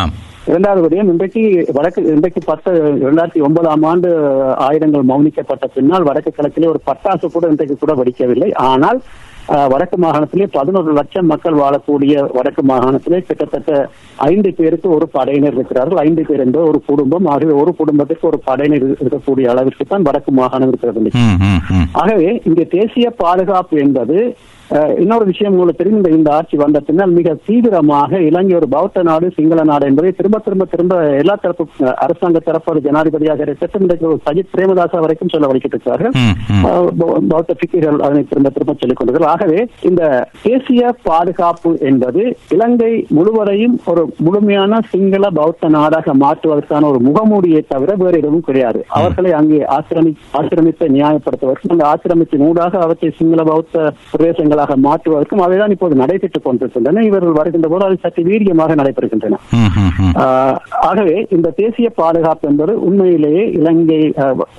இரண்டாவது 0.50 0.80
விடயம் 0.84 1.10
இன்றைக்கு 1.12 1.42
வடக்கு 1.76 2.00
இன்றைக்கு 2.14 2.40
பத்து 2.48 2.70
இரண்டாயிரத்தி 3.04 3.42
ஒன்பதாம் 3.46 3.84
ஆண்டு 3.90 4.08
ஆயுதங்கள் 4.66 5.06
மௌனிக்கப்பட்ட 5.10 5.66
பின்னால் 5.76 6.06
வடக்கு 6.08 6.30
கிழக்கிலே 6.38 6.70
ஒரு 6.72 6.80
பட்டாசு 6.88 7.26
கூட 7.36 7.44
இன்றைக்கு 7.54 7.76
கூட 7.84 7.94
வெடிக்கவில்லை 8.00 8.50
ஆனால் 8.70 9.00
வடக்கு 9.70 9.96
மாகாணத்திலே 10.02 10.44
பதினோரு 10.54 10.90
லட்சம் 10.98 11.26
மக்கள் 11.30 11.56
வாழக்கூடிய 11.62 12.14
வடக்கு 12.36 12.62
மாகாணத்திலே 12.70 13.18
கிட்டத்தட்ட 13.26 13.72
ஐந்து 14.28 14.50
பேருக்கு 14.58 14.88
ஒரு 14.96 15.06
படையினர் 15.16 15.56
இருக்கிறார்கள். 15.58 16.00
ஐந்து 16.06 16.22
பேர் 16.28 16.42
என்ற 16.44 16.60
ஒரு 16.70 16.78
குடும்பம். 16.86 17.26
ஆகவே 17.32 17.54
ஒரு 17.62 17.72
குடும்பத்துக்கு 17.80 18.24
ஒரு 18.30 18.38
படையினர் 18.48 18.86
இருக்கக்கூடிய 19.02 19.50
அளவிற்கு 19.52 19.86
தான் 19.92 20.06
வடக்கு 20.08 20.32
மாகாணம் 20.40 20.70
இருக்கிறது. 20.72 21.12
ஆகவே 22.02 22.30
இங்கே 22.50 22.66
தேசிய 22.78 23.08
பாதுகாப்பு 23.22 23.76
என்பது 23.84 24.18
இன்னொரு 24.98 25.24
விஷயம் 25.24 25.52
உங்களுக்கு 25.52 25.80
தெரியும் 25.80 25.98
இந்த- 25.98 26.14
இந்த 26.14 26.30
ஆட்சி 26.34 26.56
வந்த 26.56 26.80
பின்னால் 26.80 27.12
மிக 27.12 27.34
தீவிரமாக 27.46 28.20
இலங்கை 28.24 28.56
ஒரு 28.56 28.68
பௌத்த 28.68 29.02
நாடு 29.02 29.26
சிங்கள 29.34 29.62
நாடு 29.64 29.86
என்பதை 29.86 30.12
திரும்ப 30.12 30.38
திரும்ப 30.40 30.64
திரும்ப 30.66 30.92
எல்லா 31.18 31.34
தரப்பு 31.36 31.64
அரசாங்க 32.02 32.38
தரப்பு 32.40 32.62
ஜனாதிபதியாக 32.84 33.42
ஒரு 34.06 34.20
சஜித் 34.24 34.52
பிரேமதாசா 34.52 34.98
வரைக்கும் 35.00 35.30
சொல்ல 35.30 35.48
பௌ- 37.00 37.20
பௌத்த 37.28 37.54
பிக்குகள் 37.54 37.98
அதனை 38.02 38.22
திரும்ப 38.24 38.50
திரும்ப 38.50 38.74
சொல்லிக் 38.74 38.96
கொண்டிருக்கிறார்கள் 38.96 39.12
ஆகவே 39.34 39.58
இந்த 39.82 40.02
தேசிய 40.42 40.80
பாதுகாப்பு 41.04 41.52
என்பது 41.84 42.22
இலங்கை 42.50 42.92
முழுவதையும் 43.10 43.76
ஒரு 43.86 44.02
முழுமையான 44.18 44.62
சிங்கள 44.90 45.30
பௌத்த 45.34 45.68
நாடாக 45.70 46.14
மாற்றுவதற்கான 46.20 46.88
ஒரு 46.88 47.00
முகமூடியை 47.04 47.62
தவிர 47.66 47.90
வேறு 47.96 48.18
எதுவும் 48.18 48.42
கிடையாது. 48.42 48.62
அவர்களை 48.94 49.32
அங்கே 49.34 49.58
ஆக்கிரமி 49.74 50.10
ஆக்கிரமித்தை 50.38 50.86
நியாயப்படுத்துவதற்கும் 50.94 51.74
அந்த 51.74 51.84
ஆக்கிரமிப்பின் 51.86 52.46
ஊடாக 52.48 52.78
அவற்றை 52.80 53.10
சிங்கள 53.14 53.42
பௌத்த 53.44 53.72
பிரதேசங்களாக 54.54 54.76
மாற்றுவதற்கும் 54.86 55.42
அவைதான் 55.44 55.72
இப்போது 55.74 55.94
நடைபெற்றுக் 56.02 56.46
கொண்டிருக்கின்றன. 56.46 57.02
இவர்கள் 57.10 57.38
வருகின்ற 57.38 57.68
போது 57.72 57.84
அது 57.88 57.96
சற்று 58.04 58.22
வீரியமாக 58.30 58.74
நடைபெறுகின்றன. 58.80 59.38
ஆகவே 60.88 61.16
இந்த 61.36 61.52
தேசிய 61.60 61.88
பாதுகாப்பு 62.00 62.44
என்பது 62.50 62.72
உண்மையிலேயே 62.88 63.44
இலங்கை 63.58 64.00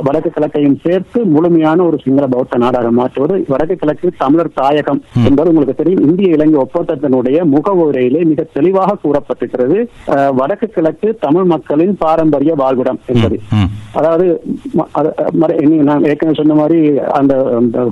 வடக்கு 0.08 0.30
கிழக்கையும் 0.38 0.78
சேர்த்து 0.86 1.20
முழுமையான 1.36 1.80
ஒரு 1.90 1.98
சிங்கள 2.06 2.26
பௌத்த 2.36 2.62
நாடாக 2.64 2.92
மாற்றுவது. 3.00 3.36
வடக்கு 3.54 3.78
கிழக்கு 3.84 4.08
தமிழர் 4.24 4.56
தாயகம் 4.62 5.02
என்பது 5.30 5.52
உங்களுக்கு 5.54 5.80
தெரியும். 5.82 6.04
இந்திய 6.10 6.38
இலங்கை 6.38 6.60
ஒப்பந்தத்தினுடைய 6.66 7.38
முகவுரையிலே 7.56 8.22
மிக 8.32 8.48
தெளிவாக 8.58 8.98
கூறப்பட்டிருக்கிறது. 9.06 9.80
வடக்கு 10.42 10.70
கிழக்கு 10.78 11.08
தமிழ் 11.26 11.50
மக்களின் 11.54 11.96
பாரம்பரிய 12.04 12.54
வாழ்விடம் 12.64 13.02
என்பது. 13.14 13.38
அதாவது 14.00 14.26
நான் 15.90 16.06
ஏற்கனவே 16.10 16.38
சொன்ன 16.40 16.56
மாதிரி 16.60 16.80
அந்த 17.20 17.34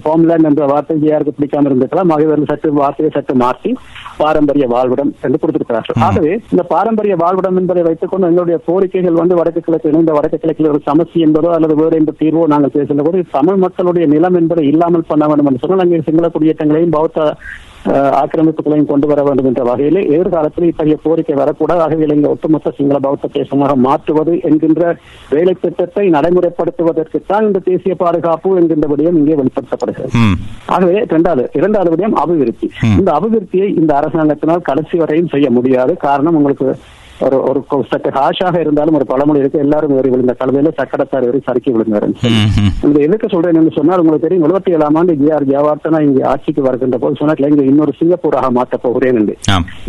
ஹோம்லேண்ட் 0.05 0.47
என்ற 0.49 0.63
வார்த்தை 0.71 0.95
யாருக்கு 1.09 1.35
பிடிக்காம 1.37 1.69
இருந்திருக்கலாம் 1.93 2.13
ஆகியவர்கள் 2.15 2.49
சற்று 2.51 2.69
வார்த்தையை 2.79 3.09
சற்று 3.15 3.33
மாற்றி 3.43 3.71
பாரம்பரிய 4.21 4.65
வாழ்விடம் 4.73 5.11
என்று 5.25 5.39
கொடுத்திருக்கிறார்கள். 5.41 5.97
ஆகவே 6.07 6.31
இந்த 6.53 6.63
பாரம்பரிய 6.73 7.15
வாழ்விடம் 7.23 7.57
என்பதை 7.61 7.83
வைத்துக்கொண்டு 7.87 8.29
எங்களுடைய 8.29 8.57
கோரிக்கைகள் 8.67 9.19
வந்து 9.21 9.37
வடக்கு 9.39 9.61
கிழக்கு 9.65 9.91
இணைந்த 9.93 10.13
வடக்கு 10.17 10.39
கிழக்கில் 10.43 10.71
ஒரு 10.73 10.81
சமஸ்தி 10.89 11.19
என்பதோ 11.27 11.51
அல்லது 11.57 11.75
வேறு 11.81 11.99
என்ற 12.01 12.13
தீர்வோ 12.21 12.45
நாங்கள் 12.53 12.73
பேசுகின்ற 12.75 13.05
போது 13.07 13.25
தமிழ் 13.37 13.61
மக்களுடைய 13.65 14.07
நிலம் 14.13 14.39
என்பதை 14.41 14.65
இல்லாமல் 14.73 15.09
பண்ண 15.11 15.25
வேண்டும் 15.31 15.49
என்று 15.51 15.63
சொன்னால் 15.63 15.85
அங்கே 15.85 16.01
சிங்கள 16.09 16.29
குடியேற்றங்களையும் 16.35 16.95
பௌத்த 16.97 17.29
ஆக்கிரமிப்புகளையும் 18.21 18.89
கொண்டு 18.91 19.07
வர 19.11 19.21
வேண்டும் 19.23 19.47
என்ற 19.49 19.63
வகையிலே 19.69 20.01
எதிர்காலத்தில் 20.15 20.67
இத்தகைய 20.69 20.97
கோரிக்கை 21.03 21.35
வரக்கூடாது. 21.41 21.81
ஆகவே 21.85 22.05
இலங்கை 22.07 22.29
ஒட்டுமொத்த 22.33 22.73
சிங்கள 22.77 22.99
பௌத்த 23.05 23.29
தேசமாக 23.39 23.75
மாற்றுவது 23.87 24.33
என்கின்ற 24.49 24.81
வேலை 25.33 25.55
திட்டத்தை 25.63 26.05
நடைமுறைப்படுத்துவதற்குத்தான் 26.15 27.45
இந்த 27.47 27.61
தேசிய 27.69 27.95
பாதுகாப்பு 28.03 28.55
என்கின்ற 28.61 28.87
விடயம் 28.93 29.19
இங்கே 29.21 29.37
வெளிப்படுத்தப்படுகிறது. 29.41 30.13
ஆகவே 30.75 30.97
இரண்டாவது 31.09 31.45
இரண்டாவது 31.59 31.91
விடயம் 31.95 32.17
அபிவிருத்தி. 32.23 32.69
இந்த 32.99 33.11
அபிவிருத்தியை 33.19 33.69
இந்த 33.81 33.93
அரசாங்கத்தினால் 34.01 34.67
கடைசி 34.71 34.97
வரையும் 35.03 35.31
செய்ய 35.35 35.49
முடியாது. 35.59 35.95
காரணம் 36.07 36.37
உங்களுக்கு 36.41 36.67
ஒரு 37.25 37.37
ஒரு 37.49 37.59
சற்று 37.91 38.11
ஹாஷாக 38.17 38.59
இருந்தாலும் 38.63 38.95
ஒரு 38.99 39.05
பழமொழி 39.11 39.41
இருக்கு. 39.43 39.63
எல்லாரும் 39.65 39.93
ஏறி 39.97 40.09
விழுந்த 40.13 40.35
கழுதையில 40.39 40.71
சக்கரத்தார் 40.79 41.27
ஏறி 41.27 41.39
சறுக்கி 41.47 41.71
விழுந்தாரு. 41.75 42.09
இந்த 42.85 42.97
எதுக்கு 43.07 43.27
சொல்றேன் 43.33 43.59
என்று 43.59 43.73
சொன்னால் 43.77 44.01
உங்களுக்கு 44.01 44.25
தெரியும் 44.25 44.45
எழுபத்தி 44.47 44.73
ஏழாம் 44.77 44.97
ஆண்டு 45.01 45.17
ஜி 45.21 45.27
ஆர் 45.35 45.47
ஜெயவர்தனா 45.51 46.01
இங்கே 46.07 46.23
ஆட்சிக்கு 46.31 46.61
வருகின்ற 46.67 46.97
போது 47.03 47.19
சொன்னார் 47.21 47.43
இங்க 47.51 47.63
இன்னொரு 47.71 47.93
சிங்கப்பூராக 47.99 48.49
மாற்றப் 48.57 48.83
போகிறேன் 48.85 49.19
என்று. 49.21 49.35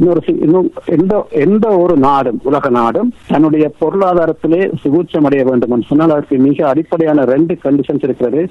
இன்னொரு 0.00 0.20
இன்னும் 0.46 0.68
எந்த 0.96 1.22
எந்த 1.44 1.66
ஒரு 1.82 1.96
நாடும் 2.06 2.40
உலக 2.50 2.70
நாடும் 2.78 3.10
தன்னுடைய 3.32 3.64
பொருளாதாரத்திலே 3.80 4.60
சுகூச்சம் 4.82 5.26
அடைய 5.30 5.44
வேண்டும் 5.50 5.72
என்று 5.76 5.90
சொன்னால் 5.90 6.14
அதற்கு 6.16 6.38
மிக 6.48 6.66
அடிப்படையான 6.72 7.24
ரெண்டு 7.34 7.56
கண்டிஷன்ஸ் 7.64 8.06
இருக்கிறது. 8.08 8.42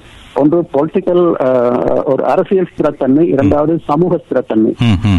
ஒன்று 0.42 0.58
பொலிட்டிக்கல் 0.76 1.24
ஒரு 2.12 2.22
அரசியல் 2.34 2.70
ஸ்திரத்தன்மை. 2.72 3.24
இரண்டாவது 3.34 3.74
சமூக 3.90 4.20
ஸ்திரத்தன்மை. 4.26 4.72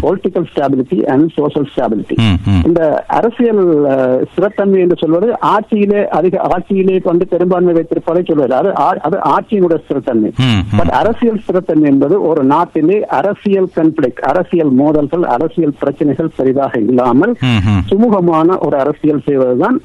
Political 0.06 0.48
stability 0.52 0.98
and 1.14 1.26
social 1.38 1.68
stability. 1.72 2.16
இந்த 2.68 2.80
அரசியல் 3.18 3.44
அஹ், 3.48 4.20
ஸ்திரத்தன்மை 4.28 4.78
என்று 4.80 4.96
சொல்வது 4.98 5.26
ஆட்சியிலே 5.50 6.00
அதிக 6.16 6.34
ஆட்சியிலே 6.48 6.96
வந்து 7.06 7.26
பெரும்பான்மை 7.28 7.72
வைத்திருப்பதை 7.76 8.22
சொல்வது 8.24 8.54
அது 8.56 8.70
அது 9.06 9.16
ஆட்சியினுடைய 9.30 9.78
ஸ்திரத்தன்மை. 9.82 10.30
பட் 10.76 10.92
அரசியல் 10.98 11.40
ஸ்திரத்தன்மை 11.42 11.88
என்பது 11.90 12.14
ஒரு 12.28 12.42
நாட்டிலே 12.50 12.98
அரசியல் 13.16 13.68
கன்ஃபிளிக் 13.76 13.94
அரசியல் 14.30 14.72
மோதல்கள் 14.78 15.24
அரசியல் 15.34 15.54
பிரச்சனைகள் 15.80 16.04
பெரிதாக 16.36 16.54
இல்லாமல். 16.86 17.34
சுமூகமான 17.90 18.34
ஒரு 18.66 18.76
அரசியல் 18.82 19.24
செய்வதுதான் 19.24 19.76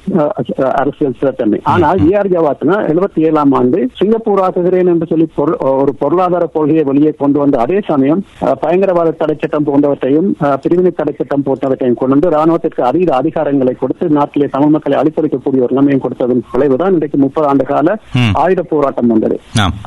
அரசியல் 0.76 1.16
ஸ்திரத்தன்மை 1.16 1.60
ஆனால் 1.72 2.00
ஏஆர் 2.08 2.32
ஜவாத்னா 2.32 2.76
எழுபத்தி 2.90 3.20
ஏழாம் 3.26 3.54
ஆண்டு 3.54 3.78
சிங்கப்பூர் 3.98 4.42
ஆக்குகிறேன் 4.44 4.90
என்று 4.92 5.06
சொல்லி 5.08 5.26
ஒரு 5.74 5.92
பொருளாதார 6.00 6.20
கொள்கையை 6.52 6.84
வெளியே 6.86 7.12
கொண்டு 7.16 7.38
வந்த 7.40 7.56
அதே 7.62 7.78
சமயம் 7.88 8.22
பயங்கரவாத 8.62 8.90
தடை 9.16 9.36
சட்டம் 9.36 9.66
போன்றவற்றையும் 9.68 10.28
பிரிவினை 10.62 10.92
தடை 10.94 11.14
சட்டம் 11.14 11.44
போன்றவற்றையும் 11.46 11.70
கொண்டு 11.96 12.14
வந்து 12.14 12.34
ராணுவத்திற்கு 12.34 12.82
அதீத 12.88 13.10
அதிகாரங்களை 13.52 13.74
கொடுத்து 13.80 14.04
நாட்டிலே 14.18 14.46
தமிழ் 14.54 14.72
மக்களை 14.74 14.96
அழிப்பளிக்கக்கூடிய 15.00 15.64
ஒரு 15.64 15.72
நிலைமையும் 15.74 16.02
கொடுத்ததன் 16.04 16.42
விளைவுதான் 16.52 16.94
இன்றைக்கு 16.96 17.18
முப்பது 17.24 17.46
ஆண்டு 17.50 17.64
கால. 17.70 17.96
ஆயுத 18.42 18.60
போராட்டம் 18.72 19.10
வந்தது. 19.12 19.36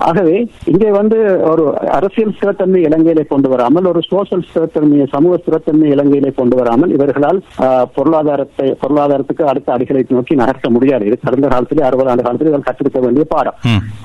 ஆகவே 0.09 0.35
இங்கே 0.73 0.89
வந்து 0.99 1.17
ஒரு 1.51 1.63
அரசியல் 1.97 2.33
ஸ்திரத்தன்மை 2.37 2.81
இலங்கையிலே 2.87 3.23
கொண்டு 3.31 3.49
வராமல் 3.53 3.89
ஒரு 3.91 4.01
சோசியல் 4.09 4.45
ஸ்திரத்தன்மையை 4.49 5.07
சமூக 5.15 5.39
ஸ்திரத்தன்மை 5.43 5.89
இலங்கையிலே 5.95 6.31
கொண்டு 6.39 6.57
வராமல் 6.61 6.93
இவர்களால் 6.97 7.41
பொருளாதாரத்தை 7.97 8.67
பொருளாதாரத்துக்கு 8.83 9.45
அடுத்த 9.51 9.73
அடிகளை 9.75 10.03
நோக்கி 10.17 10.35
நகர்த்த 10.41 10.69
முடியாது. 10.75 11.03
இது 11.09 11.17
கடந்த 11.25 11.47
காலத்திலே 11.53 11.85
அறுபது 11.89 12.11
ஆண்டு 12.13 12.25
காலத்தில் 12.27 12.51
இவர்கள் 12.51 12.67
கற்றுக்க 12.69 13.01
வேண்டிய 13.05 13.25
பாடம். 13.33 13.57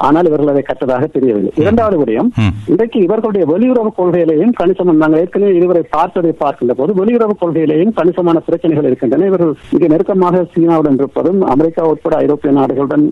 ஆனால் 0.09 0.29
இவர்கள் 0.31 0.53
அதை 0.55 0.65
கற்றதாக 0.71 1.05
தெரியவில்லை. 1.17 1.53
இரண்டாவது 1.65 1.99
விடயம். 2.03 2.31
இன்றைக்கு 2.73 2.99
இவர்களுடைய 3.07 3.45
வெளியுறவு 3.53 3.93
கொள்கையிலேயும் 4.01 4.55
கணிசம் 4.61 4.93
நாங்கள் 5.05 5.23
ஏற்கனவே 5.25 5.53
இதுவரை 5.61 5.85
பார்த்ததை 5.97 6.33
பார்க்கின்ற 6.45 6.75
போது 6.81 6.91
வெளியுறவு 7.01 7.35
கொள்கையிலேயும் 7.43 7.95
கணிசமான 7.99 8.39
பிரச்சனைகள் 8.49 8.89
இருக்கின்றன. 8.91 9.27
இவர்கள் 9.31 9.50
மிக 9.75 9.89
நெருக்கமாக 9.93 10.45
சீனாவுடன் 10.55 10.99
இருப்பதும் 11.01 11.41
அமெரிக்கா 11.55 11.83
உட்பட 11.93 12.15
ஐரோப்பிய 12.25 12.53
நாடுகளுடன் 12.59 13.05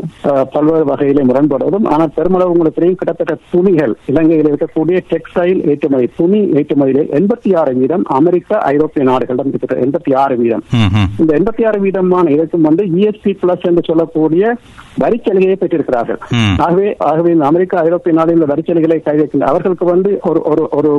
பல்வேறு 0.55 0.84
வகையிலே 0.91 1.24
முரண்படுவதும் 1.30 1.89
ஆனால் 1.93 2.12
பெருமளவு 2.18 2.53
உங்களுக்கு 2.55 2.78
தெரியும் 2.78 2.99
கிட்டத்தட்ட 3.01 3.36
துணிகள் 3.53 3.95
இலங்கையில் 4.12 4.51
இருக்கக்கூடிய 4.51 4.99
டெக்ஸ்டைல் 5.12 5.61
ஏற்றுமதி 5.72 6.09
துணி 6.18 6.41
ஏற்றுமதியிலே 6.61 7.05
எண்பத்தி 7.18 7.51
ஆறு 7.61 7.72
வீதம் 7.80 8.05
அமெரிக்கா 8.18 8.59
ஐரோப்பிய 8.72 9.05
நாடுகளிடம் 9.11 9.53
கிட்டத்தட்ட 9.53 9.84
எண்பத்தி 9.86 10.12
ஆறு 10.22 10.34
வீதம். 10.43 10.64
இந்த 11.22 11.30
எண்பத்தி 11.39 11.62
ஆறு 11.68 11.78
வீதமான 11.84 12.30
இதற்கும் 12.36 12.66
வந்து 12.68 12.84
இஎஸ்பி 12.99 13.32
பிளஸ் 13.43 13.66
என்று 13.70 13.82
சொல்லக்கூடிய 13.91 14.45
வரிச்சலுகையை 15.03 15.57
பெற்றிருக்கிறார்கள். 15.59 16.20
ஆகவே 16.66 16.89
ஆகவே 17.11 17.30
இந்த 17.34 17.47
அமெரிக்கா 17.51 17.76
ஐரோப்பிய 17.89 18.14
நாடுகளில் 18.18 18.51
வரிச்சலுகைகளை 18.53 18.99
கைவைக்கின்ற 19.09 19.47
அவர்களுக்கு 19.53 19.86
வந்து 19.93 20.11
ஒரு 20.30 20.41
ஒரு 20.78 20.91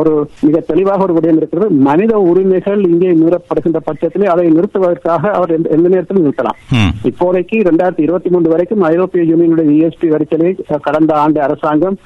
ஒரு 0.00 0.12
மிக 0.46 0.60
தெளிவாக 0.70 1.04
ஒரு 1.06 1.14
விடயம் 1.16 1.40
இருக்கிறது 1.40 1.68
மனித 1.88 2.12
உரிமைகள் 2.30 2.82
இங்கே 2.90 3.10
மீறப்படுகின்ற 3.20 3.80
பட்சத்திலே 3.88 4.28
அதை 4.34 4.46
நிறுத்துவதற்காக 4.88 5.30
அவர் 5.30 5.50
எந்த- 5.50 5.88
நேரத்திலும் 5.88 6.32
நிறுத்தலாம். 6.32 6.58
இப்போதைக்கு 7.04 7.52
இரண்டாயிரத்தி 7.52 8.00
இருபத்தி 8.00 8.30
மூன்று 8.30 8.50
வரைக்கும் 8.50 8.80
ஐரோப்பிய 8.80 9.34
யூனியனுடைய 9.34 9.70
இஎஸ்பி 9.80 10.06
வரிச்சலை 10.06 10.78
கடந்த 10.82 11.14
ஆண்டு 11.14 11.42
அரசாங்கம் 11.42 11.98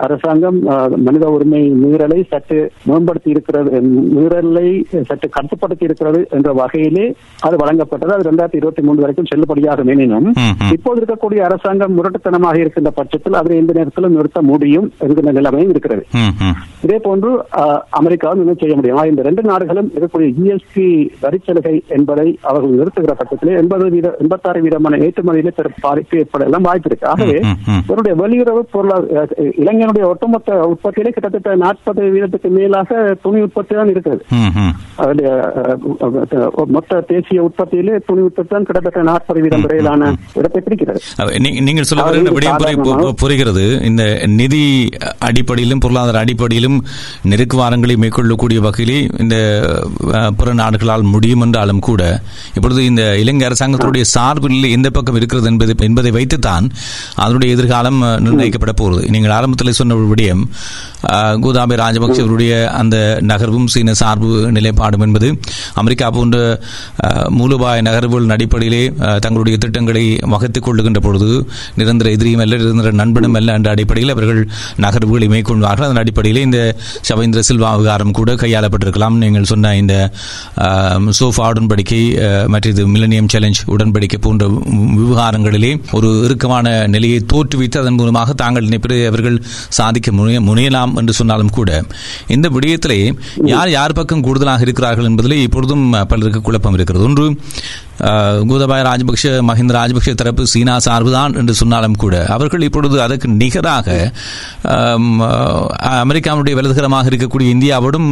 அரசாங்கம் 0.00 0.58
மனித 0.96 1.28
உரிமை 1.28 1.72
மீறலை 1.72 2.24
சற்று 2.28 2.70
மேம்படுத்தி 2.84 3.30
இருக்கிறது 3.30 3.70
மீறலை 4.16 4.84
சற்று 5.00 5.28
கட்டுப்படுத்தி 5.28 5.84
இருக்கிறது 5.84 6.26
என்ற 6.30 6.52
வகையிலே 6.52 7.14
அது 7.40 7.56
வழங்கப்பட்டது 7.56 8.12
அது 8.12 8.30
இரண்டாயிரத்தி 8.30 8.56
இருபத்தி 8.56 8.82
மூன்று 8.82 9.00
வரைக்கும் 9.00 9.24
செல்லுபடியாக 9.24 9.86
எனினும். 9.86 10.32
இப்போது 10.72 11.04
இருக்கக்கூடிய 11.04 11.38
அரசாங்கம் 11.38 11.96
முரட்டுத்தனமாக 11.96 12.58
இருக்கின்ற 12.58 12.90
பட்சத்தில் 12.90 13.32
அதை 13.32 13.56
எந்த 13.56 13.72
நேரத்திலும் 13.72 14.14
நிறுத்த 14.14 14.42
முடியும் 14.42 14.92
என்கிற 14.98 15.32
நிலைமையும் 15.32 15.70
இருக்கிறது. 15.70 16.06
இதே 16.82 16.98
போன்று 16.98 17.44
அமெரிக்காவும் 17.90 18.38
இன்னும் 18.38 18.56
செய்ய 18.58 18.74
முடியும் 18.74 19.02
இந்த 19.04 19.22
ரெண்டு 19.22 19.42
நாடுகளும் 19.42 19.92
இருக்கக்கூடிய 19.94 20.32
இஎஸ்பி 20.44 21.08
வரிச்சலுகை 21.46 21.82
என்பதை 21.88 22.38
அவர்கள் 22.42 22.70
நிறுத்துகிற 22.70 23.14
பட்சத்திலே 23.14 23.56
எண்பது 23.56 23.88
வீத 23.88 24.14
எண்பத்தாறு 24.18 24.62
வீதமான 24.62 24.98
ஏற்றுமதியிலே 24.98 25.48
பெரும் 25.48 25.72
பாதிப்பு 25.80 26.18
ஏற்பட 26.18 26.44
எல்லாம் 26.44 26.62
வாய்ப்பு 26.62 26.84
இருக்கு 26.84 27.08
ஆகவே. 27.08 27.40
இவருடைய 27.88 28.20
வெளியுறவு 28.20 28.62
பொருளாதார 28.70 29.26
இளைஞனுடைய 29.38 30.04
ஒட்டுமொத்த 30.04 30.52
உற்பத்தியிலே 30.52 31.08
கிட்டத்தட்ட 31.08 31.56
நாற்பது 31.56 32.02
வீதத்துக்கு 32.02 32.48
மேலாக 32.48 33.16
துணி 33.22 33.40
உற்பத்தி 33.40 33.74
தான் 33.74 33.88
இருக்கிறது. 33.88 34.24
அஹ், 34.30 36.66
மொத்த 36.66 37.00
தேசிய 37.00 37.42
உற்பத்தியிலே 37.42 38.00
துணி 38.06 38.20
உற்பத்தி 38.20 38.54
தான் 38.54 38.64
கிட்டத்தட்ட 38.64 39.02
நாற்பது 39.02 39.40
வீதம் 39.40 39.60
வரையிலான 39.60 40.16
இடத்தை 40.34 40.62
பிடிக்கிறது. 40.64 41.00
அவ- 41.16 41.30
நீ- 41.30 41.62
நீங்கள் 41.62 41.82
சொல்ல 41.82 42.04
அது 42.04 42.12
வருகிற 42.12 42.36
விடயம் 42.36 42.54
புரி- 42.54 42.56
பு- 42.56 42.74
சாதாரணமாக- 42.74 43.12
புரிகிறது. 43.12 43.80
இந்த 43.84 44.22
நிதி 44.26 44.90
அடிப்படையிலும் 45.18 45.78
பொருளாதார 45.78 46.18
அடிப்படையிலும் 46.18 46.84
நெருக்குவாரங்களை 47.28 47.96
மேற்கொள்ளக்கூடிய 47.96 48.60
வகையிலே 48.60 49.08
இந்த 49.18 49.62
பிற 50.36 50.54
நாடுகளால் 50.54 51.02
முடியும். 51.02 51.31
என்றாலும் 51.40 51.82
கூட 51.88 52.02
இப்பொழுது 52.54 52.84
இந்த 52.84 53.02
இலங்கை 53.22 53.44
அரசாங்கத்தினுடைய 53.48 54.04
சார்பில் 54.14 54.68
எந்த 54.76 54.90
பக்கம் 54.90 55.18
இருக்கிறது 55.20 55.48
என்பதை 55.52 55.74
என்பதை 55.88 56.12
வைத்துத்தான் 56.18 56.66
அதனுடைய 57.14 57.54
எதிர்காலம் 57.56 58.00
நிர்ணயிக்கப்பட 58.02 58.74
போகிறது. 58.82 59.10
நீங்கள் 59.10 59.34
ஆரம்பத்தில் 59.38 59.78
சொன்ன 59.80 59.94
விடயம் 59.94 60.44
கோதாபி 61.44 61.74
கோதாபய 61.76 62.20
அவருடைய 62.22 62.52
அந்த 62.80 62.96
நகர்வும் 63.30 63.68
சீன 63.74 63.92
சார்பு 63.92 64.30
நிலைப்பாடும் 64.56 65.00
என்பது 65.00 65.28
அமெரிக்கா 65.74 66.10
போன்ற 66.10 66.36
மூலபாய 67.38 67.60
மூலோபாய 67.62 67.82
நகர்வுகளின் 67.88 68.34
அடிப்படையிலே 68.36 68.82
தங்களுடைய 69.24 69.58
திட்டங்களை 69.58 70.18
வகுத்துக் 70.32 70.66
கொள்ளுகின்ற 70.66 71.00
பொழுது 71.00 71.28
நிரந்தர 71.76 72.10
எதிரியும் 72.10 72.42
அல்ல 72.44 72.56
நிரந்தர 72.56 72.90
நண்பனும் 72.90 73.34
அல்ல 73.34 73.52
என்ற 73.52 73.70
அடிப்படையில் 73.70 74.12
அவர்கள் 74.14 74.40
நகர்வுகளை 74.84 75.28
மேற்கொள்வார்கள். 75.34 75.86
அதன் 75.88 76.02
அடிப்படையில் 76.02 76.42
இந்த 76.42 76.76
சவேந்திர 77.08 77.42
சில்வா 77.48 77.70
விவகாரம் 77.76 78.16
கூட 78.18 78.32
கையாளப்பட்டிருக்கலாம். 78.42 79.18
நீங்கள் 79.24 79.48
சொன்ன 79.52 79.76
இந்த 79.76 79.94
சோஃபா 81.22 81.44
உடன்படிக்கை 81.48 82.00
மற்றது 82.46 82.82
மில்லனியம் 82.88 83.28
சேலஞ்ச் 83.28 83.60
உடன்படிக்கை 83.66 84.18
போன்ற 84.20 84.44
விவகாரங்களிலே 84.96 85.70
ஒரு 85.92 86.08
இறுக்கமான 86.24 86.86
நிலையை 86.86 87.18
தோற்றுவித்து 87.32 87.78
அதன் 87.78 87.94
மூலமாக 87.94 88.32
தாங்கள் 88.32 88.64
நினைப்பதை 88.64 89.06
அவர்கள் 89.06 89.36
சாதிக்க 89.68 90.12
முனைய 90.12 90.40
முனையலாம் 90.40 90.94
என்று 90.96 91.12
சொன்னாலும் 91.12 91.50
கூட 91.50 91.70
இந்த 92.28 92.48
விடயத்திலே 92.48 92.98
யார் 93.46 93.70
யார் 93.70 93.92
பக்கம் 93.92 94.22
கூடுதலாக 94.22 94.60
இருக்கிறார்கள் 94.60 95.08
என்பதிலே 95.10 95.38
இப்பொழுதும் 95.42 95.84
பலருக்கு 96.08 96.42
குழப்பம் 96.42 96.74
இருக்கிறது. 96.74 97.04
ஒன்று 97.04 97.26
கோதபாய 98.48 98.82
ராஜபக்ஷ 98.82 99.32
மஹிந்த 99.48 99.72
ராஜபக்ஷ 99.72 100.12
தரப்பு 100.14 100.44
சீனா 100.46 100.74
சார்புதான் 100.78 101.34
என்று 101.34 101.54
சொன்னாலும் 101.54 101.96
கூட 101.96 102.14
அவர்கள் 102.28 102.62
இப்பொழுது 102.62 102.96
அதற்கு 103.02 103.28
நிகராக 103.34 103.88
அமெரிக்காவுடைய 106.00 106.56
வலதுகரமாக 106.56 107.10
இருக்கக்கூடிய 107.12 107.48
இந்தியாவோடும் 107.54 108.08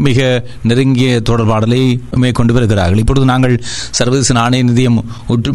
மிக 0.00 0.20
நெருங்கிய 0.62 1.10
தொடர்பாடலை 1.30 1.82
மேற்கொண்டு 2.16 2.54
வருகிறார்கள் 2.54 3.02
இப்பொழுது 3.04 3.26
நாங்கள் 3.26 3.56
சர்வதேச 3.90 4.34
நாணய 4.34 4.64
நிதியம் 4.64 4.98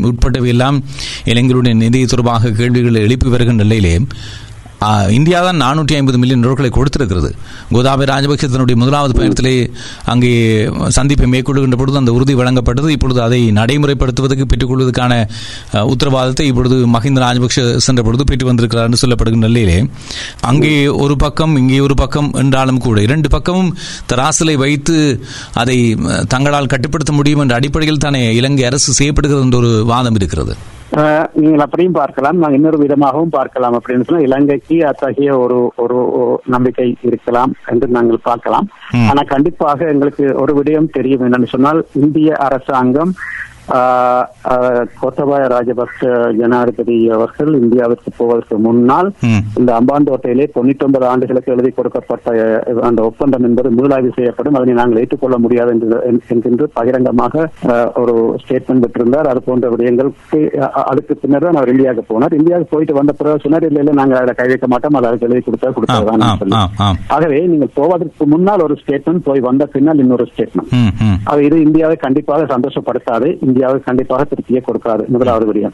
உட்பட்டவையெல்லாம் 0.10 0.80
இளைஞருடைய 1.26 1.76
நிதி 1.76 2.02
தொடர்பாக 2.06 2.54
கேள்விகளை 2.60 3.02
எழுப்பி 3.02 3.30
வருகின்ற 3.30 3.64
நிலையிலே 3.64 3.96
இந்தியா 5.18 5.38
தான் 5.46 5.60
நானூற்றி 5.64 5.96
ஐம்பது 6.00 6.18
மில்லியன் 6.22 6.44
டாலர்களை 6.46 6.70
கொடுத்திருக்கிறது. 6.78 7.30
கோதாபய 7.76 8.06
ராஜபக்ஷ 8.12 8.48
தன்னுடைய 8.54 8.78
முதலாவது 8.82 9.14
பயணத்திலே 9.20 9.54
அங்கே 10.12 10.32
சந்திப்பை 10.98 11.28
மேற்கொள்கின்ற 11.34 11.78
பொழுது 11.82 12.00
அந்த 12.02 12.12
உறுதி 12.18 12.34
வழங்கப்பட்டது. 12.42 12.90
இப்பொழுது 12.96 13.22
அதை 13.28 13.40
நடைமுறைப்படுத்துவதற்கு 13.60 14.46
பெற்றுக்கொள்வதற்கான 14.52 15.14
உத்தரவாதத்தை 15.94 16.48
இப்பொழுது 16.52 16.78
மஹிந்த 16.96 17.24
ராஜபக்ஷ 17.26 17.66
சென்ற 17.88 18.04
பொழுது 18.10 18.26
பெற்று 18.32 18.50
வந்திருக்கிறார் 18.52 18.88
என்று 18.90 19.02
சொல்லப்படுகின்ற 19.04 19.50
நிலையிலே. 19.52 19.80
அங்கே 20.52 20.76
ஒரு 21.06 21.18
பக்கம் 21.26 21.56
இங்கே 21.64 21.80
ஒரு 21.88 21.98
பக்கம் 22.04 22.30
என்றாலும் 22.44 22.84
கூட 22.88 23.02
இரண்டு 23.08 23.30
பக்கமும் 23.38 23.74
தராசிலை 24.12 24.58
வைத்து 24.66 24.98
அதை 25.64 25.80
தங்களால் 26.36 26.72
கட்டுப்படுத்த 26.76 27.14
முடியும் 27.20 27.44
என்ற 27.46 27.56
அடிப்படையில் 27.62 28.04
தானே 28.08 28.24
இலங்கை 28.42 28.66
அரசு 28.72 29.00
செய்யப்படுகிறது 29.02 29.46
என்ற 29.48 29.58
ஒரு 29.64 29.74
வாதம் 29.92 30.18
இருக்கிறது. 30.22 30.56
நீங்கள் 31.34 31.64
அப்படியும் 31.64 31.98
பார்க்கலாம். 32.00 32.38
நாங்கள் 32.42 32.58
இன்னொரு 32.60 32.78
விதமாகவும் 32.78 33.34
பார்க்கலாம் 33.38 33.76
அப்படின்னு 33.78 34.06
சொன்னா 34.08 34.26
இலங்கைக்கு 34.26 34.78
அத்தகைய 34.90 35.32
ஒரு 35.38 35.58
ஒரு 35.84 35.98
நம்பிக்கை 36.56 36.88
இருக்கலாம் 37.10 37.54
என்று 37.72 37.88
நாங்கள் 37.98 38.26
பார்க்கலாம். 38.30 38.68
ஆனா 39.10 39.24
கண்டிப்பாக 39.34 39.88
எங்களுக்கு 39.94 40.28
ஒரு 40.44 40.54
விடயம் 40.60 40.94
தெரியும். 40.98 41.26
என்னன்னு 41.28 41.54
சொன்னால் 41.56 41.82
இந்திய 42.04 42.36
அரசாங்கம் 42.48 43.14
கோத்தபாய 45.02 45.44
ராஜபக்ச 45.54 46.10
ஜனாதிபதி 46.40 46.98
அவர்கள் 47.16 47.52
இந்தியாவிற்கு 47.62 48.10
போவதற்கு 48.20 48.58
முன்னால். 48.66 49.10
இந்த 49.60 49.70
அம்பாந்தோட்டையிலே 49.80 50.46
தொண்ணூத்தி 50.56 50.86
ஒன்பது 50.88 51.06
ஆண்டுகளுக்கு 51.12 51.54
எழுதி 51.56 51.72
கொடுக்கப்பட்ட 51.78 52.34
அந்த 52.90 53.00
ஒப்பந்தம் 53.10 53.46
என்பது 53.50 53.72
மீளாய்வு 53.80 54.12
செய்யப்படும். 54.18 54.58
அதனை 54.60 54.76
நாங்கள் 54.82 55.02
ஏற்றுக்கொள்ள 55.04 55.38
முடியாது 55.46 55.74
என்று 55.76 56.00
என்கின்ற 56.34 56.68
பகிரங்கமாக 56.78 57.46
ஒரு 58.04 58.16
ஸ்டேட்மெண்ட் 58.44 58.86
விட்டிருந்தார். 58.86 59.30
அது 59.32 59.42
போன்ற 59.48 59.70
விடயங்களுக்கு 59.74 60.42
அதுக்கு 60.92 61.16
பின்னர் 61.24 61.48
தான் 61.48 61.60
அவர் 61.62 61.74
இந்தியாவுக்கு 61.76 62.12
போனார். 62.12 62.38
இந்தியாவுக்கு 62.40 62.74
போயிட்டு 62.76 63.00
வந்த 63.00 63.14
பிறகு 63.20 63.44
சொன்னார் 63.46 63.68
இல்ல 63.70 63.80
இல்ல 63.84 63.96
நாங்கள் 64.02 64.22
அதை 64.24 64.36
கை 64.42 64.48
வைக்க 64.52 64.68
மாட்டோம். 64.74 65.00
அதை 65.00 65.30
எழுதி 65.30 65.42
கொடுத்தா 65.48 65.74
கொடுத்ததான் 65.78 66.42
சொல்லி. 66.44 66.56
ஆகவே 67.18 67.40
நீங்கள் 67.54 67.74
போவதற்கு 67.80 68.26
முன்னால் 68.36 68.66
ஒரு 68.68 68.78
ஸ்டேட்மெண்ட் 68.84 69.26
போய் 69.30 69.48
வந்த 69.50 69.64
பின்னால் 69.76 70.04
இன்னொரு 70.06 70.28
ஸ்டேட்மெண்ட் 70.32 70.74
அது 71.32 71.40
இது 71.50 71.58
இந்தியாவை 71.68 71.98
கண்டிப்பாக 72.06 72.48
சந்தோஷப்படுத்தாது. 72.54 73.28
இந்தியாவை 73.56 73.80
கண்டிப்பாக 73.88 74.24
திருப்தியே 74.30 74.62
கொடுக்காது 74.68 75.04
முதலாவது 75.16 75.46
விடயம் 75.50 75.74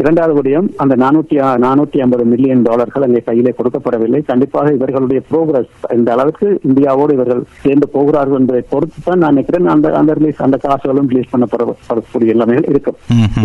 இரண்டாவது 0.00 0.34
விடயம் 0.36 0.68
அந்த 0.82 0.94
நானூத்தி 1.02 1.36
நானூத்தி 1.64 1.98
ஐம்பது 2.04 2.24
மில்லியன் 2.30 2.62
டாலர்கள் 2.68 3.04
அங்கே 3.06 3.20
கையிலே 3.26 3.52
கொடுக்கப்படவில்லை. 3.58 4.20
கண்டிப்பாக 4.30 4.72
இவர்களுடைய 4.76 5.20
ப்ரோக்ரஸ் 5.30 5.72
இந்த 5.96 6.08
அளவுக்கு 6.14 6.46
இந்தியாவோடு 6.68 7.12
இவர்கள் 7.16 7.42
சேர்ந்து 7.64 7.86
போகிறார்கள் 7.96 8.38
என்பதை 8.40 8.62
பொறுத்து 8.72 9.02
தான் 9.08 9.20
நான் 9.22 9.34
நினைக்கிறேன். 9.34 9.66
அந்த 9.74 9.92
அந்த 10.00 10.14
ரிலீஸ் 10.18 10.40
அந்த 10.46 10.58
காசுகளும் 10.64 11.10
ரிலீஸ் 11.12 11.32
பண்ணப்படக்கூடிய 11.32 12.34
எல்லாமே 12.36 12.56
இருக்கும். 12.72 12.96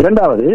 இரண்டாவது 0.01 0.45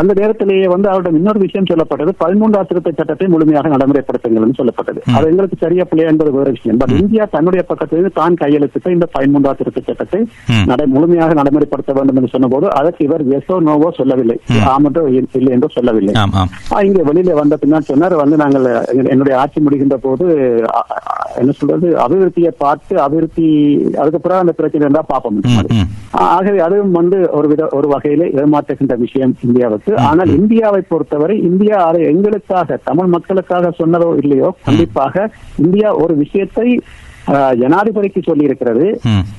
அந்த 0.00 0.10
நேரத்திலேயே 0.20 0.68
வந்து 0.74 0.90
அவரிடம் 0.92 1.18
இன்னொரு 1.20 1.42
விஷயம் 1.46 1.68
சொல்லப்பட்டது. 1.72 2.14
பதிமூன்றாம் 2.22 2.70
திருத்த 2.70 2.94
சட்டத்தை 3.00 3.28
முழுமையாக 3.34 3.72
நடைமுறைப்படுத்துங்கள் 3.74 4.56
சொல்லப்பட்டது. 4.60 5.02
அது 5.16 5.30
எங்களுக்கு 5.32 5.58
சரியா 5.64 5.86
பிள்ளையா 5.90 6.12
என்பது 6.14 6.36
வேறு 6.38 6.54
விஷயம். 6.58 6.80
பட் 6.84 6.96
இந்தியா 7.02 7.26
தன்னுடைய 7.36 7.64
பக்கத்திலிருந்து 7.72 8.14
தான் 8.20 8.40
கையெழுத்திட்ட 8.44 8.96
இந்த 8.96 9.08
பதிமூன்றாம் 9.16 9.60
திருத்த 9.62 9.84
சட்டத்தை. 9.88 10.22
நடை 10.72 10.86
முழுமையாக 10.96 11.34
நடைமுறைப்படுத்த 11.56 11.92
வேண்டும் 11.98 12.18
என்று 12.20 12.30
சொன்னபோது 12.34 12.66
அதற்கு 12.78 13.02
இவர் 13.08 13.22
எஸ்ஓ 13.36 13.56
நோவோ 13.68 13.88
சொல்லவில்லை. 13.98 14.36
ஆம் 14.72 14.86
என்றோ 14.88 15.02
இல்லை 15.38 15.50
என்றோ 15.56 15.68
சொல்லவில்லை. 15.76 16.12
இங்க 16.88 17.02
வெளியில 17.08 17.34
வந்த 17.40 17.54
பின்னால் 17.62 17.88
சொன்னார் 17.90 18.14
வந்து 18.22 18.36
நாங்கள் 18.42 18.66
என்னுடைய 19.12 19.34
ஆட்சி 19.42 19.60
முடிகின்ற 19.66 19.96
போது 20.06 20.26
என்ன 21.40 21.54
சொல்றது 21.60 21.86
அபிவிருத்தியை 22.04 22.50
பார்த்து 22.64 22.94
அபிவிருத்தி 23.04 23.46
அதுக்கப்புறம் 24.02 24.42
அந்த 24.42 24.52
பிரச்சனை 24.58 24.84
இருந்தா 24.84 25.04
பார்ப்போம் 25.12 25.40
ஆகவே 26.26 26.58
அதுவும் 26.66 26.94
வந்து 27.00 27.18
ஒரு 27.38 27.46
வித 27.52 27.62
ஒரு 27.78 27.88
வகையிலே 27.94 28.26
ஏமாற்றுகின்ற 28.42 28.94
விஷயம் 29.04 29.34
இந்தியாவுக்கு. 29.46 29.92
ஆனால் 30.08 30.30
இந்தியாவை 30.38 30.82
பொறுத்தவரை 30.92 31.36
இந்தியா 31.50 31.78
அதை 31.88 32.00
எங்களுக்காக 32.12 32.78
தமிழ் 32.88 33.12
மக்களுக்காக 33.16 33.72
சொன்னதோ 33.80 34.10
இல்லையோ 34.22 34.50
கண்டிப்பாக 34.68 35.26
இந்தியா 35.66 35.90
ஒரு 36.04 36.14
விஷயத்தை 36.22 36.68
ஜனாதிபதிக்கு 37.56 38.20
சொல்லி 38.22 38.44
இருக்கிறது. 38.44 38.84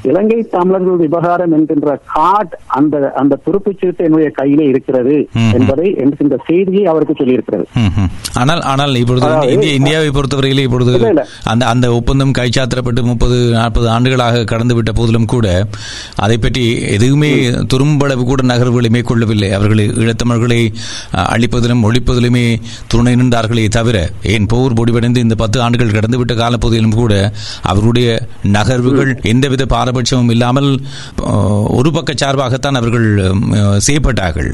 இலங்கை 0.10 0.40
தமிழர்கள் 0.52 1.02
விவகாரம் 1.04 1.54
என்கின்ற 1.54 1.92
கார்டு 2.12 2.56
அந்த 2.78 2.96
அந்த 3.18 3.40
துருப்புச் 3.46 3.80
சீட்டு 3.82 4.02
என்னுடைய 4.04 4.30
கையிலே 4.34 4.66
இருக்கிறது. 4.66 5.16
என்பதை 5.58 5.88
என்கின்ற 6.02 6.36
செய்தியை 6.48 6.84
அவருக்கு 6.88 7.16
சொல்லியிருக்கிறது 7.16 7.66
ம், 7.78 7.92
ம். 7.98 8.10
ஆனால் 8.40 8.62
ஆனால் 8.68 8.96
இப்பொழுது 9.02 9.30
இந்தியாவை 9.74 10.10
பொறுத்தவரையிலே 10.12 10.66
இப்பொழுது. 10.68 10.94
அந்த 11.48 11.64
அந்த 11.68 11.88
ஒப்பந்தம் 11.98 12.36
கைச்சாத்திரப்பட்டு 12.38 13.04
முப்பது 13.08 13.38
நாற்பது 13.56 13.88
ஆண்டுகளாக 13.90 14.44
கடந்து 14.48 14.76
விட்ட 14.76 14.92
போதிலும் 14.94 15.30
கூட 15.30 15.48
அதை 16.22 16.38
பற்றி 16.40 16.66
எதுவுமே 16.96 17.32
துரும்பளவு 17.72 18.24
கூட 18.26 18.42
நகர்வுகளை 18.50 18.92
மேற்கொள்ளவில்லை 18.92 19.50
அவர்கள் 19.54 19.66
ஈழத்தமிழர்களை 20.02 20.62
அழிப்பதிலும் 21.28 21.86
ஒழிப்பதிலுமே 21.88 22.46
துணை 22.88 23.14
நின்றார்களே 23.16 23.66
தவிர 23.74 23.98
ஏன் 24.32 24.50
போர் 24.50 24.78
முடிவடைந்து 24.78 25.24
இந்த 25.24 25.36
பத்து 25.38 25.58
ஆண்டுகள் 25.64 25.96
கடந்து 25.96 26.18
விட்ட 26.18 26.34
காலப்பகுதியிலும் 26.38 26.98
கூட 26.98 27.14
அவர்களுடைய 27.78 28.12
நகர்வுகள் 28.56 29.10
எந்தவித 29.32 29.64
பாரபட்சமும் 29.74 30.32
இல்லாமல் 30.36 30.70
ஒரு 31.78 31.90
பக்க 31.98 32.12
சார்பாகத்தான் 32.22 32.78
அவர்கள் 32.80 33.08
செய்யப்பட்டார்கள். 33.88 34.50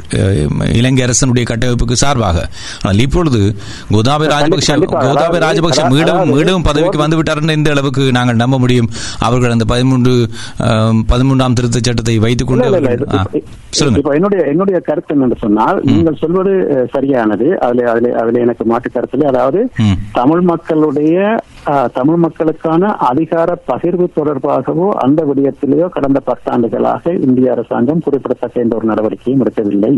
இலங்கை 0.80 1.04
அரசனுடைய 1.06 1.44
கட்டமைப்புக்கு 1.52 1.96
சார்பாக. 2.04 2.38
ஆனால் 2.82 3.04
இப்பொழுது 3.06 3.42
கோதாபி 3.96 4.28
ராஜபக்ஷ. 4.34 4.78
கோதாபி 5.06 5.40
ராஜபக்ஷ 5.46 5.86
மீண்டும் 5.94 6.34
மீண்டும் 6.36 6.68
பதவிக்கு 6.70 7.04
வந்து 7.04 7.20
விட்டார்னு 7.20 7.58
எந்த 7.60 7.72
அளவுக்கு 7.76 8.04
நாங்கள் 8.18 8.42
நம்ப 8.44 8.60
முடியும்? 8.64 8.90
அவர்கள் 9.28 9.56
அந்த 9.56 9.68
பதிமூன்று 9.74 10.14
பதிமூன்றாம் 11.14 11.58
திருத்த 11.60 11.80
சட்டத்தை 11.88 12.18
வைத்துக் 12.26 12.52
கொண்டு 12.52 12.70
சொல்லுங்க 13.80 14.16
என்னுடைய 14.20 14.42
என்னுடைய 14.52 14.78
கருத்து 14.90 15.14
என்னன்னு 15.16 15.38
சொன்னால் 15.46 15.78
நீங்கள் 15.92 16.20
சொல்வது 16.24 16.54
சரியானது. 16.96 17.48
அதுல 17.66 17.88
அதுல 17.94 18.12
அதுல 18.22 18.42
எனக்கு 18.46 18.64
மாற்று 18.72 18.90
கருத்துல 18.98 19.30
அதாவது. 19.32 19.62
தமிழ் 20.20 20.44
மக்களுடைய 20.52 21.18
தமிழ் 21.94 22.20
மக்களுக்கான 22.24 22.90
அதிகார 23.10 23.50
பகிர்வு 23.68 24.06
தொடர்பாகவோ 24.16 24.88
அந்த 25.04 25.20
விடயத்திலேயோ 25.30 25.88
கடந்த 25.96 26.20
பத்தாண்டுகளாக 26.30 27.14
இந்திய 27.28 27.52
அரசாங்கம் 27.52 28.02
குறிப்பிடத்தக்க 28.06 28.64
எந்த 28.66 28.76
ஒரு 28.76 28.88
நடவடிக்கையும் 28.92 29.44
எடுக்கவில்லை. 29.44 29.92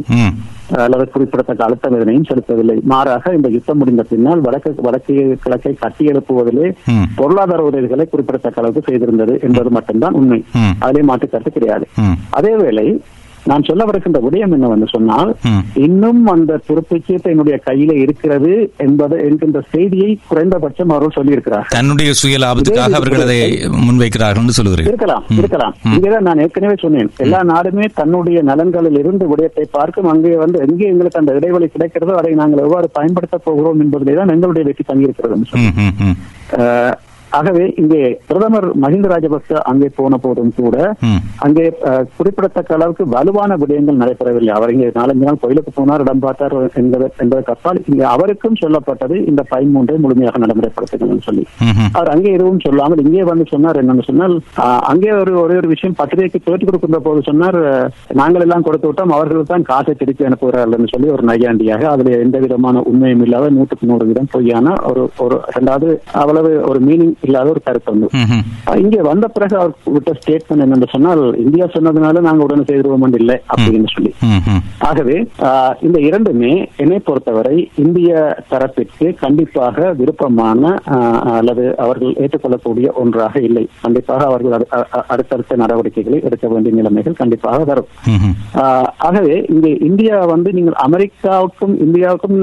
அல்லது 0.86 1.05
குறிப்பிடத்தக்க 1.16 1.68
அழுத்தம் 1.68 1.95
எதனையும் 1.97 2.28
செலுத்தவில்லை. 2.30 2.78
மாறாக 2.93 3.34
இந்த 3.34 3.49
யுத்தம் 3.55 3.78
முடிந்த 3.78 4.05
பின்னால் 4.11 4.43
வடக்கு 4.47 4.74
வடக்கு 4.88 5.16
கிழக்கை 5.43 5.74
கட்டியெழுப்புவதிலே. 5.84 6.70
பொருளாதார 7.16 7.63
உதவிகளை 7.63 8.05
குறிப்பிடத்தக்க 8.05 8.61
அளவுக்கு 8.61 8.86
செய்திருந்தது 8.89 9.36
என்பது 9.47 9.70
மட்டும்தான் 9.70 10.18
உண்மை. 10.22 10.39
அதிலே 10.80 11.03
மாற்று 11.11 11.30
கருத்து 11.30 11.51
கிடையாது. 11.51 11.88
அதேவேளை 12.39 12.88
நான் 13.49 13.65
சொல்ல 13.69 13.83
வருகின்ற 13.87 14.19
விடயம் 14.25 14.53
என்னவென்று 14.55 14.87
சொன்னால். 14.93 15.31
இன்னும் 15.85 16.21
அந்த 16.33 16.59
துருப்புச்சீட்டு 16.67 17.31
என்னுடைய 17.33 17.57
கையில 17.67 17.91
இருக்கிறது 18.03 18.53
என்பது 18.85 19.15
என்கின்ற 19.27 19.59
செய்தியை 19.73 20.11
குறைந்தபட்சம் 20.31 20.93
அவர்கள் 20.93 21.17
சொல்லியிருக்கிறார் 21.19 21.67
தன்னுடைய 21.75 22.11
சுய 22.21 22.39
லாபத்துக்காக 22.43 22.99
அவர்கள் 22.99 23.25
அதை 23.27 23.39
முன்வைக்கிறார்கள் 23.87 24.57
சொல்லுகிறேன் 24.59 24.89
இருக்கலாம் 24.91 25.25
இருக்கலாம். 25.39 25.75
இங்கேதான் 25.95 26.27
நான் 26.29 26.43
ஏற்கனவே 26.45 26.77
சொன்னேன். 26.85 27.11
எல்லா 27.25 27.41
நாடுமே 27.53 27.87
தன்னுடைய 28.01 28.41
நலன்களில் 28.51 28.99
இருந்து 29.03 29.25
விடயத்தை 29.33 29.65
பார்க்கும். 29.77 30.11
அங்கே 30.13 30.35
வந்து 30.43 30.59
எங்கே 30.67 30.91
எங்களுக்கு 30.93 31.21
அந்த 31.21 31.33
இடைவெளி 31.39 31.69
கிடைக்கிறதோ 31.75 32.15
அதை 32.21 32.33
நாங்கள் 32.43 32.63
எவ்வாறு 32.67 32.89
பயன்படுத்த 32.99 33.37
போகிறோம் 33.49 33.81
என்பதிலே 33.85 34.15
தான் 34.21 34.33
எங்களுடைய 34.35 34.65
வெற்றி 34.69 34.85
தங்கியிருக்கிறது 34.91 35.35
ஆகவே 37.36 37.65
இங்கே 37.81 37.99
பிரதமர் 38.27 38.67
மஹிந்த 38.83 39.07
ராஜபக்ச 39.07 39.61
அங்கே 39.69 39.89
போன 39.95 40.17
போதும் 40.17 40.51
கூட. 40.57 40.77
அங்கே 41.45 41.65
குறிப்பிடத்தக்க 42.17 42.75
அளவுக்கு 42.75 43.03
வலுவான 43.13 43.51
விடயங்கள் 43.61 44.01
நடைபெறவில்லை 44.01 44.51
அவர் 44.57 44.73
இங்கே 44.73 44.89
நாலஞ்சு 44.97 45.25
நாள் 45.27 45.41
கோயிலுக்கு 45.41 45.71
போனார் 45.71 46.03
இடம் 46.05 46.23
பார்த்தார் 46.25 46.53
என்பது 46.81 47.07
என்பதற்கு 47.23 47.53
அப்பால் 47.55 47.81
இங்கே 47.89 48.05
அவருக்கும் 48.13 48.59
சொல்லப்பட்டது 48.61 49.15
இந்த 49.29 49.41
பதிமூன்றை 49.51 49.97
முழுமையாக 50.03 50.41
நடைமுறைப்படுத்துங்கள் 50.43 51.25
சொல்லி. 51.27 51.43
அவர் 51.97 52.11
அங்கே 52.13 52.29
எதுவும் 52.38 52.63
சொல்லாமல் 52.65 53.03
இங்கே 53.05 53.25
வந்து 53.29 53.45
சொன்னார் 53.51 53.79
என்னன்னு 53.81 54.07
சொன்னால் 54.09 54.36
அங்கே 54.91 55.11
ஒரு 55.21 55.33
ஒரே 55.43 55.55
ஒரு 55.55 55.69
விஷயம் 55.73 55.97
பத்திரிகைக்கு 55.99 56.39
பேட்டி 56.39 56.65
கொடுக்கின்ற 56.65 56.99
போது 57.05 57.19
சொன்னார் 57.23 57.59
நாங்கள் 58.19 58.43
எல்லாம் 58.45 58.65
கொடுத்து 58.65 58.88
விட்டோம் 58.88 59.15
அவர்கள் 59.15 59.49
தான் 59.49 59.67
காசை 59.69 59.93
திருப்பி 59.95 60.27
அனுப்புகிறார்கள் 60.27 60.91
சொல்லி 60.93 61.09
ஒரு 61.15 61.23
நையாண்டியாக 61.29 61.83
அதுல 61.93 62.17
எந்த 62.25 62.38
விதமான 62.43 62.83
உண்மையும் 62.89 63.23
இல்லாத 63.25 63.49
நூற்றுக்கு 63.55 63.89
நூறு 63.89 64.07
வீதம் 64.09 64.31
பொய்யான 64.33 64.75
ஒரு 64.89 65.03
ஒரு 65.25 65.38
இரண்டாவது 65.49 65.89
அவ்வளவு 66.21 66.51
ஒரு 66.69 66.79
மீனிங் 66.88 67.15
இல்லாத 67.28 67.53
ஒரு 67.53 67.61
கருத்து 67.67 67.93
வந்து. 67.93 68.09
இங்கே 68.84 69.01
வந்த 69.09 69.26
பிறகு 69.36 69.55
அவர் 69.61 69.73
விட்ட 69.95 70.11
ஸ்டேட்மெண்ட் 70.19 70.65
என்னன்னு 70.65 70.89
சொன்னால் 70.93 71.23
இந்தியா 71.45 71.67
சொன்னதுனால 71.76 72.23
நாங்க 72.28 72.45
உடனே 72.47 72.65
செய்திருவோம் 72.69 73.17
இல்லை 73.21 73.38
அப்படின்னு 73.53 73.91
சொல்லி. 73.95 74.11
ஆகவே 74.89 75.17
இந்த 75.88 75.97
இரண்டுமே 76.07 76.53
என்னை 76.84 76.99
பொறுத்தவரை 77.09 77.57
இந்திய 77.86 78.11
தரப்பிற்கு 78.51 79.07
கண்டிப்பாக 79.23 79.93
விருப்பமான 79.99 80.73
அல்லது 81.38 81.65
அவர்கள் 81.86 82.17
ஏற்றுக்கொள்ளக்கூடிய 82.23 82.88
ஒன்றாக 83.01 83.36
இல்லை. 83.47 83.65
கண்டிப்பாக 83.86 84.26
அவர்கள் 84.32 84.53
அடுத்தடுத்த 85.13 85.59
நடவடிக்கைகளை 85.63 86.19
எடுக்க 86.28 86.45
வேண்டிய 86.53 86.73
நிலைமைகள் 86.80 87.19
கண்டிப்பாக 87.21 87.63
வரும். 87.71 87.89
ஆகவே 89.07 89.36
இங்கே 89.53 89.71
இந்தியா 89.89 90.17
வந்து 90.34 90.49
நீங்கள் 90.57 90.80
அமெரிக்காவுக்கும் 90.88 91.76
இந்தியாவுக்கும் 91.86 92.38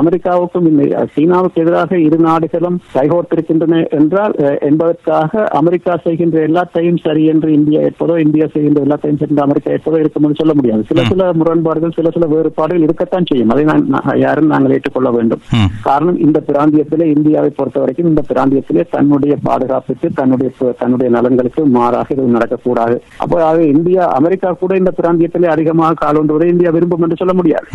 அமெரிக்காவுக்கும் 0.00 0.68
சீனாவுக்கு 1.14 1.62
எதிராக 1.64 1.98
இரு 2.06 2.18
நாடுகளும் 2.28 2.78
கைகோர்த்திருக்கின்றன 2.96 3.80
என்றால் 3.98 4.34
என்பதற்காக 4.68 5.42
அமெரிக்கா 5.60 5.94
செய்கின்ற 6.04 6.38
எல்லாத்தையும் 6.48 7.00
சரி 7.06 7.24
என்று 7.32 7.48
இந்தியா 7.58 7.80
ஏற்பதோ 7.88 8.14
இந்தியா 8.24 8.46
செய்கின்ற 8.54 8.80
எல்லாத்தையும் 8.86 9.20
சரி 9.20 9.32
என்று 9.32 9.44
அமெரிக்கா 9.46 9.74
ஏற்பதோ 9.76 10.00
இருக்கும் 10.02 10.24
என்று 10.26 10.40
சொல்ல 10.40 10.54
முடியாது. 10.58 10.82
சில 10.90 11.04
சில 11.10 11.30
முரண்பாடுகள் 11.40 11.96
சில 11.98 12.10
சில 12.16 12.26
வேறுபாடுகள் 12.34 12.86
இருக்கத்தான் 12.86 13.28
செய்யும். 13.30 13.52
அதை 13.54 13.64
நான் 13.70 13.84
யாரும் 14.24 14.52
நாங்கள் 14.54 14.74
ஏற்றுக்கொள்ள 14.76 15.10
வேண்டும். 15.18 15.42
காரணம் 15.88 16.20
இந்த 16.26 16.38
பிராந்தியத்திலே 16.50 17.08
இந்தியாவை 17.16 17.50
பொறுத்த 17.58 17.80
வரைக்கும் 17.84 18.10
இந்த 18.12 18.24
பிராந்தியத்திலே 18.30 18.84
தன்னுடைய 18.94 19.36
பாதுகாப்புக்கு 19.48 20.10
தன்னுடைய 20.20 20.50
தன்னுடைய 20.82 21.10
நலன்களுக்கு 21.16 21.64
மாறாக 21.78 22.14
இது 22.14 22.28
நடக்கக்கூடாது. 22.36 22.96
அப்போ 23.24 23.36
ஆக 23.50 23.58
இந்தியா 23.74 24.04
அமெரிக்கா 24.18 24.50
கூட 24.62 24.72
இந்த 24.82 24.92
பிராந்தியத்திலே 25.00 25.50
அதிகமாக 25.54 26.00
காலொன்றுவதை 26.04 26.48
இந்தியா 26.54 26.72
விரும்பும் 26.76 27.04
என்று 27.06 27.20
சொல்ல 27.22 27.34
முடியாது. 27.40 27.66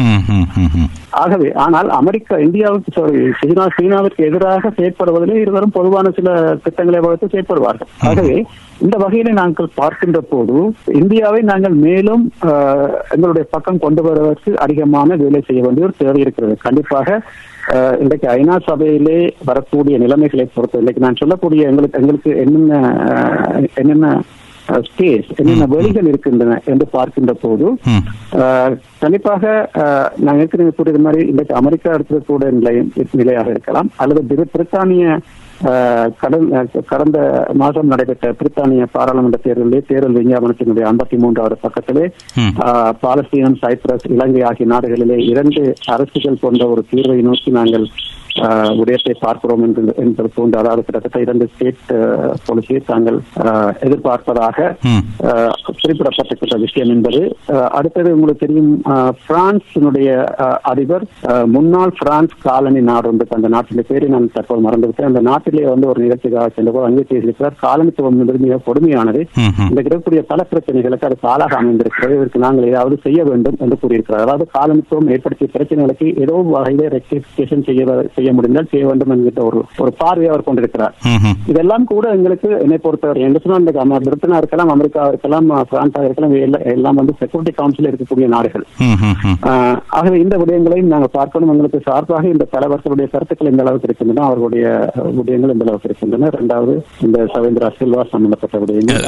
ஆகவே 1.23 1.49
ஆனால் 1.65 1.89
அமெரிக்கா 1.99 2.35
இந்தியாவுக்கு 2.47 2.91
சீனா 3.39 3.63
சீனாவிற்கு 3.77 4.27
எதிராக 4.29 4.71
செயற்படுவதிலே 4.77 5.37
இருவரும் 5.43 5.75
பொதுவான 5.77 6.08
சில 6.11 6.29
திட்டங்களை 6.63 6.99
வகுத்து 6.99 7.27
செயற்படுவார்கள். 7.27 7.89
ஆகவே 8.03 8.35
இந்த 8.79 8.97
வகையிலே 8.97 9.31
நாங்கள் 9.33 9.69
பார்க்கின்ற 9.75 10.21
போது 10.29 10.55
இந்தியாவை 10.93 11.41
நாங்கள் 11.41 11.75
மேலும் 11.79 12.23
எங்களுடைய 13.09 13.45
பக்கம் 13.51 13.79
கொண்டு 13.79 14.01
வருவதற்கு 14.01 14.59
அதிகமான 14.59 15.15
வேலை 15.15 15.41
செய்ய 15.41 15.61
வேண்டிய 15.61 15.85
ஒரு 15.85 15.95
தேவை 15.97 16.21
இருக்கிறது. 16.21 16.57
கண்டிப்பாக 16.59 17.07
இன்றைக்கு 17.99 18.27
ஐநா 18.29 18.59
சபையிலே 18.65 19.17
வரக்கூடிய 19.45 19.97
நிலைமைகளை 19.97 20.47
பொறுத்து 20.53 20.79
இன்றைக்கு 20.79 21.01
நான் 21.01 21.15
சொல்லக்கூடிய 21.15 21.67
எங்களுக்கு 21.67 21.99
எங்களுக்கு 21.99 22.31
என்னென்ன 22.37 22.75
என்னென்ன 23.75 24.07
ஸ்பேஸ் 24.87 25.29
என்னென்ன 25.35 25.65
வெளிகள் 25.65 26.07
இருக்கின்றன 26.07 26.61
என்று 26.65 26.85
பார்க்கின்ற 26.87 27.33
போது 27.41 27.67
கண்டிப்பாக 28.99 29.43
நான் 30.17 30.39
ஏற்கனவே 30.39 30.69
கூறியது 30.69 30.99
மாதிரி 30.99 31.27
இன்றைக்கு 31.27 31.55
அமெரிக்கா 31.55 31.91
இருக்கக்கூடிய 31.91 32.49
நிலையம் 32.51 32.89
நிலையாக 33.11 33.49
இருக்கலாம் 33.49 33.89
அல்லது 33.95 34.23
பிரி- 34.29 34.51
பிரித்தானிய 34.53 35.05
கடந்த 36.19 36.61
கடந்த 36.87 37.17
மாதம் 37.53 37.87
நடைபெற்ற 37.87 38.33
பிரித்தானிய 38.33 38.83
பாராளுமன்ற 38.91 39.39
தேர்தலிலே 39.43 39.81
தேர்தல் 39.87 40.19
விஞ்ஞாபனத்தினுடைய 40.19 40.85
ஐம்பத்தி 40.87 41.17
மூன்றாவது 41.17 41.55
பக்கத்திலே 41.61 42.05
பாலஸ்தீனம் 43.01 43.59
சைப்ரஸ் 43.63 44.07
இலங்கை 44.07 44.43
ஆகிய 44.43 44.67
நாடுகளிலே 44.67 45.17
இரண்டு 45.25 45.63
அரசுகள் 45.87 46.41
போன்ற 46.41 46.65
ஒரு 46.67 46.83
தீர்வை 46.91 47.19
நோக்கி 47.21 47.51
நாங்கள் 47.51 47.87
விடயத்தை 48.79 49.15
பார்க்கிறோம் 49.23 49.63
என்று 49.67 49.81
என்பது 50.03 50.29
போன்ற 50.35 50.57
அதாவது 50.61 50.83
கிட்டத்தட்ட 50.87 51.19
இரண்டு 51.25 51.45
ஸ்டேட் 51.53 51.91
பாலிசியை 52.47 52.81
தாங்கள் 52.91 53.17
எதிர்பார்ப்பதாக 53.87 54.67
குறிப்பிடப்பட்டிருக்கிற 55.79 56.57
விஷயம் 56.65 56.91
என்பது. 56.95 57.21
அடுத்தது 57.77 58.09
உங்களுக்கு 58.15 58.43
தெரியும் 58.45 58.71
பிரான்சினுடைய 59.27 60.09
அதிபர் 60.71 61.05
முன்னாள் 61.55 61.93
பிரான்ஸ் 62.01 62.35
காலனி 62.47 62.81
நாடு 62.89 63.09
ஒன்று 63.11 63.27
அந்த 63.37 63.49
நாட்டிலே 63.55 63.83
பேரை 63.89 64.07
நான் 64.13 64.31
தற்போது 64.35 64.63
மறந்துவிட்டேன். 64.67 65.09
அந்த 65.11 65.21
நாட்டிலே 65.29 65.65
வந்து 65.73 65.89
ஒரு 65.91 65.99
நிகழ்ச்சிக்காக 66.05 66.49
சென்றபோது 66.57 66.87
அங்கே 66.89 67.05
பேசியிருக்கிறார். 67.11 67.57
காலனித்துவம் 67.65 68.19
என்பது 68.21 68.43
மிக 68.45 68.59
கொடுமையானது. 68.67 69.21
இந்த 69.69 69.79
இருக்கக்கூடிய 69.81 70.23
பல 70.31 70.45
பிரச்சனைகளுக்கு 70.51 71.07
அது 71.09 71.17
காலாக 71.27 71.57
அமைந்திருக்கிறது. 71.61 72.17
இதற்கு 72.19 72.43
நாங்கள் 72.45 72.69
ஏதாவது 72.71 72.97
செய்ய 73.05 73.19
வேண்டும் 73.29 73.59
என்று 73.65 73.77
கூறியிருக்கிறார். 73.83 74.25
அதாவது 74.27 74.47
காலனித்துவம் 74.57 75.11
ஏற்படுத்திய 75.15 75.49
பிரச்சனைகளுக்கு 75.55 76.07
ஏதோ 76.25 76.37
வகையிலே 76.55 76.89
ரெக்டிஃபிகேஷன் 76.97 77.65
செய்ய 78.17 78.28
செய்ய 78.29 78.33
முடிந்தால் 78.33 78.67
செய்ய 78.69 78.85
வேண்டும் 78.85 79.09
என்கிற 79.09 79.43
ஒரு 79.43 79.59
ஒரு 79.77 79.93
பார்வையை 79.97 80.29
அவர் 80.29 80.43
கொண்டிருக்கிறார். 80.43 80.93
இதெல்லாம் 81.47 81.85
கூட 81.85 82.09
எங்களுக்கு 82.09 82.57
என்னை 82.59 82.77
பொறுத்தவரை 82.77 83.21
எங்க 83.21 83.39
சொன்னா 83.39 83.59
இந்த 83.59 83.71
அம- 83.79 84.01
பிரிட்டனா 84.03 84.37
இருக்கலாம் 84.37 84.69
அமெரிக்கா 84.69 85.07
இருக்கலாம் 85.07 85.51
அஹ், 85.51 85.65
பிரான்ஸா 85.71 86.03
இருக்கலாம் 86.03 86.33
எல்லாம் 86.69 86.95
வந்து 86.95 87.13
செக்யூரிட்டி 87.19 87.53
கவுன்சில் 87.53 87.89
இருக்கக்கூடிய 87.89 88.27
நாடுகள். 88.27 88.65
ஆகவே 89.89 90.19
இந்த 90.19 90.37
விடயங்களையும் 90.37 90.87
நாங்கள் 90.87 91.13
பார்க்கணும் 91.13 91.49
எங்களுக்கு 91.49 91.81
சார்பாக 91.83 92.27
இந்த 92.27 92.47
தலைவர்களுடைய 92.51 93.07
கருத்துக்கள் 93.09 93.47
எந்த 93.47 93.61
அளவுக்கு 93.61 93.87
இருக்கின்றன 93.87 94.25
அவர்களுடைய 94.25 94.65
விடயங்கள் 95.17 95.49
எந்த 95.49 95.63
அளவுக்கு 95.63 95.89
இருக்கின்றன. 95.89 96.29
இரண்டாவது 96.33 96.73
இந்த 97.01 97.19
சவேந்திரா 97.33 97.69
சில்வா 97.79 98.03
சம்பந்தப்பட்ட 98.09 98.57
விடயங்கள் 98.57 99.01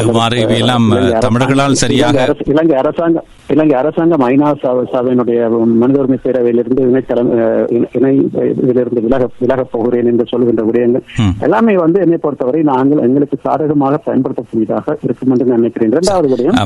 தமிழர்களால் 1.21 1.73
சரியாக- 1.75 2.09
இலங்கை 2.11 2.25
அரசு- 2.27 2.49
இலங்கை 2.49 2.77
அரசாங்கம் 2.77 3.25
இலங்கை 3.49 3.77
அரசாங்கம் 3.77 4.23
ஐநா 4.27 4.49
சபை- 4.63 4.87
சபையினுடைய 4.93 5.39
மனித 5.75 5.99
உரிமை 5.99 6.19
பேரவையிலிருந்து 6.23 6.83
இணை- 6.87 7.87
இணை 7.91 8.13
இதிலிருந்து 8.59 9.00
விலக 9.05 9.29
விலகப் 9.43 9.71
போகிறேன் 9.75 10.09
என்று 10.11 10.25
சொல்கின்ற 10.31 10.63
விடயங்கள். 10.69 11.05
எல்லாமே 11.47 11.73
வந்து 11.83 11.99
என்னை 12.05 12.19
பொறுத்தவரை 12.25 12.61
நாங்கள் 12.71 13.03
எங்களுக்கு 13.07 13.37
சாதகமாக 13.47 14.01
பயன்படுத்தக்கூடியதாக 14.07 14.95
இருக்கும் 15.07 15.31
என்று 15.33 15.49
நான் 15.51 15.61
நினைக்கிறேன். 15.61 15.91
இரண்டாவது 15.95 16.29
விடயம் 16.33 16.57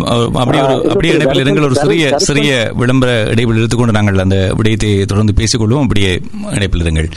அப்படியே 0.94 1.14
இருங்கள் 1.46 1.68
ஒரு 1.70 1.78
சிறிய 1.84 2.06
சிறிய 2.28 2.52
விளம்பர 2.82 3.12
இடைவெளி 3.34 3.60
எடுத்துக்கொண்டு 3.62 3.98
நாங்கள் 3.98 4.24
அந்த 4.26 4.38
விடயத்தை 4.60 4.92
தொடர்ந்து 5.12 5.38
பேசிக்கொள்வோம். 5.42 5.86
அப்படியே 5.88 6.12
இணைப்பில் 6.58 6.86
இருங்கள். 6.86 7.10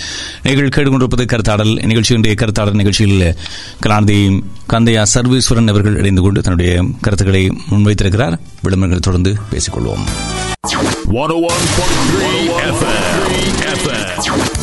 நீங்கள் 0.47 0.73
கேட்டுக்கொண்டிருப்பது 0.75 1.27
கருத்தாடல் 1.35 1.73
நிகழ்ச்சியினுடைய 1.93 2.35
கருத்தாடல் 2.43 2.81
நிகழ்ச்சியில் 2.83 3.27
கலாநிதி 3.87 4.19
கந்தையா 4.73 5.03
சர்வீஸ்வரன் 5.15 5.73
அவர்கள் 5.75 5.99
இணைந்து 6.03 6.25
கொண்டு 6.27 6.41
தன்னுடைய 6.47 6.73
கருத்துக்களை 7.07 7.43
முன்வைத்திருக்கிறார். 7.71 8.37
விளம்பரங்களை 8.67 9.03
தொடர்ந்து 9.09 9.33
பேசிக்கொள்வோம். 9.53 10.05
101.3 11.19 12.47
FM. 12.77 14.58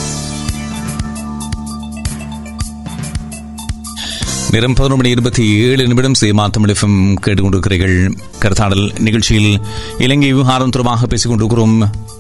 FM. 4.56 4.62
நேரம் 4.62 4.76
பதினொரு 4.78 4.98
மணி 5.00 5.10
இருபத்தி 5.14 5.44
ஏழு 5.64 5.84
நிமிடம் 5.88 6.16
சீமா 6.20 6.44
தமிழகம் 6.56 6.98
கேட்டுக்கொண்டிருக்கிறீர்கள். 7.24 7.96
கருத்தாடல் 8.44 8.84
நிகழ்ச்சியில் 9.06 9.60
இலங்கை 10.06 10.30
விவகாரம் 10.34 10.74
தொடர்பாக 10.76 11.08
பேசிக் 11.12 11.32
கொண்டிருக்கிறோம் 11.32 11.76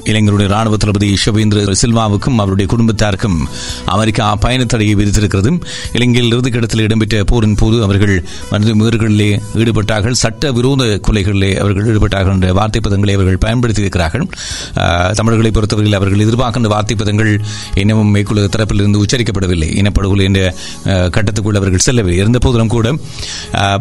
இளைஞருடைய 0.09 0.47
ராணுவ 0.53 0.77
தளபதி 0.77 1.07
ஷவேந்திர 1.21 1.75
சில்வாவுக்கும் 1.81 2.39
அவருடைய 2.41 2.67
குடும்பத்தாருக்கும் 2.71 3.37
அமெரிக்கா 3.93 4.25
பயண 4.35 4.65
தடையை 4.65 4.95
விதித்திருக்கிறது. 4.95 5.51
இலங்கையில் 5.97 6.33
இறுதிக்கிடத்தில் 6.33 6.83
இடம்பெற்ற 6.87 7.23
போரின் 7.31 7.55
போது 7.61 7.77
அவர்கள் 7.85 8.23
மனித 8.51 8.73
மீறுகளிலே 8.81 9.29
ஈடுபட்டார்கள். 9.61 10.17
சட்ட 10.23 10.51
விரோத 10.57 10.99
கொலைகளிலே 11.07 11.51
அவர்கள் 11.63 11.87
ஈடுபட்டார்கள் 11.93 12.35
என்ற 12.37 12.51
வார்த்தை 12.59 12.81
பதங்களை 12.87 13.15
அவர்கள் 13.19 13.39
பயன்படுத்தியிருக்கிறார்கள். 13.45 14.27
தமிழர்களை 15.21 15.51
பொறுத்தவரையில் 15.59 15.99
அவர்கள் 16.01 16.25
எதிர்பார்க்கின்ற 16.27 16.67
வார்த்தை 16.75 16.97
பதங்கள் 17.03 17.31
இன்னமும் 17.83 18.13
மேற்குள்ள 18.17 18.45
தரப்பிலிருந்து 18.57 19.03
உச்சரிக்கப்படவில்லை. 19.05 19.71
இனப்படுகொலை 19.83 20.27
என்ற 20.31 20.53
கட்டத்துக்குள் 21.17 21.61
அவர்கள் 21.61 21.85
செல்லவில்லை. 21.87 22.23
இருந்த 22.25 22.39
போதிலும் 22.45 22.73
கூட 22.75 22.87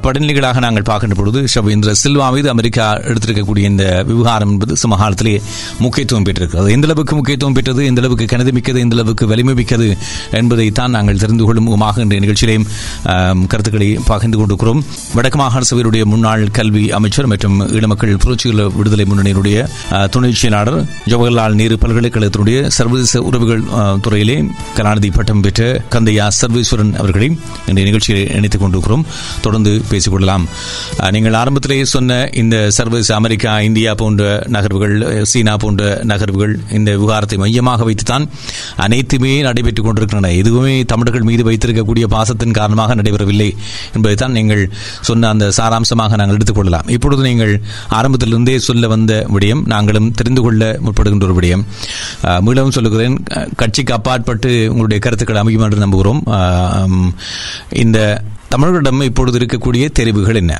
படநிலைகளாக 0.04 0.60
நாங்கள் 0.66 0.86
பார்க்கின்ற 0.90 1.16
பொழுது 1.20 1.40
ஷவேந்திர 1.54 1.92
சில்வா 2.02 2.26
மீது 2.36 2.48
அமெரிக்கா 2.54 2.86
எடுத்திருக்கக்கூடிய 3.10 3.64
இந்த 3.72 3.84
விவகாரம் 4.10 4.50
என்பது 4.54 4.74
சமகாலத்திலே 4.82 5.34
முக்கியத்துவம் 5.84 6.26
பெற்றிருக்கிறது. 6.28 6.68
எந்த 6.76 6.86
அளவுக்கு 6.88 7.14
முக்கியத்துவம் 7.18 7.56
பெற்றது 7.58 7.82
எந்த 7.90 8.00
அளவுக்கு 8.02 8.26
கணித 8.32 8.50
மிக்கது 8.56 8.78
எந்த 8.84 8.96
அளவுக்கு 8.98 9.24
வலிமை 9.32 9.54
மிக்கது 9.60 9.86
என்பதை 10.40 10.66
தான் 10.78 10.94
நாங்கள் 10.96 11.20
தெரிந்து 11.22 11.44
கொள்ளும் 11.48 11.66
முகமாக 11.68 12.02
இன்றைய 12.04 12.22
நிகழ்ச்சியிலேயும் 12.24 12.66
கருத்துக்களை 13.52 13.88
பகிர்ந்து 14.10 14.38
கொண்டிருக்கிறோம். 14.38 14.80
வடக்கு 15.16 15.38
மாகாண 15.42 15.62
சபையுடைய 15.70 16.04
முன்னாள் 16.12 16.44
கல்வி 16.58 16.84
அமைச்சர் 16.98 17.28
மற்றும் 17.32 17.56
ஈழமக்கள் 17.76 18.14
புரட்சிகள 18.24 18.66
விடுதலை 18.78 19.06
முன்னணியினுடைய 19.10 19.58
துணை 20.14 20.32
செயலாளர் 20.42 20.78
ஜவஹர்லால் 21.12 21.58
நேரு 21.60 21.78
பல்கலைக்கழகத்தினுடைய 21.84 22.58
சர்வதேச 22.78 23.22
உறவுகள் 23.30 23.62
துறையிலே 24.06 24.36
கலாநிதி 24.78 25.10
பட்டம் 25.18 25.42
பெற்ற 25.46 25.62
கந்தையா 25.94 26.26
சர்வேஸ்வரன் 26.40 26.94
அவர்களை 27.02 27.28
இந்த 27.70 27.80
நிகழ்ச்சியை 27.88 28.23
இணைத்துக் 28.38 28.62
கொண்டிருக்கிறோம் 28.64 29.04
தொடர்ந்து 29.46 29.72
பேசிக்கொள்ளலாம். 29.90 30.44
நீங்கள் 31.16 31.38
ஆரம்பத்திலேயே 31.42 31.84
சொன்ன 31.94 32.18
இந்த 32.42 32.56
சர்வதேச 32.76 33.10
அமெரிக்கா 33.20 33.52
இந்தியா 33.68 33.94
போன்ற 34.02 34.22
நகர்வுகள் 34.56 34.96
சீனா 35.32 35.54
போன்ற 35.64 35.82
நகர்வுகள் 36.12 36.54
இந்த 36.78 36.90
விவகாரத்தை 37.00 37.38
மையமாக 37.44 37.84
வைத்துத்தான் 37.88 38.26
அனைத்துமே 38.86 39.32
நடைபெற்றுக் 39.48 39.86
கொண்டிருக்கின்றன. 39.86 40.32
எதுவுமே 40.42 40.74
தமிழர்கள் 40.92 41.28
மீது 41.30 41.42
வைத்திருக்கக்கூடிய 41.50 42.06
பாசத்தின் 42.16 42.56
காரணமாக 42.60 42.94
நடைபெறவில்லை 43.00 43.50
என்பதைத்தான் 43.96 44.34
நீங்கள் 44.38 44.62
சொன்ன 45.08 45.28
அந்த 45.34 45.46
சாராம்சமாக 45.58 46.16
நாங்கள் 46.20 46.38
எடுத்துக்கொள்ளலாம் 46.38 46.88
இப்பொழுது 46.96 47.22
நீங்கள் 47.30 47.54
ஆரம்பத்திலிருந்தே 47.98 48.56
சொல்ல 48.68 48.86
வந்த 48.94 49.12
விடயம் 49.34 49.62
நாங்களும் 49.72 50.10
தெரிந்து 50.18 50.42
கொள்ள 50.46 50.62
முற்படுகின்ற 50.84 51.26
ஒரு 51.28 51.36
விடயம். 51.38 51.62
மீளவும் 52.46 52.74
சொல்லுகிறேன் 52.76 53.16
கட்சிக்கு 53.60 53.92
அப்பாற்பட்டு 53.96 54.50
உங்களுடைய 54.70 54.98
கருத்துக்கள் 55.04 55.40
அமையும் 55.42 55.64
என்று 55.66 55.82
நம்புகிறோம் 55.84 56.20
இந்த 57.82 57.98
தமிழர்களிடம் 58.54 59.06
இப்பொழுது 59.10 59.38
இருக்கக்கூடிய 59.40 59.84
தெரிவுகள் 59.98 60.40
என்ன? 60.42 60.54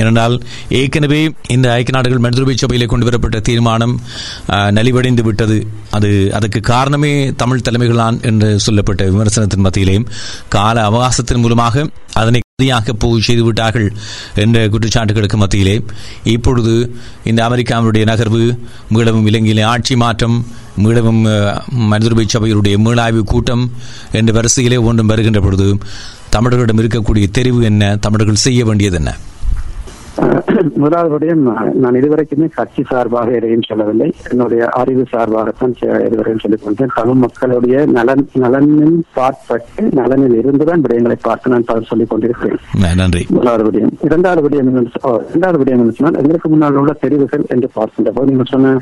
ஏனென்றால் 0.00 0.34
ஏற்கனவே 0.78 1.20
இந்த 1.54 1.66
ஐக்கிய 1.76 1.94
நாடுகள் 1.94 2.22
மனிதருபை 2.24 2.54
சபையிலே 2.56 2.86
கொண்டு 2.90 3.06
வரப்பட்ட 3.06 3.38
தீர்மானம் 3.48 3.94
நலிவடைந்து 4.76 5.22
விட்டது. 5.28 5.56
அது 5.96 6.10
அதுக்கு 6.38 6.60
காரணமே 6.70 7.10
தமிழ் 7.42 7.64
தலைமைகளான் 7.68 8.18
என்று 8.28 8.50
சொல்லப்பட்ட 8.66 9.08
விமர்சனத்தின் 9.12 9.64
மத்தியிலேயும் 9.66 10.06
கால 10.48 10.84
அவகாசத்தின் 10.90 11.42
மூலமாக 11.44 11.84
அதனை 12.20 12.40
கதியாக 12.44 12.94
போய் 13.02 13.26
செய்து 13.26 13.42
விட்டார்கள் 13.44 13.88
என்ற 14.44 14.68
குற்றச்சாட்டுகளுக்கு 14.68 15.38
மத்தியிலே 15.42 15.76
இப்பொழுது 16.34 16.74
இந்த 17.24 17.42
அமெரிக்காவுடைய 17.48 18.04
நகர்வு 18.12 18.42
மீளவும் 18.94 19.28
இலங்கையிலே 19.30 19.64
ஆட்சி 19.72 19.96
மாற்றம் 19.96 20.36
மீளவும் 20.84 21.22
மனிதருபை 21.90 22.24
சபையினுடைய 22.34 22.76
மீளாய்வு 22.86 23.22
கூட்டம் 23.32 23.64
என்ற 24.18 24.32
வரிசையிலே 24.32 24.80
ஒன்றும் 24.88 25.10
வருகின்ற 25.12 25.40
பொழுது 25.40 25.68
தமிழர்களிடம் 26.36 26.80
இருக்கக்கூடிய 26.82 27.26
தெரிவு 27.38 27.62
என்ன? 27.62 27.96
தமிழர்கள் 28.06 28.44
செய்ய 28.46 28.64
வேண்டியது 28.64 28.96
என்ன? 28.96 29.12
முதலாவது 30.74 31.34
நான் 31.82 31.96
இதுவரைக்குமே 31.98 32.46
கட்சி 32.54 32.82
சார்பாக 32.88 33.34
எதையும் 33.38 33.66
சொல்லவில்லை. 33.68 34.08
என்னுடைய 34.30 34.62
அறிவு 34.80 35.06
சார்பாகத்தான் 35.12 35.74
இதுவரையும் 36.06 36.40
சொல்லிக் 36.40 36.64
கொண்டேன் 36.64 36.92
தமிழ் 36.94 37.20
மக்களுடைய 37.24 37.84
நலன் 37.96 38.24
நலனில் 38.42 38.98
பாற்பட்டு 39.14 39.82
நலனில் 40.00 40.36
இருந்துதான் 40.38 40.82
விடயங்களை 40.86 41.16
பார்த்து 41.22 41.50
நான் 41.50 41.64
பதில் 41.64 41.88
சொல்லிக் 41.90 42.10
கொண்டிருக்கிறேன். 42.10 42.60
நன்றி. 43.00 43.22
முதலாவது 43.28 43.64
விடயம் 43.68 43.94
இரண்டாவது 44.08 44.42
விடயம் 44.48 44.70
இரண்டாவது 45.30 45.60
விடயம் 45.62 45.82
என்ன 45.84 45.96
சொன்னால் 46.00 46.20
எங்களுக்கு 46.22 46.48
முன்னால் 46.48 46.80
உள்ள 46.82 46.92
தெரிவுகள் 47.06 47.46
என்று 47.48 47.70
பார்க்கின்ற 47.78 48.12
போது 48.18 48.30
நீங்கள் 48.30 48.52
சொன்ன 48.54 48.74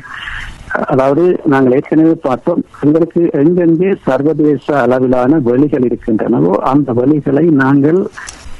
அதாவது 0.89 1.23
நாங்கள் 1.45 1.75
ஏற்கனவே 1.75 2.15
பார்த்தோம் 2.23 2.61
எங்களுக்கு 2.83 3.21
எங்கெங்கே 3.39 3.91
சர்வதேச 4.05 4.65
அளவிலான 4.81 5.39
வழிகள் 5.47 5.87
இருக்கின்றனவோ 5.87 6.53
அந்த 6.71 6.93
வழிகளை 6.93 7.45
நாங்கள் 7.61 7.99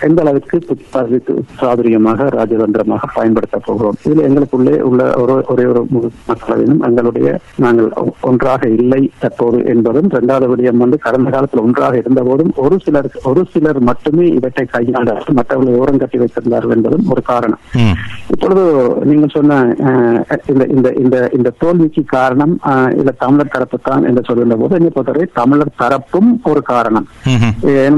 எந்த 0.07 0.19
அளவிற்கு 0.23 0.57
புத்தாதித்து 0.67 1.33
சாதுரியமாக 1.59 2.27
ராஜதந்திரமாக 2.37 3.07
பயன்படுத்த 3.15 3.57
போகிறோம்? 3.67 3.97
இதுல 4.05 4.25
எங்களுக்குள்ளே 4.27 4.75
உள்ள 4.89 5.01
ஒரு 5.21 5.35
ஒரே 5.53 5.65
ஒரு 5.71 5.81
மக்களவையும் 6.29 6.81
எங்களுடைய 6.87 7.29
நாங்கள் 7.63 7.89
ஒன்றாக 8.29 8.69
இல்லை 8.77 9.01
தற்போது 9.23 9.59
என்பதும் 9.73 10.09
இரண்டாவது 10.13 10.49
விடயம் 10.51 10.83
வந்து 10.83 10.99
கடந்த 11.05 11.29
காலத்தில் 11.35 11.63
ஒன்றாக 11.65 11.97
இருந்த 12.01 12.23
போதும் 12.29 12.51
ஒரு 12.65 12.77
சிலர் 12.85 13.09
ஒரு 13.31 13.43
சிலர் 13.53 13.79
மட்டுமே 13.89 14.27
இவற்றை 14.37 14.65
கையாண்டார்கள். 14.75 15.37
மற்றவர்களை 15.39 15.73
ஓரம் 15.81 16.01
கட்டி 16.03 16.19
வைத்திருந்தார்கள் 16.21 16.75
என்பதும் 16.77 17.07
ஒரு 17.15 17.23
காரணம். 17.31 17.61
இப்பொழுது 18.33 18.63
நீங்கள் 19.09 19.33
சொன்ன 19.37 19.59
இந்த 20.53 20.63
இந்த 20.75 20.87
இந்த 21.03 21.17
இந்த 21.37 21.53
தோல்விக்கு 21.63 22.03
காரணம் 22.15 22.55
இல்ல 22.99 23.11
தமிழர் 23.23 23.53
தரப்பு 23.55 23.79
தான் 23.89 24.05
என்று 24.09 24.23
சொல்கின்ற 24.29 24.57
போது 24.61 24.77
என்னை 24.79 24.91
பொறுத்தவரை 24.95 25.27
தமிழர் 25.41 25.75
தரப்பும் 25.83 26.31
ஒரு 26.51 26.63
காரணம். 26.73 27.07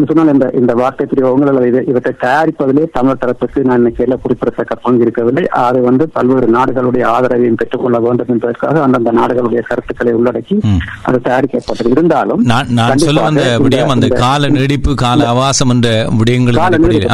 சொன்னால் 0.10 0.34
இந்த 0.36 0.48
இந்த 0.62 0.74
வார்த்தை 0.82 1.06
பிரயோகங்கள் 1.12 1.52
அல்லது 1.52 1.82
இவற்றை 1.92 2.14
தயாரிப்பதிலே 2.24 2.84
தமிழ் 2.98 3.20
தரப்புக்கு 3.22 3.60
நான் 3.70 3.82
நினைக்கையில 3.82 4.18
குறிப்பிடத்தக்க 4.24 4.76
பங்கு 4.86 5.04
இருக்கவில்லை. 5.06 5.44
அது 5.66 5.80
வந்து 5.90 6.04
பல்வேறு 6.16 6.48
நாடுகளுடைய 6.58 7.04
ஆதரவையும் 7.14 7.60
பெற்றுக்கொள்ள 7.62 8.00
வேண்டும் 8.06 8.32
என்பதற்காக 8.36 8.82
அந்தந்த 8.86 9.14
நாடுகளுடைய 9.20 9.64
கருத்துக்களை 9.70 10.14
உள்ளடக்கி 10.20 10.58
அது 11.08 11.20
தயாரிக்கப்பட்டது. 11.28 11.92
இருந்தாலும் 11.96 12.44
நான் 12.80 13.04
சொல்ல 13.06 13.26
வந்த 13.28 13.46
விடயம் 13.66 13.94
அந்த 13.96 14.10
கால 14.24 14.50
நீடிப்பு 14.58 14.94
கால 15.06 15.28
அவகாசம் 15.34 15.74
என்ற 15.76 15.90
விடயங்கள் 16.20 16.60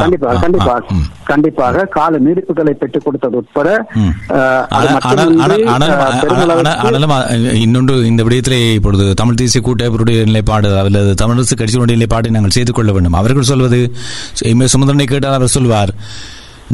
கண்டிப்பாக 0.02 0.38
கண்டிப்பாக. 0.46 0.98
கண்டிப்பாக 1.32 1.86
கால 1.98 2.20
நீடிப்புகளை 2.26 2.74
பெற்றுக் 2.82 3.06
கொடுத்தது 3.06 3.36
உட்பட 3.42 3.70
இன்னொன்று 7.64 7.96
இந்த 8.12 8.22
விடயத்திலே 8.28 8.60
இப்பொழுது 8.78 9.06
தமிழ் 9.22 9.40
தேசிய 9.42 9.62
கூட்டமைப்புடைய 9.66 10.20
நிலைப்பாடு 10.30 10.70
அல்லது 10.82 11.12
தமிழரசு 11.22 11.56
கட்சியினுடைய 11.60 11.98
நிலைப்பாட்டை 11.98 12.32
நாங்கள் 12.36 12.56
செய்து 12.58 12.72
கொள்ள 12.78 12.92
வேண்டும். 12.96 13.18
அவர்கள் 13.22 13.50
சொல்வது 13.52 13.80
எம் 14.52 14.64
ஏ 14.68 14.72
சுமந்திரனை 14.74 15.04
கேட்டால் 15.04 15.34
அவர் 15.34 15.56
சொல்வார் 15.58 15.94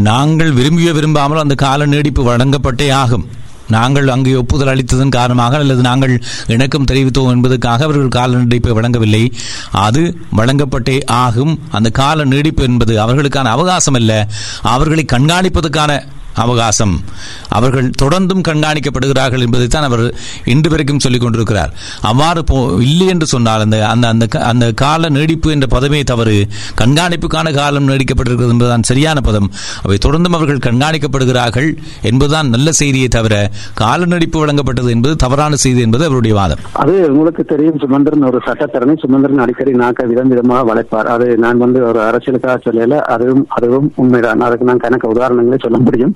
நாங்கள் 0.09 0.51
விரும்பிய 0.51 0.93
விரும்பாமல் 0.93 1.41
அந்த 1.41 1.55
கால 1.55 1.85
நீடிப்பு 1.85 2.21
வழங்கப்பட்டே 2.29 2.91
ஆகும். 2.91 3.25
நாங்கள் 3.67 4.07
அங்கு 4.07 4.37
ஒப்புதல் 4.37 4.71
அளித்ததன் 4.73 5.09
காரணமாக 5.09 5.57
அல்லது 5.57 5.81
நாங்கள் 5.81 6.23
இணக்கம் 6.47 6.87
தெரிவித்தோம் 6.91 7.29
என்பதற்காக 7.29 7.83
அவர்கள் 7.83 8.07
கால 8.07 8.37
நீடிப்பை 8.37 8.71
வழங்கவில்லை. 8.71 9.33
அது 9.71 10.17
வழங்கப்பட்டே 10.37 11.05
ஆகும். 11.05 11.59
அந்த 11.71 11.89
கால 11.89 12.25
நீடிப்பு 12.25 12.63
என்பது 12.63 12.95
அவர்களுக்கான 13.05 13.51
அவகாசம் 13.55 13.93
அல்ல. 13.93 14.27
அவர்களை 14.61 15.05
கண்காணிப்பதற்கான 15.11 15.91
அவகாசம். 16.35 16.99
அவர்கள் 17.49 17.91
தொடர்ந்தும் 18.01 18.41
கண்காணிக்கப்படுகிறார்கள் 18.47 19.39
என்பதைத்தான் 19.39 19.83
அவர் 19.83 20.13
இன்று 20.45 20.69
வரைக்கும் 20.69 20.99
சொல்லிக் 20.99 21.21
கொண்டிருக்கிறார். 21.21 21.73
அவ்வாறு 22.01 22.43
போ 22.43 22.75
இல்லை 22.79 23.07
என்று 23.07 23.25
சொன்னால் 23.25 23.59
அந்த 23.59 23.87
அந்த 23.87 24.07
அந்த 24.07 24.25
க- 24.25 24.39
அந்த 24.39 24.71
கால 24.71 25.09
நீடிப்பு 25.09 25.51
என்ற 25.51 25.79
பதமே 25.79 26.03
தவறு. 26.03 26.47
கண்காணிப்புக்கான 26.81 27.53
காலம் 27.53 27.87
நீடிக்கப்பட்டிருக்கிறது 27.87 28.49
என்பதுதான் 28.49 28.83
சரியான 28.83 29.21
பதம். 29.21 29.51
அவை 29.83 29.97
தொடர்ந்தும் 30.05 30.33
அவர்கள் 30.33 30.73
கண்காணிக்கப்படுகிறார்கள் 30.73 31.77
என்பதுதான் 32.01 32.49
நல்ல 32.49 32.71
செய்தியை 32.71 33.07
தவிர 33.07 33.49
கால 33.73 34.05
நீடிப்பு 34.05 34.45
வழங்கப்பட்டது 34.45 34.89
என்பது 34.89 35.15
தவறான 35.15 35.55
செய்தி 35.55 35.81
என்பது 35.81 36.05
அவருடைய 36.05 36.35
வாதம். 36.35 36.57
அது 36.71 36.91
உங்களுக்கு 36.91 37.43
தெரியும். 37.43 37.79
சுமந்திரன் 37.79 38.23
ஒரு 38.23 38.41
சட்டத்தரணி. 38.45 38.97
சுமந்திரன் 38.97 39.37
அடிக்கடி 39.37 39.71
நாக்க 39.71 40.05
விதம் 40.05 40.27
விதமாக 40.27 40.75
வளைப்பார். 40.75 41.05
அது 41.05 41.37
நான் 41.37 41.57
வந்து 41.57 41.83
ஒரு 41.83 41.99
அரசியலுக்காக 41.99 42.57
சொல்லல. 42.69 42.99
அதுவும் 42.99 43.45
அதுவும் 43.49 43.91
உண்மைதான். 43.95 44.41
அதுக்கு 44.41 44.65
நான் 44.65 44.77
கணக்கு 44.77 45.13
உதாரணங்களே 45.13 45.59
சொல்ல 45.59 45.77
முடியும். 45.77 46.15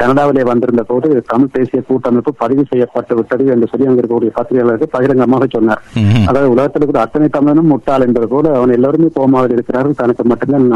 கனடாவிலே 0.00 0.42
வந்திருந்த 0.50 0.82
போது 0.90 1.08
தமிழ் 1.30 1.52
தேசிய 1.56 1.80
கூட்டமைப்பு 1.88 2.32
பதிவு 2.42 2.62
செய்யப்பட்டு 2.70 3.14
விட்டது 3.18 3.44
என்று 3.54 3.68
சொல்லி 3.70 3.88
அங்க 3.88 4.00
இருக்கக்கூடிய 4.02 4.32
பத்திரிகையாளருக்கு 4.38 4.88
பகிரங்கமாக 4.94 5.46
சொன்னார். 5.54 5.82
அதாவது 6.28 6.52
உலகத்தில் 6.54 6.82
இருக்கிற 6.82 7.02
அத்தனை 7.06 7.28
தமிழனும் 7.36 7.70
முட்டாள் 7.72 8.06
என்பது 8.06 8.28
போல 8.32 8.54
அவன் 8.58 8.74
எல்லாருமே 8.78 9.10
கோமாவில் 9.18 9.54
இருக்கிறார்கள் 9.56 9.98
தனக்கு 10.02 10.24
மட்டும்தான் 10.32 10.66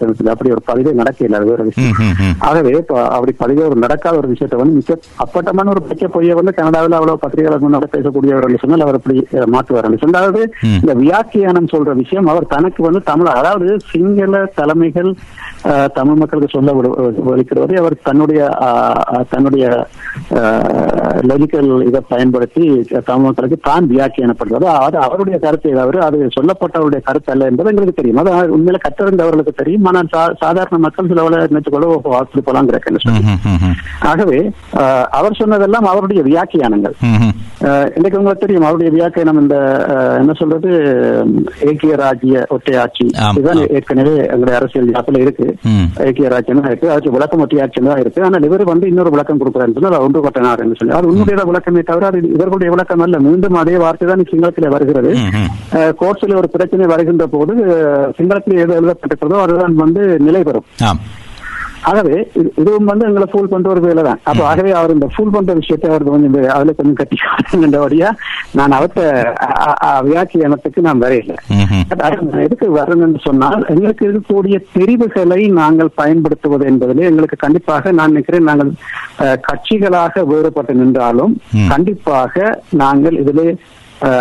சொல்லி 0.00 0.32
அப்படி 0.34 0.54
ஒரு 0.56 0.64
பதிவே 0.70 0.92
நடக்கல 1.00 1.38
அது 1.40 1.50
வேற 1.52 1.62
விஷயம். 1.70 1.98
ஆகவே 2.48 2.74
அப்படி 3.16 3.34
பதிவே 3.42 3.64
ஒரு 3.70 3.78
நடக்காத 3.84 4.14
ஒரு 4.22 4.30
விஷயத்தை 4.34 4.58
வந்து 4.62 4.78
மிக 4.80 4.98
அப்பட்டமான 5.24 5.70
ஒரு 5.74 5.82
பச்சை 5.88 6.08
பொய்யை 6.14 6.36
வந்து 6.40 6.54
கனடாவில் 6.60 6.98
அவ்வளவு 6.98 7.22
பத்திரிகையாளர் 7.24 7.64
முன்னாடி 7.66 7.88
பேசக்கூடியவர் 7.96 8.62
சொன்னால் 8.64 8.86
அவர் 8.86 8.98
அப்படி 9.00 9.16
மாற்றுவார் 9.56 9.90
அதாவது. 10.10 10.40
இந்த 10.82 10.92
வியாக்கியானம் 11.02 11.72
சொல்ற 11.72 11.92
விஷயம் 12.02 12.28
அவர் 12.32 12.52
தனக்கு 12.54 12.80
வந்து 12.86 13.00
தமிழ் 13.10 13.30
அதாவது 13.40 13.68
சிங்கள 13.92 14.42
தலைமைகள் 14.58 15.10
தமிழ் 15.98 16.18
மக்களுக்கு 16.20 16.54
சொல்ல 16.54 16.72
வலிக்கிறவரை 17.28 17.76
அவர் 17.82 17.94
தன்னுடைய 18.08 18.40
தன்னுடைய 19.30 19.64
லொஜிக்கல் 21.28 21.70
இதை 21.88 22.00
பயன்படுத்தி 22.08 22.64
தமிழ் 23.04 23.26
மக்களுக்கு 23.26 23.58
தான் 23.62 23.88
வியாக்கியானப்படுறது 23.90 24.66
அது 24.86 24.98
அவருடைய 24.98 25.38
கருத்தை 25.38 25.72
தவிர 25.72 26.04
அது 26.04 26.18
சொல்லப்பட்டவருடைய 26.36 27.00
கருத்து 27.08 27.32
அல்ல 27.32 27.48
என்பது 27.50 27.70
எங்களுக்கு 27.70 27.98
தெரியும். 28.00 28.20
அது 28.22 28.30
உண்மையில 28.56 28.80
கற்றறிந்தவர்களுக்கு 28.86 29.54
தெரியும். 29.56 29.84
ஆனால் 29.84 30.10
சாதாரண 30.42 30.78
மக்கள் 30.78 31.10
சில 31.12 31.22
நினைச்சுக்கொள்ள 31.46 31.86
ம், 33.46 33.64
ம். 33.68 33.74
ஆகவே 34.10 34.38
அவர் 35.10 35.38
சொன்னதெல்லாம் 35.40 35.88
அவருடைய 35.92 36.22
வியாக்கியானங்கள். 36.22 36.94
இன்னைக்கு 37.96 38.18
உங்களுக்கு 38.18 38.44
தெரியும் 38.44 38.66
அவருடைய 38.68 38.90
வியாக்கியானம் 38.96 39.40
இந்த 39.40 39.56
என்ன 40.20 40.32
சொல்றது 40.32 40.70
ஏக்கிய 41.68 41.94
ராஜ்ய 41.96 42.46
ஒற்றையாட்சி. 42.56 43.06
இதுதான். 43.36 43.62
ஏற்கனவே 43.78 44.14
எங்களுடைய 44.24 44.56
அரசியல் 44.60 44.92
ஜாப்பில் 44.94 45.20
இருக்கு. 45.20 45.46
ம். 45.72 45.86
ஐக்கிய 46.06 46.28
ராஜ்யம் 46.28 46.64
இருக்கு. 46.64 46.90
அதுக்கு 46.90 47.14
விளக்கம் 47.16 47.44
ஒற்றையாட்சி 47.44 47.82
தான் 47.88 48.00
இருக்கு. 48.00 48.24
ஆனால் 48.24 48.44
இவர் 48.54 48.70
வந்து 48.72 48.88
இன்னொரு 48.92 49.12
விளக்கம் 49.14 49.40
கொடுக்குறாருன்னு 49.40 49.76
சொன்னா 49.78 49.92
அது 49.92 50.06
ஒன்றுபட்ட 50.08 50.40
நாடுன்னு 50.46 50.78
சொல்லி. 50.78 50.94
அது 50.98 51.10
உன்னுடைய 51.12 51.44
விளக்கமே 51.50 51.82
தவிர 51.90 52.06
அது 52.10 52.18
இவர்களுடைய 52.36 52.70
விளக்கம் 52.74 53.04
அல்ல. 53.06 53.18
மீண்டும் 53.26 53.60
அதே 53.62 53.76
வார்த்தை 53.84 54.08
தான் 54.10 54.28
சிங்களத்திலே 54.32 54.70
வருகிறது. 54.76 55.10
கோர்ட்ஸில் 56.00 56.38
ஒரு 56.42 56.50
பிரச்சனை 56.54 56.86
வருகின்ற 56.94 57.26
போது 57.34 57.52
சிங்களத்தில் 58.18 58.62
எது 58.64 58.78
எழுதப்பட்டிருக்கிறதோ 58.80 59.42
அதுதான் 59.44 59.76
வந்து 59.84 60.04
நிலை 60.28 60.42
பெறும் 60.48 60.66
ஆகவே 61.84 62.16
இது- 62.34 62.52
இதுவும் 62.56 62.84
வந்து 62.84 63.06
எங்களை 63.06 63.26
ஃபூல் 63.32 63.44
பண்ற 63.44 63.70
ஒரு 63.70 63.80
வேலை 63.80 64.02
தான். 64.02 64.20
அப்ப 64.22 64.44
ஆகவே 64.44 64.70
அவர் 64.70 64.92
இந்த 64.92 65.08
ஃபூல் 65.08 65.30
பண்ற 65.30 65.52
விஷயத்தை 65.52 65.90
அவர் 65.90 66.04
கொஞ்சம் 66.04 66.50
அதுல 66.50 66.72
கொஞ்சம் 66.72 66.94
கட்டி 66.94 67.16
காட்டுங்கன்றபடியா 67.24 68.10
நான் 68.52 68.70
அவர்த்த 68.70 69.00
வியாக்கியானத்துக்கு 70.04 70.80
நான் 70.80 70.98
வரையில. 70.98 71.32
எதுக்கு 72.44 72.76
வரணும்னு 72.76 73.20
சொன்னால் 73.22 73.64
எங்களுக்கு 73.68 74.06
இருக்கக்கூடிய 74.06 74.58
தெரிவுகளை 74.72 75.48
நாங்கள் 75.54 75.90
பயன்படுத்துவது 75.94 76.70
என்பதிலே 76.70 77.04
எங்களுக்கு 77.04 77.36
கண்டிப்பாக 77.36 77.92
நான் 77.92 78.10
நினைக்கிறேன் 78.10 78.42
நாங்கள் 78.42 78.72
கட்சிகளாக 79.42 80.24
வேறுபட்டு 80.24 80.74
நின்றாலும். 80.74 81.34
கண்டிப்பாக 81.68 82.32
நாங்கள் 82.74 83.18
இதிலே 83.18 83.48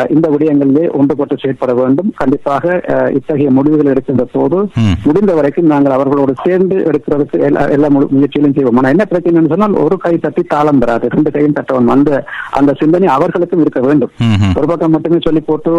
இந்த 0.09 0.29
விடயங்களிலே 0.29 0.89
ஒன்றுபட்டு 0.99 1.37
செயற்பட 1.37 1.73
வேண்டும். 1.73 2.13
கண்டிப்பாக 2.15 2.81
இத்தகைய 3.13 3.51
முடிவுகள் 3.51 3.85
எடுக்கின்ற 3.85 4.27
போது. 4.31 4.67
முடிந்த 5.03 5.33
வரைக்கும் 5.33 5.65
நாங்கள் 5.65 5.91
அவர்களோடு 5.91 6.33
சேர்ந்து 6.43 6.75
எடுக்கிறதுக்கு 6.75 7.39
எல்லா 7.39 7.67
எல்லா 7.67 7.87
முயற்சியிலும் 7.87 8.53
செய்வோம். 8.53 8.75
ஆனா 8.75 8.89
என்ன 8.89 9.05
பிரச்சனைன்னு 9.09 9.47
சொன்னால் 9.47 9.73
ஒரு 9.73 9.97
கை 9.97 10.17
தட்டி 10.17 10.43
தாளம் 10.43 10.79
பெறாது 10.79 11.07
ரெண்டு 11.09 11.31
கையும் 11.31 11.53
தட்டவன் 11.53 11.87
அந்த 11.87 12.25
அந்த 12.51 12.73
சிந்தனை 12.79 13.07
அவர்களுக்கும் 13.07 13.61
இருக்க 13.61 13.79
வேண்டும். 13.79 14.09
ஒரு 14.57 14.67
பக்கம் 14.67 14.91
மட்டுமே 14.91 15.17
சொல்லி 15.21 15.39
போட்டு 15.39 15.71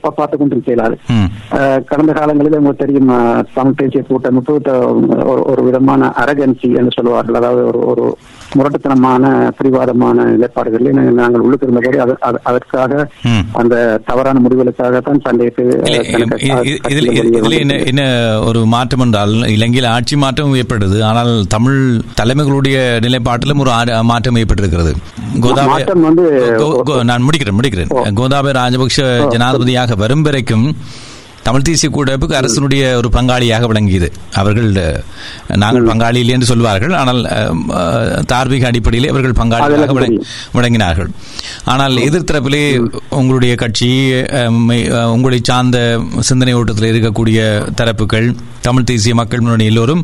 பார்த்து 0.00 0.38
கொண்டு 0.38 0.56
செய்யலாது 0.56 0.96
கடந்த 1.84 2.12
காலங்களில் 2.12 2.58
உங்களுக்கு 2.58 2.84
தெரியும் 2.84 3.44
தமிழ் 3.54 3.72
தேசிய 3.76 4.02
கூட்டமைப்பு 4.02 4.60
ஒரு- 4.64 5.62
விதமான 5.64 6.12
அரகன்சி 6.24 6.76
என்று 6.76 6.88
சொல்வார்கள் 6.88 7.34
அதாவது 7.34 7.66
ஒரு 7.66 7.78
ஒரு 7.78 8.16
முரட்டுத்தனமான 8.52 9.50
பிரிவாதமான 9.58 10.24
நிலைப்பாடுகளில் 10.24 11.12
நாங்கள் 11.12 11.58
அது- 12.20 12.38
அதற்காக. 12.42 13.10
அந்த 13.52 14.00
தவறான 14.06 14.40
முடிவுகளுக்காகத்தான் 14.40 15.20
சண்டையிட்டு 15.24 15.62
இதில் 16.90 17.86
என்ன 17.86 18.02
ஒரு 18.40 18.66
மாற்றம் 18.66 19.00
என்றால் 19.00 19.32
இலங்கையில் 19.32 19.84
ஆட்சி 19.84 20.16
மாற்றம் 20.16 20.54
ஏற்பட்டது 20.54 21.04
ஆனால் 21.04 21.44
தமிழ் 21.48 22.00
தலைமைகளுடைய 22.22 22.76
நிலைப்பாட்டிலும் 23.00 23.58
ஒரு 23.58 23.70
மாற்றம் 24.02 24.36
ஏற்பட்டிருக்கிறது. 24.36 24.92
கோதாபய 25.40 27.04
நான் 27.04 27.22
முடிக்கிறேன் 27.22 27.58
முடிக்கிறேன். 27.62 27.88
கோதாபய 28.16 28.52
ராஜபக்ஷ 28.52 29.26
ஜனாதிபதியாக 29.28 29.94
வரும் 29.94 30.22
வரைக்கும் 30.22 30.76
தமிழ் 31.44 31.62
தேசிய 31.62 31.88
கூட்டமைப்புக்கு 31.90 32.36
அரசனுடைய 32.36 32.96
ஒரு 32.96 33.08
பங்காளியாக 33.12 33.66
விளங்கியது 33.66 34.08
அவர்கள் 34.32 34.68
நாங்கள் 35.56 35.88
பங்காளி 35.88 36.14
இல்லை 36.14 36.34
என்று 36.34 36.46
சொல்வார்கள் 36.46 36.92
ஆனால் 36.92 37.20
தார்மீக 38.26 38.66
அடிப்படையிலே 38.66 39.08
அவர்கள் 39.08 39.36
பங்காளியாக. 39.40 39.68
விளங்கினார்கள் 40.54 41.10
ஆனால் 41.64 41.96
எதிர்த்தரப்பிலே 42.06 42.62
உங்களுடைய 43.10 43.54
கட்சி 43.54 43.90
உங்களை 45.12 45.40
சார்ந்த 45.42 45.78
சிந்தனை 46.20 46.54
ஓட்டத்தில் 46.54 46.90
இருக்கக்கூடிய 46.92 47.38
தரப்புகள் 47.76 48.28
தமிழ் 48.66 48.86
தேசிய 48.90 49.14
மக்கள் 49.20 49.42
முன்னணி 49.44 49.66
எல்லோரும் 49.70 50.02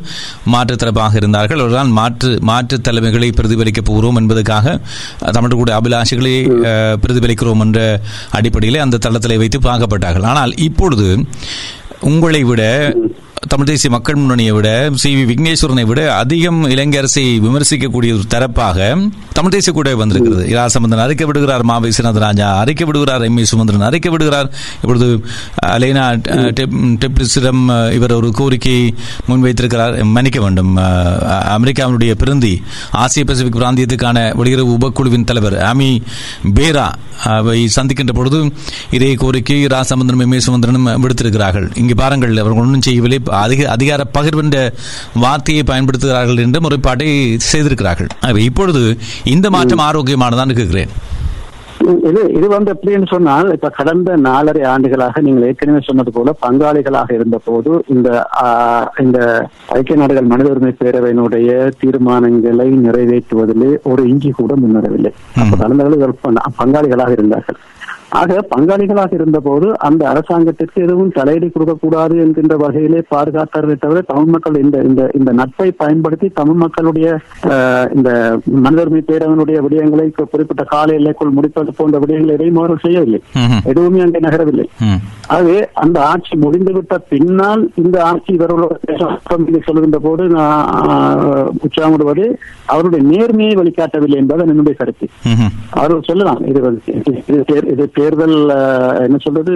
மாற்று 0.52 0.74
தரப்பாக 0.82 1.20
இருந்தார்கள். 1.20 1.60
அவர்களால் 1.62 1.92
மாற்று 1.98 2.30
மாற்று 2.50 2.76
தலைமைகளை 2.86 3.28
பிரதிபலிக்க 3.38 3.82
போகிறோம் 3.90 4.18
என்பதற்காக 4.20 4.76
தமிழர்களுடைய 5.36 5.76
அபிலாஷைகளை 5.80 6.34
பிரதிபலிக்கிறோம் 7.04 7.62
என்ற 7.66 7.80
அடிப்படையில் 8.38 8.84
அந்த 8.86 9.00
தளத்தில் 9.06 9.40
வைத்து 9.42 9.60
பார்க்கப்பட்டார்கள். 9.68 10.28
ஆனால் 10.32 10.54
இப்பொழுது 10.68 11.08
உங்களை 12.10 12.42
விட 12.50 12.62
தமிழ் 13.48 13.66
தேசிய 13.66 13.90
மக்கள் 13.90 14.14
முன்னணியை 14.14 14.52
விட 14.52 14.90
சி. 14.94 15.14
வி. 15.16 15.28
விக்னேஸ்வரனை 15.28 15.86
விட 15.86 16.16
அதிகம் 16.16 16.64
இலங்கை 16.70 16.98
அரசை 16.98 17.40
விமர்சிக்கக்கூடிய 17.40 17.92
ஒரு 17.92 18.20
தரப்பாக 18.28 19.10
தமிழ் 19.32 19.50
தேசிய 19.50 19.72
கூட 19.72 19.96
வந்திருக்கிறது. 19.96 20.46
இராசம்பந்தன் 20.46 20.98
அறிக்கை 20.98 21.26
விடுகிறார் 21.26 21.62
மா. 21.62 21.80
விஸ்வநாத 21.80 22.18
ராஜா 22.18 22.58
அறிக்கை 22.58 22.86
விடுகிறார் 22.86 23.22
எம். 23.22 23.38
ஏ 23.38 23.44
சுமந்திரன் 23.44 23.80
அறிக்கை 23.80 24.10
விடுகிறார். 24.10 24.52
இப்பொழுது 24.74 25.24
அலேனா 25.66 26.20
அஹ், 26.28 26.98
டெப்- 26.98 27.92
இவர் 27.92 28.12
ஒரு 28.12 28.30
கோரிக்கை 28.30 28.94
முன்வைத்திருக்கிறார். 29.28 30.04
மன்னிக்க 30.04 30.40
வேண்டும். 30.40 30.76
அமெரிக்காவினுடைய 30.76 32.14
பிரந்தி 32.14 32.62
ஆசிய 32.90 33.24
பசிபிக் 33.24 33.56
பிராந்தியத்துக்கான 33.56 34.34
வெளியுறவு 34.36 34.76
உபக்குழுவின் 34.80 35.24
தலைவர் 35.24 35.76
அமி 35.76 36.00
பேரா 36.54 36.92
அவை 37.24 37.68
சந்திக்கின்ற 37.76 38.12
பொழுது 38.14 38.52
இதே 38.90 39.14
கோரிக்கை 39.14 39.66
ராசமுந்திரனும் 39.66 40.20
எம். 40.20 40.32
ஏ 40.32 40.40
சுமந்திரனும் 40.46 41.00
விடுத்திருக்கிறார்கள். 41.00 41.70
இங்கே 41.74 41.94
பாருங்கள் 41.94 42.36
அவர்கள் 42.36 42.62
ஒன்றும் 42.62 42.82
செய்யவில்லை. 42.82 43.18
அதிக 43.42 43.68
அதிகார 43.76 44.06
பகிர்வு 44.18 44.44
என்ற 44.46 44.58
வார்த்தையை 45.24 45.64
பயன்படுத்துகிறார்கள் 45.70 46.42
என்று 46.46 46.64
முறைப்பாட்டை 46.66 47.08
செய்திருக்கிறார்கள். 47.52 48.10
இப்பொழுது 48.48 48.82
இந்த 49.36 49.46
மாற்றம் 49.56 49.86
ஆரோக்கியமானதான் 49.90 50.54
இருக்கிறேன் 50.56 50.92
இது 52.08 52.22
இது 52.36 52.46
வந்து 52.48 52.70
எப்படின்னு 52.74 53.06
சொன்னால் 53.12 53.46
இப்ப 53.52 53.68
கடந்த 53.76 54.16
நாலரை 54.16 54.62
ஆண்டுகளாக 54.72 55.20
நீங்கள் 55.26 55.46
ஏற்கனவே 55.46 55.80
சொன்னது 55.86 56.10
போல 56.16 56.34
பங்காளிகளாக 56.44 57.10
இருந்த 57.12 57.36
போது 57.44 57.70
இந்த 57.94 58.08
இந்த 59.04 59.18
ஐக்கிய 59.78 59.96
நாடுகள் 60.00 60.30
மனித 60.32 60.50
உரிமை 60.50 60.72
பேரவையினுடைய 60.82 61.70
தீர்மானங்களை 61.82 62.68
நிறைவேற்றுவதிலே 62.86 63.70
ஒரு 63.82 64.02
இஞ்சி 64.08 64.30
கூட 64.30 64.54
முன்னேறவில்லை. 64.64 65.12
அப்ப 65.36 65.56
கடந்த 65.56 66.12
பங்காளிகளாக 66.62 67.16
இருந்தார்கள். 67.18 67.58
ஆக 68.18 68.36
பங்காளிகளாக 68.52 69.12
இருந்தபோது 69.16 69.66
அந்த 69.86 70.02
அரசாங்கத்திற்கு 70.12 70.78
எதுவும் 70.86 71.12
தலையீடு 71.18 71.48
கொடுக்கக்கூடாது 71.48 72.14
என்கின்ற 72.22 72.54
வகையிலே 72.62 73.00
பாதுகாத்தார்களே 73.12 73.76
தவிர 73.84 74.00
தமிழ் 74.08 74.32
மக்கள் 74.34 74.56
இந்த 74.62 74.78
இந்த 74.88 75.02
இந்த 75.18 75.30
நட்பை 75.40 75.68
பயன்படுத்தி 75.82 76.28
தமிழ் 76.38 76.60
மக்களுடைய 76.62 77.08
இந்த 77.96 78.10
மனித 78.64 78.80
உரிமை 78.84 79.02
பேரவனுடைய 79.10 79.58
விடயங்களை 79.66 80.06
குறிப்பிட்ட 80.16 80.64
கால 80.72 80.96
எல்லைக்குள் 80.98 81.36
முடிப்பது 81.36 81.72
போன்ற 81.78 81.98
விடயங்களை 82.04 82.34
எதையும் 82.36 82.60
அவர்கள் 82.60 82.84
செய்யவில்லை. 82.86 83.20
எதுவுமே 83.72 84.02
அங்கே 84.06 84.22
நகரவில்லை. 84.26 84.66
ஆகவே 85.34 85.58
அந்த 85.84 85.96
ஆட்சி 86.12 86.34
முடிந்துவிட்ட 86.44 86.94
பின்னால் 87.12 87.62
இந்த 87.84 87.96
ஆட்சி 88.10 88.30
இவர்களோட 88.38 88.74
சொல்லுகின்ற 89.68 90.00
போது 90.08 90.24
நான் 90.36 91.22
உற்சாகப்படுவது 91.66 92.26
அவருடைய 92.72 93.02
நேர்மையை 93.12 93.54
வெளிக்காட்டவில்லை 93.60 94.18
என்பது 94.22 94.48
என்னுடைய 94.54 94.76
கருத்து. 94.82 95.08
அவர்கள் 95.78 96.08
சொல்லலாம் 96.10 96.42
இது 96.50 96.60
இது 97.72 97.84
தேர்தல் 98.00 98.36
என்ன 99.06 99.16
சொல்றது 99.26 99.54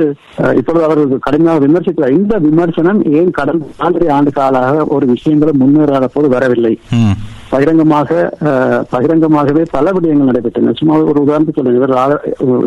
இப்பொழுது 0.61 0.87
அவர்கள் 0.89 1.25
கடுமையாக 1.29 1.65
விமர்சிக்கிறார். 1.67 2.17
இந்த 2.21 2.35
விமர்சனம் 2.49 3.01
ஏன் 3.19 3.37
கடந்த 3.39 3.71
நாலரை 3.83 4.11
ஆண்டு 4.17 4.33
காலாக 4.41 4.85
ஒரு 4.97 5.07
விஷயங்களும் 5.15 5.63
முன்னேறாத 5.65 6.09
போது 6.17 6.29
வரவில்லை? 6.37 6.75
பகிரங்கமாக 7.55 8.11
பகிரங்கமாகவே 8.93 9.63
பல 9.75 9.93
விடயங்கள் 9.97 10.31
நடைபெற்றன. 10.31 10.73
சும்மா 10.79 10.95
ஒரு 11.11 11.19
உதாரணத்துக்கு 11.25 11.59
சொல்லுங்க 11.59 11.81
இவர் 11.81 11.93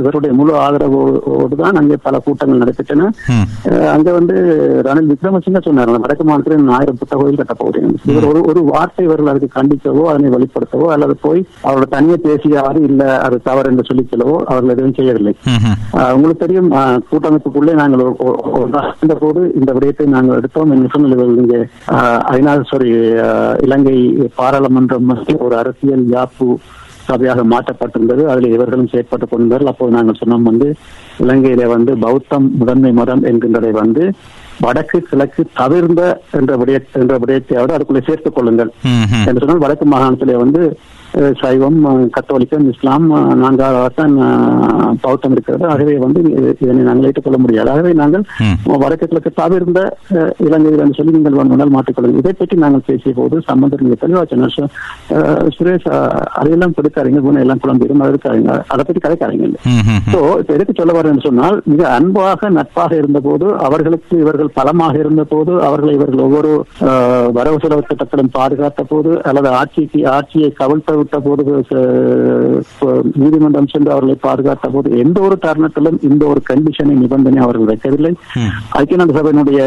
இவருடைய 0.01 0.31
முழு 0.39 0.53
ஆதரவோடு 0.65 1.55
தான் 1.61 1.79
அங்கே 1.81 1.97
பல 2.05 2.15
கூட்டங்கள் 2.25 2.61
நடைபெற்றன. 2.63 3.07
அங்க 3.95 4.09
வந்து 4.17 4.35
ரணில் 4.87 5.09
விக்ரமசிங்க 5.11 5.61
சொன்னார் 5.67 5.91
"நான் 5.91 6.03
வடக்கு 6.05 6.25
மாநிலத்தில் 6.29 6.73
ஆயிரம் 6.77 6.99
புத்த 7.01 7.13
கோயில் 7.21 7.39
கட்ட 7.41 7.55
போகிறேன் 7.61 7.95
இவர் 8.11 8.27
ஒரு 8.31 8.41
ஒரு 8.51 8.61
வார்த்தை 8.71 9.03
இவர்கள் 9.07 9.31
அதுக்கு 9.31 9.49
கண்டிக்கவோ 9.57 10.03
அதனை 10.11 10.31
வெளிப்படுத்தவோ 10.35 10.87
அல்லது 10.95 11.15
போய் 11.25 11.41
அவரோட 11.67 11.87
தனியே 11.95 12.17
பேசியாவது 12.25 12.81
இல்ல 12.89 13.03
அது 13.25 13.39
தவறு 13.49 13.71
என்று 13.71 13.87
சொல்லிக்கலவோ 13.89 14.37
அவர்கள் 14.49 14.73
எதுவும் 14.75 14.97
செய்யவில்லை. 14.99 15.33
உங்களுக்கு 16.15 16.43
தெரியும் 16.45 16.69
கூட்டமைப்புக்குள்ளே 17.11 17.75
நாங்கள் 17.81 18.03
இருந்த 18.93 19.15
போது 19.23 19.41
இந்த 19.59 19.71
விடயத்தை 19.77 20.07
நாங்கள் 20.15 20.39
எடுத்தோம் 20.39 20.73
என்று 20.75 20.91
சொன்னால் 20.93 21.15
இவர்கள் 21.17 21.41
இங்கே 21.43 21.61
ஐநா 22.35 22.55
சாரி 22.71 22.89
இலங்கை 23.67 23.97
பாராளுமன்றம் 24.39 24.75
வந்து 24.77 25.35
ஒரு 25.45 25.55
அரசியல் 25.61 26.05
யாப்பு 26.15 26.47
சபையாக 27.09 27.43
மாற்றப்பட்டிருந்தது. 27.51 28.23
அதில் 28.31 28.53
இவர்களும் 28.55 28.89
செயற்பட்டுக் 28.93 29.31
கொண்டார்கள் 29.33 29.71
அப்போது 29.71 29.95
நாங்கள் 29.97 30.17
சொன்னோம் 30.21 30.47
வந்து 30.49 30.67
இலங்கையில 31.23 31.67
வந்து 31.75 31.91
பௌத்தம் 32.05 32.47
முதன்மை 32.59 32.91
மதம் 32.99 33.23
என்கின்றதை 33.29 33.71
வந்து 33.83 34.03
வடக்கு 34.65 34.97
கிழக்கு 35.09 35.41
தவிர்ந்த 35.59 36.01
என்ற 36.37 36.51
விடய 36.61 36.77
என்ற 37.01 37.15
விடயத்தையோடு 37.23 37.75
அதுக்குள்ளே 37.75 38.03
சேர்த்துக் 38.07 38.37
கொள்ளுங்கள். 38.37 38.71
என்று 39.27 39.41
சொன்னால் 39.41 39.63
வடக்கு 39.65 39.85
மாகாணத்திலே 39.93 40.37
வந்து 40.43 40.61
சைவம் 41.41 41.79
கத்தோலிக்கம் 42.11 42.67
இஸ்லாம் 42.69 43.05
அஹ், 43.11 43.35
நான்காவதுதான் 43.41 44.15
அஹ், 44.23 44.65
பௌத்தம் 45.01 45.31
இருக்கிறது 45.31 45.65
ஆகவே 45.67 45.93
வந்து 45.97 46.19
இது- 46.31 46.55
இதனை 46.59 46.81
நாங்கள் 46.83 47.07
ஏற்றுக்கொள்ள 47.07 47.37
முடியாது 47.37 47.69
ஆகவே 47.69 47.91
நாங்கள். 47.93 48.23
வடக்கு 48.77 49.05
கிழக்கு 49.05 49.31
தவிர்ந்த 49.33 49.79
இலங்கையில் 50.45 50.95
சொல்லி 50.97 51.11
நீங்கள் 51.11 51.37
வேண்டுமானால் 51.37 51.73
மாற்றிக்கொள்ளுங்கள் 51.73 52.21
இதை 52.21 52.33
பற்றி 52.33 52.57
நாங்கள் 52.57 52.85
பேசிய 52.87 53.13
போது 53.13 53.35
சம்பந்தர் 53.47 53.83
நீங்க 53.83 53.99
தெளிவா 54.01 54.23
சொன்னார். 54.25 54.53
சு- 54.55 54.69
அஹ், 55.15 55.47
சுரேஷ் 55.55 55.87
அதையெல்லாம் 56.37 56.75
கொடுக்காதீங்க 56.77 57.21
குணம் 57.21 57.43
எல்லாம் 57.43 57.61
குழம்பிடும் 57.63 58.01
அது 58.01 58.13
இருக்காதீங்க 58.13 58.35
அதை 58.67 58.81
பற்றி 58.81 59.01
கதைக்காதீங்க. 59.01 59.49
சோ 60.07 60.19
இப்ப 60.37 60.51
எதுக்கு 60.53 60.73
சொல்ல 60.75 60.93
வரேன்னு 60.93 61.25
சொன்னால் 61.25 61.57
மிக 61.65 61.81
அன்பாக 61.93 62.15
நட்பாக 62.51 62.91
இருந்த 62.95 63.19
போது 63.21 63.35
அவர்களுக்கு 63.65 63.85
இவர்கள் 64.17 64.51
பலமாக 64.53 64.95
இருந்த 64.97 65.23
போது 65.25 65.51
அவர்களை 65.63 65.93
இவர்கள் 65.93 66.25
ஒவ்வொரு 66.25 66.51
வரவு 67.33 67.57
செலவு 67.59 67.83
திட்டத்திலும் 67.85 68.33
பாதுகாத்த 68.33 68.81
போது 68.87 69.11
அல்லது 69.23 69.49
ஆட்சிக்கு 69.57 69.99
ஆட்சியை 70.11 70.51
கவிழ்த்த 70.53 70.95
விட்ட 71.07 71.19
போது 71.27 71.43
நீதிமன்றம் 73.21 73.69
சென்று 73.73 73.91
அவர்களை 73.93 74.15
பாதுகாத்த 74.27 74.69
போது 74.75 74.89
எந்த 75.03 75.17
ஒரு 75.27 75.35
தருணத்திலும் 75.45 75.99
இந்த 76.09 76.23
ஒரு 76.31 76.41
கண்டிஷனை 76.49 76.95
நிபந்தனை 77.03 77.39
அவர்கள் 77.45 77.69
வைக்கவில்லை. 77.71 78.13
ஐக்கிய 78.79 78.97
நாடு 78.99 79.17
சபையினுடைய 79.17 79.61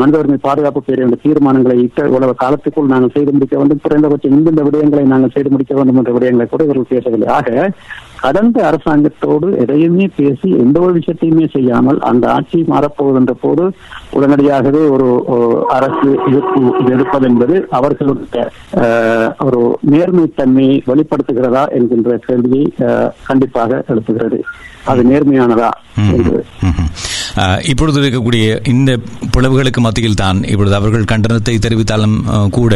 மனித 0.00 0.20
உரிமை 0.20 0.38
பாதுகாப்பு 0.48 0.82
பேரின் 0.88 1.22
தீர்மானங்களை 1.24 1.76
இட்ட 1.84 2.08
இவ்வளவு 2.10 2.34
காலத்துக்குள் 2.42 2.92
நாங்கள் 2.94 3.14
செய்து 3.16 3.34
முடிக்க 3.36 3.54
வேண்டும். 3.58 3.82
குறைந்தபட்சம் 3.84 4.36
இந்தந்த 4.38 4.64
விடயங்களை 4.68 5.04
நாங்கள் 5.14 5.34
செய்து 5.36 5.52
முடிக்க 5.54 5.74
வேண்டும் 5.78 6.00
என்ற 6.02 6.12
விடயங்களை 6.18 6.48
கூட 6.54 6.64
இவர்கள் 6.68 6.92
பேசவில்லை. 6.94 7.28
ஆக 7.38 7.72
கடந்த 8.20 8.58
அரசாங்கத்தோடு 8.68 9.48
எதையுமே 9.62 10.06
பேசி 10.16 10.48
எந்த 10.64 10.76
ஒரு 10.80 10.92
விஷயத்தையுமே 10.98 11.46
செய்யாமல் 11.54 11.98
அந்த 12.10 12.24
ஆட்சி 12.32 12.58
மாறப்போகின்ற 12.72 13.32
போது 13.42 13.64
உடனடியாகவே 14.16 14.82
ஒரு 14.94 15.08
அரசு 15.76 16.10
எதிர்ப்பு 16.28 16.62
எடுப்பது 16.92 17.26
என்பது 17.30 17.56
அவர்களுடைய 17.78 18.44
ஒரு 19.46 19.60
நேர்மைத்தன்மையை 19.92 20.76
வெளிப்படுத்துகிறதா 20.90 21.64
என்கின்ற 21.78 22.18
கேள்வியை 22.28 22.66
கண்டிப்பாக 23.28 23.82
எழுப்புகிறது. 23.92 24.40
அது 24.90 25.02
நேர்மையானதா 25.10 25.70
என்று. 26.16 26.38
இப்பொழுது 27.70 27.98
இருக்கக்கூடிய 28.00 28.44
இந்த 28.72 28.90
பிளவுகளுக்கு 29.34 29.80
மத்தியில் 29.86 30.20
தான் 30.22 30.38
இப்பொழுது 30.52 30.76
அவர்கள் 30.80 31.10
கண்டனத்தை 31.12 31.54
தெரிவித்தாலும் 31.58 32.16
கூட 32.58 32.74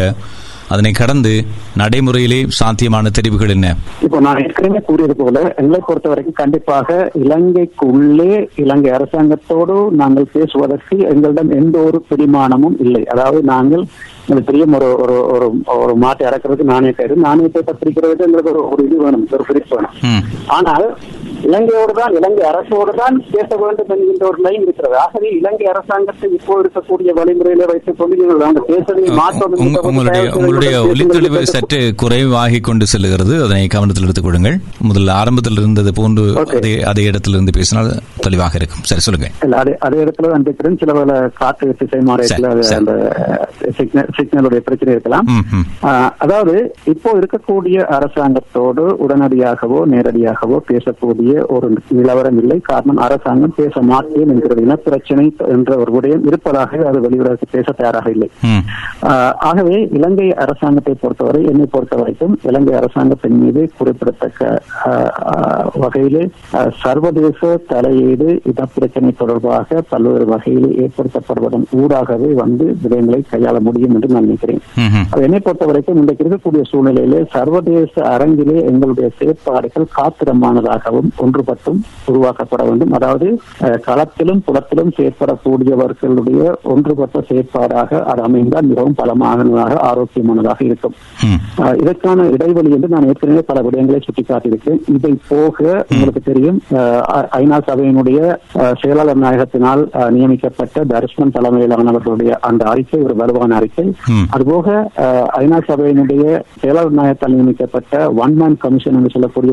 அதனை 0.70 0.92
கடந்து 0.92 1.32
நடைமுறையிலே 1.76 2.38
சாத்தியமான 2.58 3.10
தெரிவுகள் 3.10 3.52
என்ன? 3.54 3.68
இப்போ 4.06 4.18
நான் 4.20 4.40
ஏற்கனவே 4.44 4.80
கூறியது 4.88 5.16
போல 5.16 5.38
எங்களை 5.62 5.80
பொறுத்த 5.86 6.08
வரைக்கும் 6.08 6.38
கண்டிப்பாக 6.42 6.88
இலங்கைக்கு 7.22 7.86
உள்ளே 7.92 8.30
இலங்கை 8.56 8.90
அரசாங்கத்தோடு 8.98 9.76
நாங்கள் 10.00 10.32
பேசுவதற்கு 10.32 10.96
எங்களிடம் 11.12 11.50
எந்த 11.60 11.78
ஒரு 11.88 12.00
பிடிமானமும் 12.10 12.78
இல்லை. 12.86 13.02
அதாவது 13.06 13.42
நாங்கள் 13.44 13.84
தெரியும் 14.38 14.72
ஒரு 14.72 14.96
ஒரு 14.96 15.26
ஒரு 15.26 15.46
ஒரு 15.78 15.94
மாட்டை 15.98 16.24
அறக்கிறதுக்கு 16.30 16.62
நானே 16.62 16.90
கயிறு. 16.90 17.16
நாணயத்தை 17.16 17.62
பத்திரிக்கிறதுக்கு 17.66 18.24
எங்களுக்கு 18.26 18.50
ஒரு 18.50 18.68
ஒரு 18.68 18.84
இது 18.84 18.96
வேணும் 18.96 19.28
ஒரு 19.32 19.44
பிரிப்பு 19.44 19.76
வேணும். 19.76 20.22
ஆனால் 20.46 20.98
இலங்கையோடு 21.42 21.92
தான் 21.92 22.14
இலங்கை 22.14 22.50
அரசோடு 22.50 22.94
தான் 22.96 23.24
பேச 23.30 23.56
வேண்டும் 23.56 23.88
என்கின்ற 23.88 24.26
ஒரு 24.26 24.36
லைன் 24.42 24.62
இருக்கிறது. 24.62 24.98
ஆகவே 24.98 25.28
இலங்கை 25.30 25.66
அரசாங்கத்தை 25.66 26.30
இப்போ 26.32 26.60
இருக்கக்கூடிய 26.60 27.10
வழிமுறையில 27.12 27.66
வைத்துக் 27.66 27.98
கொண்டு 27.98 28.16
நீங்கள் 28.16 28.46
அந்த 28.46 28.60
பேசுவதை 28.60 29.10
மாற்றம் 29.14 29.52
உங்க- 29.52 29.80
உங்களுடைய 29.80 30.32
உங்களுடைய 30.34 30.82
ஒலித்தெளிவு 30.82 31.42
சற்று 31.42 31.94
குறைவாகிக் 31.96 32.64
கொண்டு 32.64 32.84
செல்லுகிறது 32.96 33.44
அதனை 33.44 33.66
கவனத்தில் 33.66 34.02
எடுத்துக் 34.02 34.24
கொள்ளுங்கள். 34.24 34.56
முதல்ல 34.88 35.10
ஆரம்பத்தில் 35.10 35.52
இருந்தது 35.52 35.92
போன்று. 35.94 36.46
அதே 36.56 36.82
அதே 36.82 37.02
இடத்திலிருந்து 37.04 37.52
பேசினால் 37.54 37.90
தெளிவாக 38.16 38.56
இருக்கும். 38.56 38.82
சரி 38.82 39.00
சொல்லுங்க 39.00 39.30
அதே 39.78 39.98
இடத்துல 39.98 40.30
தான் 40.30 40.76
சில 40.78 40.92
வேலை 40.92 41.28
காற்று 41.34 41.76
திசை 41.78 42.00
மாற. 42.00 42.24
அந்த 42.76 43.12
சிக்னலுடைய 44.20 44.60
பிரச்சனை 44.68 44.94
இருக்கலாம். 44.94 45.26
அதாவது 46.24 46.54
இப்போ 46.94 47.10
இருக்கக்கூடிய 47.20 47.76
அரசாங்கத்தோடு 47.96 48.84
உடனடியாகவோ 49.04 49.80
நேரடியாகவோ 49.94 50.58
பேசக்கூடிய 50.70 51.32
ஒரு 51.56 51.68
நிலவரம் 51.98 52.38
இல்லை. 52.42 52.58
காரணம் 52.70 53.02
அரசாங்கம் 53.06 53.56
பேச 53.60 53.82
மாட்டேன் 53.92 54.32
என்கிறது 54.34 54.66
இனப்பிரச்சனை 54.66 55.26
என்ற 55.56 55.70
ஒரு 55.82 55.90
விடயம் 55.96 56.26
இருப்பதாக 56.30 56.82
அது 56.90 56.98
வெளியுறவுக்கு 57.06 57.48
பேச 57.56 57.66
தயாராக 57.80 58.08
இல்லை. 58.16 58.28
ஆகவே 59.50 59.76
இலங்கை 59.98 60.28
அரசாங்கத்தை 60.44 60.94
பொறுத்தவரை 61.02 61.42
என்னை 61.52 61.66
பொறுத்த 61.74 61.94
வரைக்கும் 62.00 62.34
இலங்கை 62.50 62.74
அரசாங்கத்தின் 62.80 63.38
மீது 63.42 63.62
குறிப்பிடத்தக்க 63.78 64.38
வகையிலே 65.84 66.24
சர்வதேச 66.82 67.50
தலையீடு 67.72 68.28
இனப்பிரச்சனை 68.50 69.12
தொடர்பாக 69.20 69.82
பல்வேறு 69.92 70.26
வகையில் 70.32 70.68
ஏற்படுத்தப்படுவதன் 70.84 71.66
ஊடாகவே 71.80 72.30
வந்து 72.42 72.66
விடயங்களை 72.82 73.20
கையாள 73.32 73.56
முடியும் 73.68 73.94
என்று 74.00 74.14
நான் 74.16 74.26
நினைக்கிறேன். 74.28 74.60
என்னை 75.26 75.40
பொறுத்த 75.46 75.66
வரைக்கும் 75.70 75.98
இன்றைக்கு 76.00 76.24
இருக்கக்கூடிய 76.24 76.62
சூழ்நிலையிலே 76.70 77.20
சர்வதேச 77.34 77.94
அரங்கிலே 78.14 78.56
எங்களுடைய 78.70 79.08
செயற்பாடுகள் 79.18 79.86
காத்திரமானதாகவும் 79.98 81.10
ஒன்றுபட்டும் 81.24 81.80
உருவாக்கப்பட 82.10 82.62
வேண்டும். 82.68 82.92
அதாவது 82.98 83.26
களத்திலும் 83.88 84.42
புலத்திலும் 84.46 84.92
செயற்படக்கூடியவர்களுடைய 84.98 86.42
ஒன்றுபட்ட 86.74 87.24
செயற்பாடாக 87.30 88.00
அது 88.12 88.22
அமைந்தால் 88.28 88.68
மிகவும் 88.70 88.96
பலமானதாக 89.00 89.76
ஆரோக்கியமானதாக 89.90 90.60
இருக்கும். 90.68 90.96
இதற்கான 91.82 92.26
இடைவெளி 92.34 92.70
என்று 92.76 92.88
நான் 92.94 93.08
ஏற்கனவே 93.10 93.42
பல 93.50 93.60
விடயங்களை 93.66 94.00
சுட்டிக்காட்டியிருக்கேன் 94.06 94.80
இதை 94.96 95.12
போக 95.32 95.58
உங்களுக்கு 95.92 96.22
தெரியும் 96.30 96.58
ஐநா 97.42 97.58
சபையினுடைய 97.68 98.20
செயலாளர் 98.82 99.22
நாயகத்தினால் 99.24 99.82
நியமிக்கப்பட்ட 100.16 100.84
தரிசனம் 100.92 101.34
தலைமையிலானவர்களுடைய 101.36 102.30
அந்த 102.48 102.62
அறிக்கை 102.72 103.00
ஒரு 103.06 103.14
வலுவான 103.20 103.56
அறிக்கை. 103.60 103.86
அதுபோக 104.34 104.68
ஐநா 105.42 105.58
சபையினுடைய 105.68 106.24
செயலாளர் 106.60 106.98
நாயகத்தால் 107.00 107.34
நியமிக்கப்பட்ட 107.36 108.02
ஒன் 108.24 108.36
மேன் 108.40 108.58
கமிஷன் 108.64 108.98
என்று 109.00 109.14
சொல்லக்கூடிய 109.14 109.52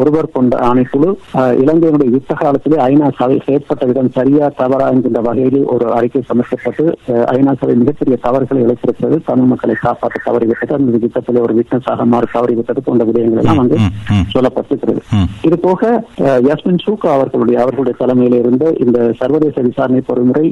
ஒருவர் 0.00 0.32
கொண்ட 0.36 0.54
ஆணைக்குழு 0.68 1.10
இலங்கையினுடைய 1.64 2.08
யுத்த 2.16 2.34
காலத்திலே 2.42 2.78
ஐநா 2.90 3.08
சபை 3.20 3.38
செயற்பட்ட 3.46 3.88
விதம் 3.90 4.12
சரியா 4.18 4.46
தவறா 4.60 4.88
என்கின்ற 4.94 5.20
வகையிலே 5.28 5.62
ஒரு 5.74 5.86
அறிக்கை 5.98 6.22
சமர்ப்பிக்கப்பட்டு 6.30 6.86
ஐநா 7.36 7.52
சபை 7.60 7.74
மிகப்பெரிய 7.82 8.16
தவறுகளை 8.26 8.60
இழைத்திருக்கிறது. 8.64 9.16
தமிழ் 9.28 9.50
மக்களை 9.52 9.74
காப்பாற்ற 9.84 10.20
தவறிவிட்டது. 10.26 10.76
அந்த 10.78 10.98
யுத்தத்திலே 11.04 11.40
ஒரு 11.46 11.54
விட்னஸாக 11.58 12.04
மாறி 12.12 12.28
தவறிவிட்டது 12.36 12.80
போன்ற 12.86 13.04
விடயங்கள் 13.08 13.42
எல்லாம் 13.42 13.60
அங்கு. 13.62 13.78
சொல்லப்பட்டிருக்கிறது. 14.34 15.00
இது 15.48 15.56
போக 15.66 15.82
யாஸ்மின் 16.48 16.82
சூக்கா 16.84 17.10
அவர்களுடைய 17.16 17.56
அவர்களுடைய 17.64 17.96
தலைமையில் 18.00 18.38
இருந்த 18.42 18.64
இந்த 18.84 18.98
சர்வதேச 19.20 19.56
விசாரணை 19.68 20.00
பொறிமுறை 20.08 20.44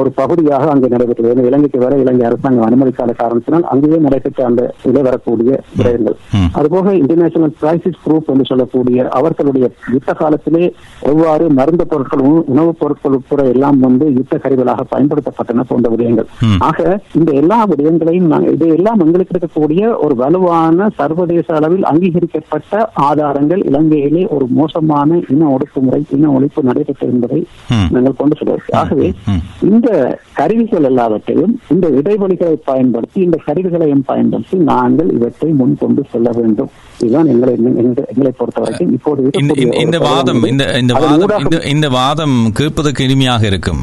ஒரு 0.00 0.10
பகுதியாக 0.20 0.70
அங்கு 0.74 0.92
நடைபெற்றது. 0.94 1.46
இலங்கைக்கு 1.50 1.80
வர 1.84 1.96
இலங்கை 2.04 2.26
அரசாங்கம் 2.46 2.70
அனுமதிக்காத 2.70 3.14
காரணத்தினால் 3.16 3.64
அங்கேயே 3.64 3.96
நடைபெற்ற 3.96 4.44
அந்த 4.44 4.74
இதில் 4.84 5.02
வரக்கூடிய 5.02 5.60
விடயங்கள். 5.78 6.14
அதுபோக 6.54 6.92
இன்டர்நேஷனல் 6.92 7.54
கிரைசிஸ் 7.62 8.08
குரூப் 8.08 8.26
என்று 8.26 8.44
சொல்லக்கூடிய 8.44 9.08
அவர்களுடைய 9.08 9.70
யுத்த 9.92 10.12
காலத்திலே 10.12 10.74
எவ்வாறு 11.00 11.52
மருந்து 11.52 11.86
பொருட்கள் 11.86 12.20
உணவு- 12.20 12.42
உணவுப் 12.46 12.76
பொருட்கள் 12.78 13.12
உட்பட 13.12 13.42
எல்லாம் 13.42 13.80
வந்து 13.80 14.12
யுத்த 14.12 14.38
கருவிகளாக 14.42 14.80
பயன்படுத்தப்பட்டன 14.96 15.60
போன்ற 15.68 15.90
விடயங்கள். 15.90 16.26
ஆக 16.58 17.00
இந்த 17.14 17.32
எல்லா 17.32 17.66
விடயங்களையும் 17.66 18.52
இது 18.52 18.68
எல்லாம் 18.68 19.00
எங்களுக்கு 19.00 19.38
இருக்கக்கூடிய 19.38 19.96
ஒரு 20.02 20.14
வலுவான 20.14 20.88
சர்வதேச 20.94 21.54
அளவில் 21.54 21.84
அங்கீகரிக்கப்பட்ட 21.84 22.88
ஆதாரங்கள் 22.94 23.62
இலங்கையிலே 23.62 24.26
ஒரு 24.26 24.46
மோசமான 24.46 25.20
இன 25.28 25.56
ஒடுக்குமுறை 25.56 26.04
இன 26.10 26.30
ஒழிப்பு 26.30 26.62
நடைபெற்றது 26.62 27.12
என்பதை. 27.12 27.46
நாங்கள் 27.92 28.14
கொண்டு 28.16 28.36
செல்வோம் 28.44 28.74
ஆகவே. 28.76 29.12
இந்த 29.70 30.18
கருவிகள் 30.34 30.82
எல்லாவற்றையும் 30.82 31.60
இந்த 31.68 31.88
இடைவெளிகளை 32.36 32.62
பயன்படுத்தி 32.64 33.20
இந்த 33.20 33.38
கருவிகளையும் 33.44 34.02
பயன்படுத்தி 34.06 34.56
நாங்கள் 34.56 35.10
இவற்றை 35.12 35.50
முன் 35.50 35.76
கொண்டு 35.80 36.02
செல்ல 36.12 36.30
வேண்டும். 36.34 36.70
இதுதான் 36.98 37.26
எங்களை 37.26 37.54
எங்களை- 37.54 38.28
பொறுத்த 38.28 38.60
வரைக்கும் 38.60 38.92
இப்போது 38.92 39.30
இந்த 39.80 39.98
வாதம் 39.98 40.44
இந்த 40.44 40.82
வாதம் 40.88 41.62
இந்த 41.64 41.88
வாதம் 41.88 42.52
கேட்பதற்கு 42.52 43.04
இனிமையாக 43.04 43.46
இருக்கும். 43.46 43.80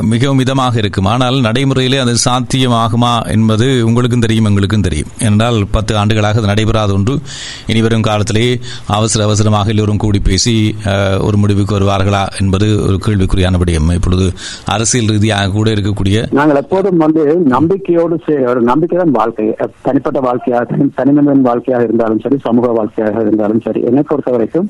மிகவும் 0.00 0.38
இதமாக 0.38 0.76
இருக்கும். 0.76 1.04
ஆனால் 1.04 1.40
நடைமுறையிலே 1.40 1.98
அது 1.98 2.14
சாத்தியமாகுமா 2.24 3.26
என்பது 3.30 3.84
உங்களுக்கும் 3.84 4.20
தெரியும் 4.20 4.44
எங்களுக்கும் 4.44 4.80
தெரியும். 4.80 5.08
என்றால் 5.18 5.66
பத்து 5.70 5.96
ஆண்டுகளாக 5.96 6.38
அது 6.38 6.46
நடைபெறாத 6.46 6.92
ஒன்று. 6.92 7.18
இனி 7.66 7.82
வரும் 7.82 8.00
காலத்திலே 8.00 8.58
அவசர 8.86 9.24
அவசரமாக 9.24 9.68
எல்லோரும் 9.68 9.96
கூடி 9.96 10.18
பேசி 10.18 10.74
ஒரு 11.20 11.36
முடிவுக்கு 11.36 11.78
வருவார்களா 11.78 12.26
என்பது 12.40 12.82
ஒரு 12.82 12.98
கேள்விக்குறியான 13.06 13.54
விடயம் 13.64 13.94
இப்பொழுது 13.94 14.32
அரசியல் 14.64 15.06
ரீதியாக 15.06 15.48
கூட 15.48 15.70
இருக்கக்கூடிய 15.70 16.32
நாங்கள் 16.32 16.56
எப்போதும் 16.56 16.96
வந்து 16.96 17.46
நம்பிக்கையோடு 17.70 18.16
ஒரு 18.50 18.60
நம்பிக்கை 18.62 18.96
தான் 18.98 19.12
வாழ்க்கை 19.12 19.44
தனிப்பட்ட 19.82 20.18
வாழ்க்கையாக 20.20 20.64
தனி- 20.70 20.92
தனிமனிதன் 20.96 21.42
வாழ்க்கையாக 21.42 21.82
இருந்தாலும் 21.84 22.20
சரி 22.20 22.36
சமூக 22.38 22.66
வாழ்க்கையாக 22.72 23.20
இருந்தாலும் 23.20 23.60
சரி 23.60 23.80
என்னை 23.82 24.02
பொறுத்த 24.02 24.30
வரைக்கும் 24.30 24.68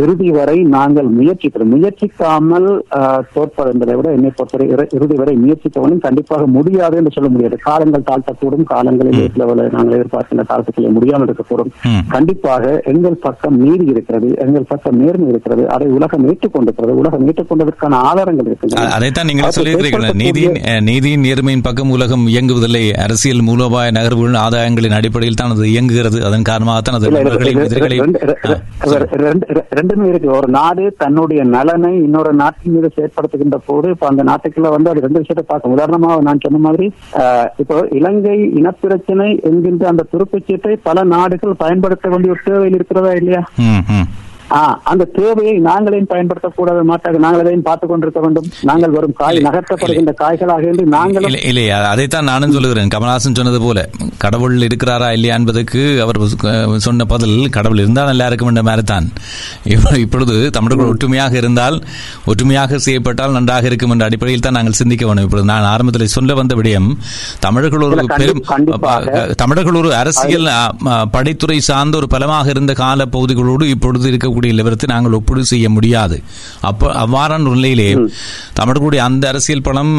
இறுதி 0.00 0.28
வரை 0.30 0.56
நாங்கள் 0.72 1.08
முயற்சிக்கிறோம். 1.14 1.70
முயற்சிக்காமல் 1.72 2.66
தோற்பது 3.32 3.70
என்பதை 3.72 3.94
விட 3.94 4.08
என்னை 4.12 4.30
பொறுத்தவரை 4.30 4.66
இறு- 4.74 4.88
இறுதி 4.96 5.16
வரை 5.16 5.34
முயற்சிக்கவனும் 5.36 5.98
கண்டிப்பாக 5.98 6.46
முடியாது 6.48 6.96
என்று 6.96 7.12
சொல்ல 7.12 7.28
முடியாது. 7.28 7.56
காலங்கள் 7.60 8.06
தாழ்த்தக்கூடும் 8.10 8.64
காலங்களில் 8.66 9.10
லெவல 9.40 9.66
நாங்கள் 9.72 9.96
எதிர்பார்க்கின்ற 9.96 10.44
காலத்துக்குள்ளே 10.46 10.92
முடியாமல் 10.92 11.28
இருக்கக்கூடும். 11.28 11.72
கண்டிப்பாக 12.08 12.60
எங்கள் 12.92 13.18
பக்கம் 13.20 13.56
நீதி 13.58 13.86
இருக்கிறது 13.86 14.28
எங்கள் 14.38 14.68
பக்கம் 14.68 14.98
நேர்மை 14.98 15.28
இருக்கிறது 15.28 15.64
அதை 15.70 15.88
உலகம் 15.92 16.26
ஏற்றுக்கொண்டிருக்கிறது 16.28 16.70
உலகம் 17.00 17.26
ஏற்றுக்கொண்டதற்கான 17.28 17.94
ஆதாரங்கள் 18.04 18.46
இருக்கின்றன. 18.46 18.88
அதைத்தான் 18.92 19.28
நீங்கள் 19.30 19.48
சொல்லியிருக்கிறீர்கள் 19.58 20.06
அஹ், 20.68 20.82
நீதியின் 20.84 21.24
நேர்மையின் 21.24 21.64
பக்கம் 21.72 21.92
உலகம் 21.96 22.24
இயங்குவதில்லை. 22.32 22.82
அரசியல் 23.02 23.44
மூலோபாய 23.46 23.90
நகர்வுகள் 23.96 24.34
ஆதாயங்களின் 24.42 24.94
அடிப்படையில் 24.96 25.38
தான் 25.40 25.52
அது 25.54 25.66
இயங்குகிறது. 25.72 26.18
அதன் 26.28 26.44
காரணமாகத்தான் 26.48 26.96
அது 26.98 27.12
நண்பர்களையும் 27.14 27.60
எதிரிகளையும் 27.66 28.10
இருக்கு. 30.10 30.28
ஒரு 30.38 30.48
நாடு 30.56 30.84
தன்னுடைய 31.02 31.42
நலனை 31.54 31.92
இன்னொரு 32.06 32.32
நாட்டின் 32.40 32.74
மீது 32.74 32.88
செயற்படுத்துகின்ற 32.96 33.58
போது 33.68 33.86
இப்ப 33.94 34.06
அந்த 34.10 34.24
நாட்டுக்குள்ள 34.30 34.72
வந்து 34.76 34.90
அது 34.92 35.04
ரெண்டு 35.06 35.22
விஷயத்தை 35.22 35.44
பார்க்கும். 35.52 35.74
உதாரணமா 35.76 36.10
நான் 36.28 36.42
சொன்ன 36.46 36.60
மாதிரி 36.66 36.88
இப்போ 37.64 37.78
இலங்கை 38.00 38.36
இனப்பிரச்சனை 38.60 39.30
என்கின்ற 39.50 39.86
அந்த 39.92 40.06
துருப்புச்சீட்டை 40.14 40.74
பல 40.88 41.04
நாடுகள் 41.14 41.60
பயன்படுத்த 41.64 42.10
வேண்டிய 42.14 42.34
ஒரு 42.36 42.44
தேவையில் 42.50 42.78
இருக்கிறதா 42.80 43.14
இல்லையா? 43.22 43.42
அந்த 44.90 45.04
தேவையை 45.18 45.54
நாங்களேயும் 45.68 46.08
பயன்படுத்தக்கூடாது 46.12 46.80
மாட்டாங்க 46.90 47.18
நாங்கள் 47.24 47.42
அதையும் 47.42 47.64
பார்த்துக் 47.68 47.90
கொண்டிருக்க 47.90 48.20
வேண்டும். 48.24 48.48
நாங்கள் 48.70 48.94
வரும் 48.96 49.14
காய் 49.20 49.38
நகர்த்தப்படுகின்ற 49.46 50.12
காய்களாக 50.22 50.64
இருந்து 50.68 50.84
நாங்களும் 50.96 51.36
இல்லை 51.50 51.64
அதைத்தான் 51.92 52.28
நானும் 52.30 52.54
சொல்லுகிறேன். 52.56 52.90
கமலஹாசன் 52.94 53.38
சொன்னது 53.38 53.60
போல 53.66 53.84
கடவுள் 54.24 54.56
இருக்கிறாரா 54.66 55.08
இல்லையா 55.16 55.36
என்பதற்கு 55.40 55.80
அவர் 56.04 56.18
சொன்ன 56.86 57.06
பதில் 57.12 57.36
கடவுள் 57.56 57.80
இருந்தால் 57.82 58.10
நல்லா 58.10 58.26
இருக்கும் 58.30 58.50
என்ற 58.52 58.64
மாதிரி 58.68 58.84
தான் 58.92 59.06
இப்பொழுது 60.04 60.34
தமிழர்கள் 60.56 60.90
ஒற்றுமையாக 60.92 61.36
இருந்தால் 61.42 61.78
ஒற்றுமையாக 62.32 62.80
செய்யப்பட்டால் 62.86 63.36
நன்றாக 63.38 63.66
இருக்கும் 63.70 63.94
என்ற 63.96 64.04
அடிப்படையில் 64.08 64.44
தான் 64.46 64.56
நாங்கள் 64.58 64.78
சிந்திக்க 64.80 65.02
வேண்டும். 65.08 65.26
இப்பொழுது 65.28 65.48
நான் 65.52 65.70
ஆரம்பத்தில் 65.72 66.14
சொல்ல 66.16 66.38
வந்த 66.40 66.54
விடயம் 66.60 66.90
தமிழர்கள் 67.46 67.86
ஒரு 67.88 68.06
பெரும் 68.20 68.42
தமிழர்கள் 69.42 69.80
ஒரு 69.82 69.92
அரசியல் 70.02 70.48
படைத்துறை 71.16 71.58
சார்ந்த 71.70 71.96
ஒரு 72.02 72.10
பலமாக 72.16 72.54
இருந்த 72.56 72.72
கால 72.84 73.08
பகுதிகளோடு 73.16 73.64
இப்பொழுது 73.74 74.06
இருக்கக்கூடிய 74.12 74.40
நிலவரத்தை 74.50 74.88
நாங்கள் 74.92 75.16
ஒப்பீடு 75.18 75.44
செய்ய 75.52 75.66
முடியாது. 75.76 76.16
அப்போ 76.68 76.86
அவ்வாறான 77.04 77.54
நிலையிலே 77.56 77.88
தமிழர்களுடைய 78.58 79.02
அந்த 79.08 79.24
அரசியல் 79.32 79.64
பலம் 79.68 79.94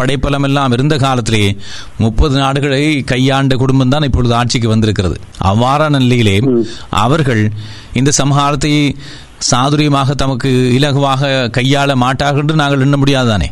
படைப்பலம் 0.00 0.46
எல்லாம் 0.48 0.74
இருந்த 0.78 0.96
காலத்திலே 1.04 1.44
முப்பது 2.04 2.34
நாடுகளை 2.44 2.82
கையாண்ட 3.12 3.56
குடும்பம் 3.56 3.94
தான் 3.94 4.08
இப்பொழுது 4.10 4.34
ஆட்சிக்கு 4.40 4.68
வந்திருக்கிறது. 4.74 5.16
அவ்வாறான 5.52 6.02
நிலையிலே 6.06 6.36
அவர்கள் 7.04 7.42
இந்த 8.00 8.10
சமகாலத்தை 8.20 8.74
சாதுரியமாக 9.50 10.14
தமக்கு 10.14 10.50
இலகுவாக 10.78 11.28
கையாள 11.56 11.94
மாட்டார்கள் 12.04 12.44
என்று 12.44 12.60
நாங்கள் 12.62 12.84
எண்ண 12.86 12.96
முடியாதுதானே? 13.02 13.48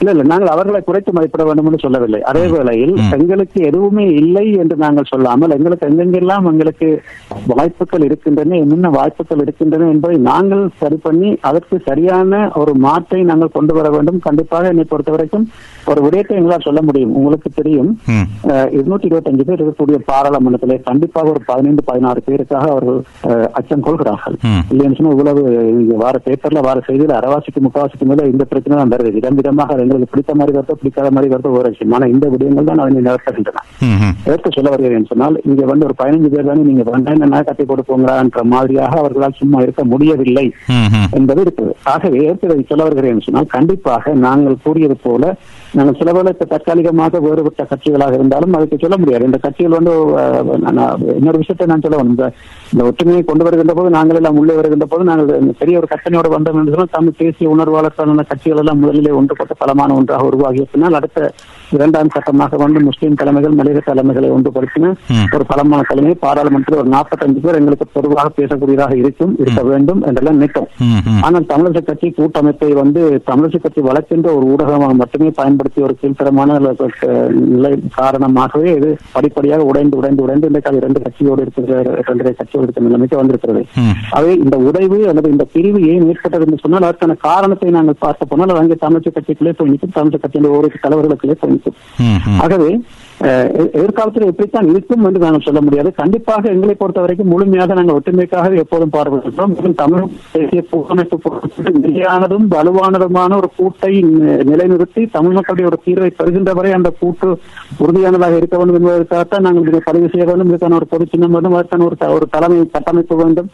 இல்ல 0.00 0.10
இல்ல 0.14 0.24
நாங்கள் 0.30 0.52
அவர்களை 0.54 0.80
குறைத்து 0.86 1.10
மதிப்பிட 1.16 1.42
வேண்டும் 1.48 1.68
என்று 1.68 1.82
சொல்லவில்லை. 1.84 2.20
அதே 2.30 2.42
வேளையில் 2.54 2.92
எங்களுக்கு 3.16 3.58
எதுவுமே 3.68 4.04
இல்லை 4.22 4.44
என்று 4.62 4.76
நாங்கள் 4.84 5.08
சொல்லாமல் 5.12 5.54
எங்களுக்கு 5.56 5.88
எங்கெங்கெல்லாம் 5.90 6.48
எங்களுக்கு 6.52 6.88
வாய்ப்புகள் 7.52 8.04
இருக்கின்றன 8.08 8.58
என்னென்ன 8.64 8.90
வாய்ப்புகள் 8.98 9.42
இருக்கின்றன 9.44 9.88
என்பதை 9.94 10.18
நாங்கள் 10.30 10.64
சரி 10.82 10.98
பண்ணி 11.06 11.30
அதற்கு 11.50 11.78
சரியான 11.88 12.42
ஒரு 12.62 12.74
மாற்றை 12.86 13.22
நாங்கள் 13.30 13.54
கொண்டு 13.56 13.74
வர 13.78 13.88
வேண்டும். 13.96 14.20
கண்டிப்பாக 14.28 14.72
என்னை 14.74 14.86
பொறுத்த 14.92 15.12
வரைக்கும் 15.16 15.46
ஒரு 15.86 16.00
விடயத்தை 16.04 16.36
எங்களால் 16.36 16.64
சொல்ல 16.64 16.80
முடியும் 16.86 17.12
உங்களுக்கு 17.18 17.48
தெரியும் 17.58 17.90
ம். 18.12 18.24
இருநூற்றி 18.76 19.06
இருபத்தஞ்சு 19.08 19.44
பேர் 19.44 19.56
இருக்கக்கூடிய 19.56 19.98
பாராளுமன்றத்திலே 20.08 20.76
கண்டிப்பாக 20.86 21.32
ஒரு 21.32 21.40
பதினைந்து 21.46 21.82
பதினாறு 21.86 22.20
பேருக்காக 22.26 22.66
அவர்கள் 22.72 22.98
அச்சம் 23.58 23.84
கொள்கிறார்கள். 23.86 24.36
இல்லைன்னு 24.72 24.96
சொன்னா 24.98 25.12
இவ்வளவு 25.14 25.42
வார 26.02 26.16
பேப்பர்ல 26.26 26.62
வார 26.66 26.78
செய்தியில 26.86 27.16
அரைவாசிக்கு 27.18 27.60
முக்காவாசிக்கு 27.62 28.08
மேல 28.10 28.26
இந்த 28.32 28.44
பிரச்சனை 28.50 28.76
தான் 28.76 28.92
வருது 28.94 29.12
விதம் 29.16 29.38
விதமாக 29.38 29.78
எங்களுக்கு 29.84 30.10
பிடித்த 30.12 30.34
மாதிரி 30.38 30.56
வருதோ 30.56 30.76
பிடிக்காத 30.80 31.10
மாதிரி 31.10 31.32
வருதோ 31.34 31.52
ஒரு 31.58 31.70
விஷயம் 31.70 31.94
ஆனா 31.96 32.08
இந்த 32.14 32.26
விடயங்கள் 32.32 32.68
தான் 32.70 32.82
அதனை 32.84 33.02
நிறுத்துகின்றன. 33.06 33.62
எதற்கு 34.26 34.50
சொல்ல 34.50 34.68
வருகிறேன் 34.72 35.10
சொன்னால் 35.10 35.38
இங்க 35.48 35.62
வந்து 35.70 35.86
ஒரு 35.88 35.96
பதினஞ்சு 36.00 36.30
பேர் 36.32 36.48
தானே 36.50 36.64
நீங்க 36.68 36.84
வேண்டாம் 36.88 37.24
என்ன 37.26 37.42
கட்டி 37.44 37.66
கொடுப்போங்களான்ற 37.66 38.42
மாதிரியாக 38.52 39.00
அவர்களால் 39.02 39.38
சும்மா 39.40 39.60
இருக்க 39.64 39.84
முடியவில்லை. 39.92 40.46
என்பது 41.18 41.40
இருக்குது 41.44 41.72
ஆகவே 41.92 42.20
இதை 42.44 42.60
சொல்ல 42.64 42.82
வருகிறேன் 42.84 43.24
சொன்னால் 43.26 43.52
கண்டிப்பாக 43.54 44.14
நாங்கள் 44.26 44.62
கூறியது 44.64 44.96
போல 44.98 45.22
நாங்கள் 45.76 45.96
சில 46.00 46.10
வேளை 46.16 46.30
இப்ப 46.34 46.46
தற்காலிகமாக 46.50 47.20
வேறுபட்ட 47.24 47.62
கட்சிகளாக 47.70 48.14
இருந்தாலும் 48.18 48.54
அதுக்கு 48.58 48.76
சொல்ல 48.82 48.96
முடியாது 49.02 49.28
இந்த 49.28 49.38
கட்சிகள் 49.44 49.76
வந்து 49.78 49.92
இன்னொரு 51.18 51.40
விஷயத்தை 51.42 51.66
நான் 51.70 51.84
சொல்ல 51.86 52.02
இந்த 52.10 52.26
இந்த 52.72 52.82
ஒற்றுமையை 52.90 53.22
கொண்டு 53.30 53.46
வருகின்ற 53.46 53.74
போது 53.78 53.90
நாங்கள் 53.96 54.18
எல்லாம் 54.20 54.38
உள்ளே 54.42 54.54
வருகின்ற 54.58 54.86
போது 54.92 55.02
நாங்கள் 55.10 55.52
பெரிய 55.60 55.80
ஒரு 55.80 55.88
கட்டணையோட 55.92 56.28
வந்தோம் 56.34 56.58
என்று 56.60 56.74
சொன்னால் 56.74 56.94
தமிழ் 56.96 57.18
தேசிய 57.20 57.52
உணர்வாளர்களான 57.54 58.24
கட்சிகள் 58.30 58.62
எல்லாம் 58.62 58.80
முதலிலே 58.84 59.12
ஒன்றுபட்ட 59.20 59.56
பலமான 59.62 59.96
ஒன்றாக 60.00 60.30
உருவாகிய 60.30 60.66
பின்னால் 60.72 60.98
அடுத்த 61.00 61.20
இரண்டாம் 61.76 62.12
கட்டமாக 62.14 62.58
வந்து 62.64 62.80
முஸ்லீம் 62.88 63.18
தலைமைகள் 63.20 63.58
மனித 63.60 63.82
தலைமைகளை 63.88 64.28
ஒன்றுபடுத்தின. 64.36 64.90
ஒரு 65.36 65.44
பலமான 65.50 65.80
தலைமை 65.90 66.12
பாராளுமன்றத்தில் 66.24 66.80
ஒரு 66.82 66.90
நாற்பத்தஞ்சு 66.94 67.40
பேர் 67.44 67.58
எங்களுக்கு 67.60 67.86
பொதுவாக 67.96 68.28
பேசக்கூடியதாக 68.38 68.94
இருக்கும் 69.02 69.32
இருக்க 69.42 69.62
வேண்டும் 69.70 70.00
என்றெல்லாம் 70.08 70.38
நினைத்தோம். 70.38 70.68
ஆனால் 71.26 71.48
தமிழரசு 71.52 71.82
கட்சி 71.90 72.10
கூட்டமைப்பை 72.18 72.70
வந்து 72.82 73.02
தமிழரசு 73.30 73.60
கட்சி 73.64 73.82
வளர்க்கின்ற 73.90 74.28
ஒரு 74.38 74.46
ஊடகமாக 74.54 74.94
மட்டுமே 75.02 75.30
பயன்படுத்தி 75.40 75.64
ஒரு 75.82 75.94
கீழ்த்தரமான 75.96 76.58
நிலை 77.46 77.70
காரணமாகவே 77.96 78.70
இது 78.72 78.90
படிப்படியாக 79.12 79.64
உடைந்து 79.64 79.96
உடைந்து 79.96 80.24
உடைந்து 80.24 80.48
இன்றைக்கு 80.48 80.78
இரண்டு 80.78 81.00
கட்சியோடு 81.00 81.42
இருக்கிற 81.42 81.74
இரண்டரை 82.00 82.32
கட்சியோடு 82.34 82.66
இருக்கிற 82.66 82.84
நிலைமைக்கு 82.86 83.16
வந்திருக்கிறது. 83.16 83.62
அவை 84.12 84.32
இந்த 84.38 84.56
உடைவு 84.66 84.98
அல்லது 85.08 85.28
இந்த 85.30 85.46
பிரிவு 85.52 85.80
ஏன் 85.88 86.06
ஏற்பட்டது 86.08 86.46
என்று 86.46 86.62
சொன்னால் 86.62 86.86
அதற்கான 86.86 87.16
காரணத்தை 87.26 87.70
நாங்கள் 87.70 88.00
பார்க்க 88.00 88.24
போனால் 88.26 88.52
அது 88.52 88.62
அங்கே 88.62 88.78
தமிழக 88.80 89.10
கட்சிக்குள்ளே 89.10 89.54
நிற்கும் 89.66 89.92
தமிழக 89.92 90.18
கட்சியின் 90.18 90.50
ஒவ்வொரு 90.50 90.70
தலைவர்களுக்குள்ளே 90.84 91.36
போய் 91.36 91.52
நிற்கும் 91.52 91.76
ம், 92.04 92.20
ம். 92.28 92.38
ஆகவே 92.40 92.70
எதிர்காலத்தில் 93.72 94.26
எப்படித்தான் 94.26 94.68
இருக்கும் 94.68 95.04
என்று 95.04 95.18
நாங்கள் 95.18 95.40
சொல்ல 95.44 95.60
முடியாது. 95.60 95.92
கண்டிப்பாக 95.92 96.48
எங்களை 96.48 96.74
பொறுத்த 96.74 97.00
வரைக்கும் 97.00 97.28
முழுமையாக 97.28 97.74
நாங்கள் 97.74 98.00
ஒற்றுமைக்காக 98.00 98.56
எப்போதும் 98.56 98.90
பாடுபடுகிறோம் 98.92 99.56
மேலும் 99.56 99.74
தமிழ் 99.74 100.04
தேசிய 100.32 100.64
கூட்டமைப்பு 100.70 101.20
நிலையானதும் 101.62 102.46
வலுவானதுமான 102.50 103.36
ஒரு 103.36 103.50
கூட்டை 103.58 104.04
நிலைநிறுத்தி 104.44 105.10
தமிழ் 105.10 105.32
மக்களுடைய 105.32 105.70
ஒரு 105.70 105.78
தீர்வை 105.84 106.10
பெறுகின்ற 106.16 106.52
வரை 106.52 106.72
அந்த 106.72 106.92
கூட்டு 107.00 107.38
உறுதியானதாக 107.78 108.36
இருக்க 108.36 108.56
வேண்டும் 108.56 108.84
என்பதற்காகத்தான் 108.84 109.40
நாங்கள் 109.40 109.66
இதை 109.66 109.80
பதிவு 109.84 110.08
செய்ய 110.12 110.26
வேண்டும். 110.26 110.56
இதுக்கான 110.56 110.74
ஒரு 110.74 110.86
பொது 110.86 111.06
சின்னம் 111.10 111.30
வேண்டும். 111.30 111.52
அதற்கான 111.52 111.84
ஒரு 111.84 112.12
ஒரு 112.12 112.26
தலைமை 112.30 112.70
கட்டமைப்பு 112.72 113.16
வேண்டும். 113.16 113.50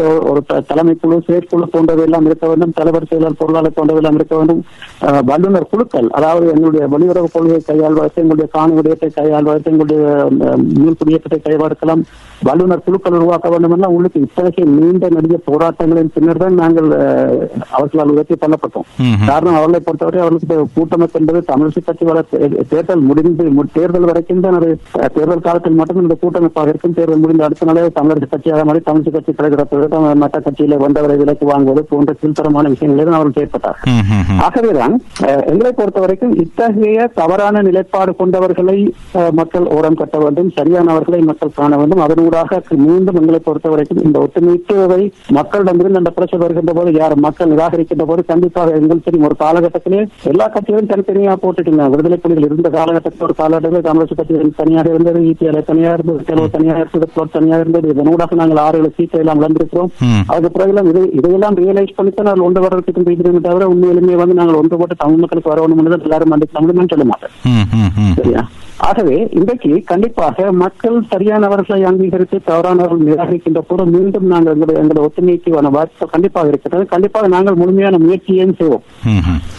ஒரு- 0.00 0.66
தலைமை 0.66 0.96
குழு 1.00 1.22
செயற்குழு 1.26 1.68
போன்றவை 1.68 2.04
எல்லாம் 2.04 2.24
இருக்க 2.24 2.46
வேண்டும். 2.46 2.72
தலைவர் 2.74 3.02
செயலர் 3.02 3.32
பொருளாளர் 3.38 3.72
போன்றவை 3.74 4.02
எல்லாம் 4.02 4.14
இருக்க 4.14 4.36
வேண்டும். 4.36 4.64
வல்லுநர் 5.24 5.68
குழுக்கள் 5.70 6.08
அதாவது 6.10 6.46
எங்களுடைய 6.46 6.86
வெளியுறவு 6.86 7.24
கொள்கையை 7.32 7.62
கையாள்வதற்கு 7.66 8.22
எங்களுடைய 8.22 8.50
காணி 8.52 8.94
விடயத்தை 8.96 9.08
கையாள்வதற்கு 9.16 9.70
எங்களுடைய 9.72 10.02
மீள் 10.76 10.98
குடியேற்றத்தை 11.00 11.38
கைவார்க்கலாம் 11.40 12.02
வல்லுநர் 12.46 12.84
குழுக்கள் 12.86 13.16
உருவாக்க 13.18 13.48
வேண்டும் 13.52 13.74
எல்லாம் 13.76 13.92
உங்களுக்கு 13.92 14.22
இத்தகைய 14.24 14.64
நீண்ட 14.76 15.08
நெடிய 15.14 15.36
போராட்டங்களின் 15.46 16.10
பின்னர் 16.14 16.40
தான் 16.42 16.58
நாங்கள் 16.60 16.88
அவர்களால் 17.76 18.12
உயர்த்தி 18.14 18.36
தள்ளப்பட்டோம். 18.42 18.86
காரணம் 19.30 19.56
அவர்களை 19.58 19.80
பொறுத்தவரை 19.80 20.20
அவர்களுக்கு 20.22 20.66
கூட்டமைப்பு 20.76 21.18
என்பது 21.20 21.40
தமிழிசை 21.50 21.82
கட்சி 21.82 22.04
வர 22.08 22.18
தேர்தல் 22.72 23.04
முடிந்து 23.08 23.44
தேர்தல் 23.76 24.08
வரைக்கும் 24.10 24.44
தான் 24.46 24.58
அது 24.58 24.68
தேர்தல் 25.16 25.44
காலத்தில் 25.46 25.78
மட்டும் 25.80 26.02
இந்த 26.04 26.16
கூட்டமைப்பாக 26.22 26.72
இருக்கும் 26.72 26.96
தேர்தல் 26.98 27.22
முடிந்த 27.24 27.46
அடுத்த 27.48 27.68
நாளே 27.70 27.86
தமிழரசு 27.98 28.28
கட்சியாக 28.34 28.64
மாறி 28.70 28.82
தமிழிசை 28.88 29.12
கட்சி 29.16 29.34
தலைவர் 29.34 30.14
மற்ற 30.24 30.36
கட்சியில 30.40 30.78
வந்தவரை 30.84 31.16
விலக்கு 31.22 31.46
வாங்குவது 31.52 31.84
போன்ற 31.92 32.12
கீழ்த்தரமான 32.20 32.68
விஷயங்களை 32.74 33.04
தான் 33.04 33.18
அவர்கள் 33.18 33.38
செயற்பட்டார். 33.38 33.78
ஆகவேதான் 34.46 34.94
எங்களை 35.52 35.72
பொறுத்த 35.72 35.98
வரைக்கும் 36.04 36.36
இத்தகைய 36.44 37.08
தவறான 37.20 37.62
நிலைப்பாடு 37.68 38.12
கொண்டவர்களை 38.20 38.78
மக்கள் 39.38 39.66
ஓரம் 39.76 39.98
கட்ட 40.00 40.16
வேண்டும் 40.24 40.50
சரியானவர்களை 40.58 41.20
மக்கள் 41.30 41.56
காண 41.58 41.72
வேண்டும். 41.80 42.02
அதனூடாக 42.06 42.60
மீண்டும் 42.86 43.18
எங்களை 43.20 43.40
பொறுத்த 43.46 43.68
வரைக்கும் 43.72 44.02
இந்த 44.06 44.16
ஒட்டுமீட்டுவை 44.24 45.02
மக்களிடமிருந்து 45.38 46.00
அந்த 46.02 46.12
பிரச்சனை 46.16 46.40
வருகின்ற 46.44 46.72
போது 46.78 46.92
யார் 47.00 47.14
மக்கள் 47.26 47.52
நிராகரிக்கின்ற 47.52 48.06
போது 48.10 48.24
கண்டிப்பாக 48.30 48.74
எங்கள் 48.80 49.04
தெரியும் 49.06 49.26
ஒரு 49.28 49.36
காலகட்டத்திலே 49.44 50.00
எல்லா 50.32 50.46
கட்சிகளும் 50.54 50.90
தனித்தனியா 50.92 51.34
போட்டுட்டீங்க. 51.44 51.88
விடுதலை 51.94 52.18
புலிகள் 52.24 52.48
இருந்த 52.48 52.70
காலகட்டத்தில் 52.78 53.26
ஒரு 53.28 53.36
காலகட்டத்தில் 53.40 53.86
காங்கிரஸ் 53.88 54.18
கட்சி 54.20 54.52
தனியாக 54.60 54.94
இருந்தது 54.94 55.22
இபிஎல் 55.32 55.68
தனியாக 55.70 55.96
இருந்தது 55.98 56.26
தெலுங்கு 56.30 56.54
தனியாக 56.56 56.84
இருந்தது 56.84 57.10
பிளோட் 57.14 57.34
தனியாக 57.38 57.64
இருந்தது. 57.64 57.88
இதனூடாக 57.94 58.40
நாங்கள் 58.42 58.62
ஆறு 58.66 58.80
ஏழு 58.82 58.90
சீட்டை 58.98 59.20
எல்லாம் 59.22 59.40
இழந்திருக்கிறோம். 59.42 59.90
அதுக்கு 60.32 60.54
பிறகு 60.56 60.88
இதை 60.92 61.04
இதையெல்லாம் 61.20 61.58
ரியலைஸ் 61.62 61.96
பண்ணித்தான் 61.98 62.28
நாங்கள் 62.30 62.46
ஒன்று 62.48 62.64
வரதுக்கு 62.66 63.04
இருக்கிறோமே 63.14 63.42
தவிர 63.48 63.68
உண்மையிலுமே 63.72 64.16
வந்து 64.22 64.38
நாங்கள் 64.40 64.60
ஒன்று 64.60 64.80
போட்டு 64.82 65.02
தமிழ் 65.02 65.22
மக்களுக்கு 65.24 65.52
வரணும் 65.52 65.94
எல்லாரும் 66.08 66.34
வந்து 66.34 66.48
தமிழ்னு 66.56 66.92
சொல்ல 66.92 67.04
மாட்டேன். 67.10 67.34
சரியா? 68.18 68.42
ஆகவே 68.78 69.28
இன்றைக்கு 69.30 69.82
கண்டிப்பாக 69.84 70.52
மக்கள் 70.52 71.02
சரியானவர்களை 71.10 71.82
அங்கீகரித்து 71.82 72.40
தவறானவர்கள் 72.46 73.06
நிராகரிக்கின்ற 73.06 73.58
போது 73.58 73.84
மீண்டும் 73.84 74.26
நாங்கள் 74.26 74.52
எங்களுடைய 74.52 74.82
எங்களுடைய 74.82 75.08
ஒத்துழைக்கான 75.08 75.70
வாய்ப்பு 75.70 76.08
கண்டிப்பாக 76.08 76.48
இருக்கிறது 76.48 76.86
கண்டிப்பாக 76.86 77.26
நாங்கள் 77.26 77.54
முழுமையான 77.54 77.98
முயற்சியையும் 77.98 78.54
செய்வோம். 78.58 78.82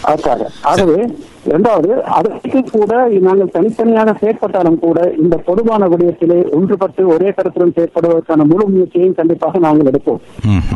அதற்காக. 0.01 0.51
ஆகவே 0.61 1.09
இரண்டாவது 1.47 1.89
அதற்கு 2.15 2.45
கூட 2.69 2.91
நாங்கள் 3.25 3.53
தனித்தனியாக 3.53 4.15
செயற்பட்டாலும் 4.19 4.79
கூட 4.81 4.95
இந்த 5.21 5.35
பொதுவான 5.47 5.87
விடயத்திலே 5.91 6.39
ஒன்றுபட்டு 6.55 7.01
ஒரே 7.13 7.29
கருத்துடன் 7.33 7.75
செயற்படுவதற்கான 7.75 8.45
முழு 8.49 8.65
முயற்சியையும் 8.69 9.17
கண்டிப்பாக 9.17 9.59
நாங்கள் 9.65 9.89
எடுப்போம். 9.91 10.19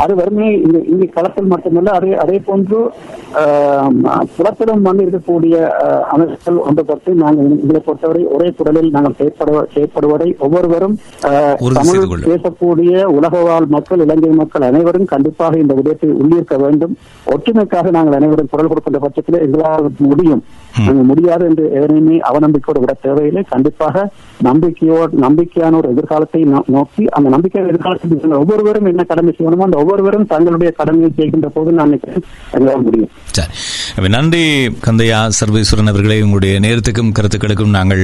அது 0.02 0.14
வெறுமே 0.20 0.48
இங்க 0.90 1.08
களத்தில் 1.16 1.52
மட்டுமல்ல 1.52 1.96
அதே 1.98 2.12
அதே 2.24 2.38
போன்று 2.46 2.80
ஆஹ், 3.42 3.92
புலத்திலும் 4.34 4.86
வந்து 4.86 5.06
இருக்கக்கூடிய 5.06 5.56
அமைப்புகள் 6.14 6.58
ஒன்றுபட்டு 6.66 6.90
நாங்கள் 7.22 7.50
எங்களை 7.56 7.82
பொறுத்தவரை 7.82 8.24
ஒரே 8.34 8.48
குரலில் 8.58 8.94
நாங்கள் 8.96 9.18
செயற்படுவ 9.20 9.66
செயற்படுவதை 9.74 10.30
ஒவ்வொருவரும் 10.46 10.96
தமிழ். 11.78 12.02
பேசக்கூடிய 12.28 12.90
உலக 13.16 13.36
வாழ் 13.44 13.68
மக்கள் 13.76 14.04
இலங்கை 14.06 14.32
மக்கள் 14.38 14.68
அனைவரும் 14.68 15.10
கண்டிப்பாக 15.12 15.30
இந்த 15.60 15.74
விடயத்தை 15.78 16.10
உள்ளிருக்க 16.20 16.56
வேண்டும் 16.62 16.96
ஒற்றுமைக்காக 17.32 17.92
நாங்கள் 17.92 18.18
அனைவரும் 18.18 18.52
குரல் 18.52 18.70
கொடுக்கின்ற 18.70 19.02
பட்சத்தில் 19.02 19.44
எங்களால் 19.44 19.80
முடியும் 20.08 20.44
நாங்கள் 20.86 21.08
முடியாது 21.10 21.44
என்று 21.50 21.64
எவரையுமே 21.80 22.18
அவநம்பிக்கையோடு 22.30 22.82
விட 22.84 22.94
தேவையில்லை. 23.06 23.42
கண்டிப்பாக 23.54 24.04
நம்பிக்கையோடு 24.50 25.20
நம்பிக்கையான 25.26 25.78
ஒரு 25.80 25.90
எதிர்காலத்தை 25.94 26.42
நோக்கி 26.76 27.04
அந்த 27.18 27.28
நம்பிக்கையான 27.36 27.72
எதிர்காலத்தில் 27.74 28.38
ஒவ்வொருவரும் 28.42 28.88
என்ன 28.92 29.04
கடமை 29.12 29.32
செய்யணுமோ 29.38 29.66
அந்த 29.68 29.80
ஒவ்வொருவரும் 29.84 30.28
தங்களுடைய 30.34 30.72
கடமையை 30.80 31.10
செய்கின்ற 31.18 31.50
போது 31.58 31.72
நான் 31.80 31.92
நினைக்கிறேன் 31.92 32.84
முடியும். 32.86 33.12
நன்றி 34.16 34.44
கந்தையா 34.86 35.20
சர்வேஸ்வரன் 35.40 35.92
அவர்களே. 35.92 36.18
உங்களுடைய 36.26 36.54
நேரத்துக்கும் 36.66 37.12
கருத்துக்களுக்கும் 37.18 37.76
நாங்கள் 37.78 38.04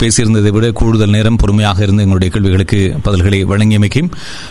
பேசியிருந்ததை 0.00 0.50
விட 0.56 0.66
கூடுதல் 0.80 1.14
நேரம் 1.16 1.40
பொறுமையாக 1.42 1.84
இருந்து 1.86 2.04
எங்களுடைய 2.06 2.30
கேள்விகளுக்கு 2.34 2.80
பதில்களை 3.06 3.40
வழங்கியமைக்கும் 3.52 4.10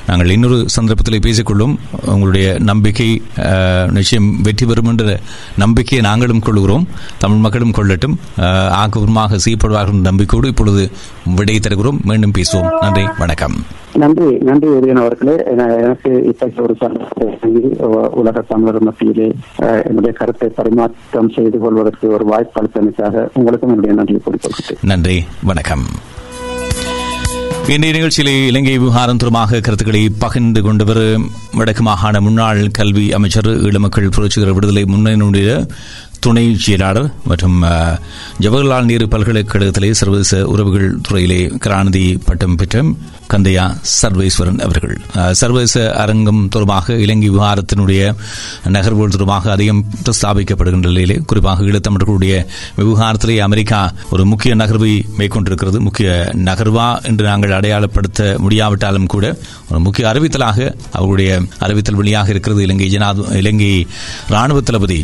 நாங்கள் 0.10 0.34
இன்னொரு 0.36 0.58
சந்தர்ப்பத்தில் 0.78 1.26
பேசிக்கொள்ளும். 1.28 1.76
உங்களுடைய 2.16 2.48
நம்பிக்கை 2.72 3.10
நிச்சயம் 3.98 4.30
வெற்றி 4.48 4.66
பெறும் 4.72 4.92
என்ற 4.94 5.20
நம்பிக்கையை 5.64 6.02
நாங்களும் 6.10 6.44
கொள்கிறோம். 6.48 6.88
தமிழ் 7.18 7.38
மக்களும் 7.38 7.72
கொள்ளட்டும். 7.72 8.16
ஆக்கப்பூர்வமாக 8.42 9.40
செய்யப்படுவார்கள் 9.46 10.02
நம்பிக்கையோடு 10.02 10.48
இப்பொழுது 10.48 10.92
விடை 11.36 11.60
தருகிறோம். 11.60 12.00
மீண்டும் 12.04 12.32
பேசுவோம். 12.38 12.78
நன்றி. 12.82 13.04
வணக்கம். 13.18 13.66
நன்றி. 13.94 14.38
நன்றி 14.38 14.68
உதயன் 14.68 14.96
அவர்களே. 14.96 15.44
என- 15.46 15.76
எனக்கு 15.76 16.24
இத்தகைய 16.24 16.62
ஒரு 16.62 18.10
உலக 18.12 18.42
தமிழர் 18.42 18.84
மத்தியிலே 18.84 19.36
என்னுடைய 19.58 20.12
கருத்தை 20.12 20.50
பரிமாற்றம் 20.50 21.32
செய்து 21.36 21.60
கொள்வதற்கு 21.60 22.08
ஒரு 22.08 22.26
வாய்ப்பு 22.26 22.64
அளித்தமைக்காக 22.64 23.28
உங்களுக்கும் 23.34 23.70
என்னுடைய 23.70 23.96
நன்றியை 23.96 24.22
கூறிக்கொள்கிறேன் 24.26 24.78
நன்றி. 24.82 25.24
வணக்கம். 25.44 25.84
இன்றைய 27.68 28.00
நிகழ்ச்சியிலே 28.00 28.48
இலங்கை 28.48 28.78
விவகாரம் 28.78 29.18
தொடர்பாக 29.18 29.60
கருத்துக்களை 29.60 30.12
பகிர்ந்து 30.20 30.62
கொண்டவர் 30.62 31.20
வடக்கு 31.54 31.84
மாகாண 31.84 32.22
முன்னாள் 32.22 32.68
கல்வி 32.72 33.14
அமைச்சர் 33.14 33.46
ஈழமக்கள் 33.46 34.12
புரட்சிகர 34.12 34.54
விடுதலை 34.54 34.84
முன்னணியுடைய 34.84 35.68
துணை 36.26 36.44
செயலாளர் 36.66 37.10
மற்றும் 37.30 37.58
ஜவஹர்லால் 38.44 38.88
நேரு 38.90 39.06
பல்கலைக்கழகத்திலே 39.12 39.90
சர்வதேச 40.00 40.40
உறவுகள் 40.54 40.88
துறையிலே 41.08 41.42
கலாநிதி 41.66 42.06
பட்டம் 42.28 42.56
பெற்ற 42.60 42.84
கந்தையா 43.34 43.64
சர்வேஸ்வரன் 44.00 44.60
அவர்கள். 44.66 44.94
சர்வதேச 45.40 45.76
அரங்கம் 46.02 46.42
தொடர்பாக 46.54 46.96
இலங்கை 47.04 47.30
விவகாரத்தினுடைய 47.30 48.02
நகர்வுகள் 48.76 49.14
தொடர்பாக 49.16 49.52
அதிகம் 49.56 49.82
பிரஸ்தாபிக்கப்படுகின்ற 50.06 50.90
நிலையிலே 50.92 51.18
குறிப்பாக 51.30 51.66
ஈழத்தமிழர்களுடைய 51.70 52.36
விவகாரத்திலே 52.80 53.36
அமெரிக்கா 53.48 53.80
ஒரு 54.14 54.26
முக்கிய 54.32 54.54
நகர்வை 54.62 54.94
மேற்கொண்டிருக்கிறது. 55.20 55.80
முக்கிய 55.88 56.10
நகர்வா 56.50 56.88
என்று 57.10 57.26
நாங்கள் 57.32 57.56
அடையாளப்படுத்த 57.60 58.30
முடியாவிட்டாலும் 58.46 59.12
கூட 59.16 59.26
ஒரு 59.70 59.82
முக்கிய 59.88 60.12
அறிவித்தலாக 60.14 60.70
அவருடைய 61.00 61.32
அறிவித்தல் 61.68 62.00
வழியாக 62.02 62.30
இருக்கிறது 62.36 62.64
இலங்கை 62.68 62.90
ஜனாத 62.96 63.30
இலங்கை 63.42 63.72
ராணுவ 64.36 64.62
தளபதி 64.62 65.00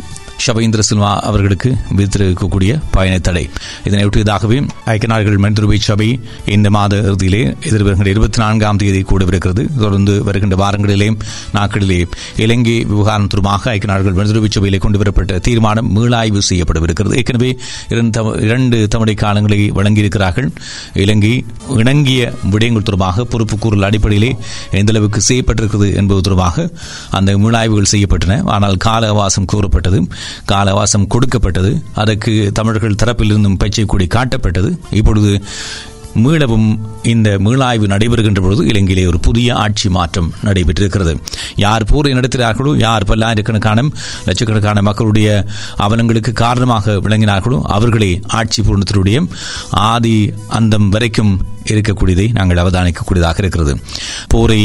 ஷபேந்திர 0.47 0.79
சில்வா 0.89 1.15
அவர்களுக்கு 1.15 1.75
விதித்திருக்கக்கூடிய 1.97 2.81
பயண 2.91 3.19
தடை. 3.19 3.49
இதனை 3.83 4.05
ஒட்டியதாகவே 4.05 4.67
ஐக்கிய 4.85 5.13
நாடுகள் 5.13 5.37
மனிதருவை 5.37 5.77
சபை 5.79 6.19
இந்த 6.45 6.69
மாத 6.69 6.95
இறுதியிலே 6.95 7.55
எதிர்வருகின்ற 7.61 8.07
இருபத்தி 8.07 8.37
நான்காம் 8.37 8.77
தேதி 8.77 9.01
கூடவிருக்கிறது. 9.01 9.67
தொடர்ந்து 9.79 10.23
வருகின்ற 10.23 10.55
வாரங்களிலே 10.55 11.19
நாட்களிலே 11.53 12.07
இலங்கை 12.37 12.83
விவகாரம் 12.83 13.27
தொடர்பாக 13.27 13.71
ஐக்கிய 13.71 13.93
நாடுகள் 13.93 14.13
மனிதருவை 14.13 14.49
சபையிலே 14.49 14.77
கொண்டு 14.77 14.97
வரப்பட்ட 14.97 15.39
தீர்மானம் 15.39 15.95
மீளாய்வு 15.95 16.39
செய்யப்படவிருக்கிறது. 16.49 17.15
ஏற்கனவே 17.15 17.57
இரண்டு 17.89 18.09
தவ- 18.09 18.37
இரண்டு 18.41 18.87
தவணை 18.87 19.13
காலங்களை 19.13 19.71
வழங்கியிருக்கிறார்கள். 19.71 20.49
இலங்கை 20.93 21.45
இணங்கிய 21.69 22.33
விடயங்கள் 22.51 22.83
தொடர்பாக 22.83 23.23
பொறுப்புக்கூறல் 23.23 23.81
அடிப்படையிலே 23.81 24.35
எந்த 24.71 24.93
அளவுக்கு 24.93 25.21
செய்யப்பட்டிருக்கிறது 25.27 25.95
என்பது 25.95 26.21
தொடர்பாக 26.21 26.69
அந்த 27.11 27.37
மீளாய்வுகள் 27.37 27.85
செய்யப்பட்டன. 27.91 28.41
ஆனால் 28.45 28.77
கால 28.77 29.07
அவகாசம் 29.07 29.45
கூறப்பட்டது 29.45 30.07
கால 30.45 30.69
அவகாசம் 30.69 31.07
கொடுக்கப்பட்டது. 31.07 31.83
அதற்கு 31.93 32.51
தமிழர்கள் 32.53 32.99
தரப்பிலிருந்தும் 33.03 33.57
பச்சை 33.57 33.85
கொடி 33.85 34.07
காட்டப்பட்டது. 34.17 34.77
இப்பொழுது 34.91 35.41
மீளவும் 36.15 36.79
இந்த 37.03 37.29
மீளாய்வு 37.43 37.85
நடைபெறுகின்ற 37.91 38.41
பொழுது 38.41 38.65
இலங்கையிலே 38.65 39.07
ஒரு 39.07 39.19
புதிய 39.19 39.55
ஆட்சி 39.55 39.89
மாற்றம் 39.89 40.33
நடைபெற்றிருக்கிறது. 40.43 41.13
யார் 41.55 41.83
போரை 41.85 42.13
நடத்தினார்களோ 42.13 42.77
யார் 42.77 43.05
பல்லாயிரக்கணக்கான 43.05 43.85
லட்சக்கணக்கான 44.25 44.81
மக்களுடைய 44.81 45.45
அவலங்களுக்கு 45.77 46.31
காரணமாக 46.31 46.91
விளங்கினார்களோ 46.91 47.61
அவர்களே 47.61 48.11
ஆட்சி 48.27 48.61
பூர்ணத்தினுடைய 48.61 49.27
ஆதி 49.69 50.33
அந்தம் 50.47 50.89
வரைக்கும் 50.89 51.33
இருக்கக்கூடியதை 51.69 52.27
நாங்கள் 52.31 52.57
அவதானிக்கக்கூடியதாக 52.57 53.37
இருக்கிறது. 53.37 53.73
போரை 54.27 54.59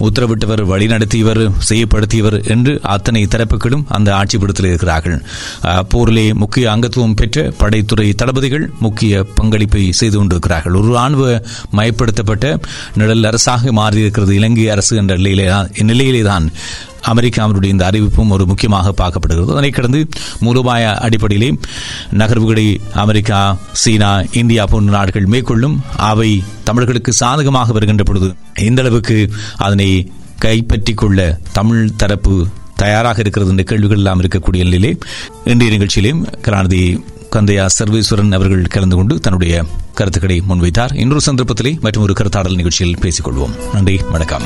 உத்தரவிட்டவர் 0.00 0.62
வழிநடத்தியவர் 0.72 1.42
செய்யப்படுத்தியவர் 1.68 2.38
என்று 2.54 2.80
அத்தனை 2.82 3.22
தரப்புகளும் 3.24 3.84
அந்த 3.88 4.14
ஆட்சிப்படத்தில் 4.14 4.70
இருக்கிறார்கள். 4.70 5.18
போரிலே 5.88 6.26
முக்கிய 6.32 6.70
அங்கத்துவம் 6.70 7.14
பெற்ற 7.14 7.52
படைத்துறை 7.58 8.14
தளபதிகள் 8.14 8.70
முக்கிய 8.80 9.24
பங்களிப்பை 9.34 9.92
செய்து 9.92 10.16
கொண்டிருக்கிறார்கள். 10.16 10.74
ஒரு 10.74 10.90
ராணுவ 10.92 11.42
மயப்படுத்தப்பட்ட 11.76 12.58
நிழல் 12.94 13.24
அரசாக 13.24 13.72
மாறியிருக்கிறது. 13.72 14.30
இலங்கை 14.30 14.68
அரசு 14.70 14.96
என்ற 14.96 15.16
நிலையிலே 15.16 15.48
நிலையிலே 15.82 16.22
தான் 16.22 16.46
அமெரிக்காவினுடைய 17.06 17.64
இந்த 17.64 17.90
அறிவிப்பும் 17.90 18.30
ஒரு 18.30 18.46
முக்கியமாக 18.46 18.92
பார்க்கப்படுகிறது. 18.92 19.50
அதனை 19.50 19.70
கடந்து 19.70 20.08
மூலோபாய 20.40 20.94
அடிப்படையிலே 20.98 21.58
நகர்வுகளை 22.12 22.80
அமெரிக்கா 22.94 23.56
சீனா 23.72 24.22
இந்தியா 24.32 24.66
போன்ற 24.66 24.92
நாடுகள் 24.92 25.26
மேற்கொள்ளும். 25.26 25.82
அவை 25.96 26.42
தமிழர்களுக்கு 26.64 27.12
சாதகமாக 27.12 27.72
வருகின்ற 27.72 28.04
பொழுது 28.04 28.34
எந்த 28.54 28.82
அளவுக்கு 28.82 29.30
அதனை 29.56 30.10
கைப்பற்றிக் 30.38 30.96
கொள்ள 30.96 31.38
தமிழ் 31.52 31.90
தரப்பு 31.96 32.46
தயாராக 32.76 33.20
இருக்கிறது 33.20 33.50
என்ற 33.50 33.62
கேள்விகள் 33.62 33.96
எல்லாம் 33.96 34.20
இருக்கக்கூடிய 34.20 34.62
நிலையிலே 34.64 34.98
இன்றைய 35.44 35.78
நிகழ்ச்சியிலேயும் 35.78 36.40
கருணாநிதி 36.40 37.04
கந்தையா 37.34 37.66
சர்வேஸ்வரன் 37.78 38.34
அவர்கள் 38.34 38.62
கலந்து 38.62 38.96
கொண்டு 38.96 39.20
தன்னுடைய 39.20 39.64
கருத்துக்களை 39.94 40.42
முன்வைத்தார். 40.48 40.94
இன்னொரு 40.94 41.20
சந்தர்ப்பத்திலே 41.30 41.80
மற்றும் 41.80 42.02
ஒரு 42.02 42.12
கருத்தாடல் 42.12 42.54
நிகழ்ச்சியில் 42.54 42.98
பேசிக் 43.00 43.28
கொள்வோம் 43.28 43.54
நன்றி 43.72 44.00
வணக்கம். 44.10 44.42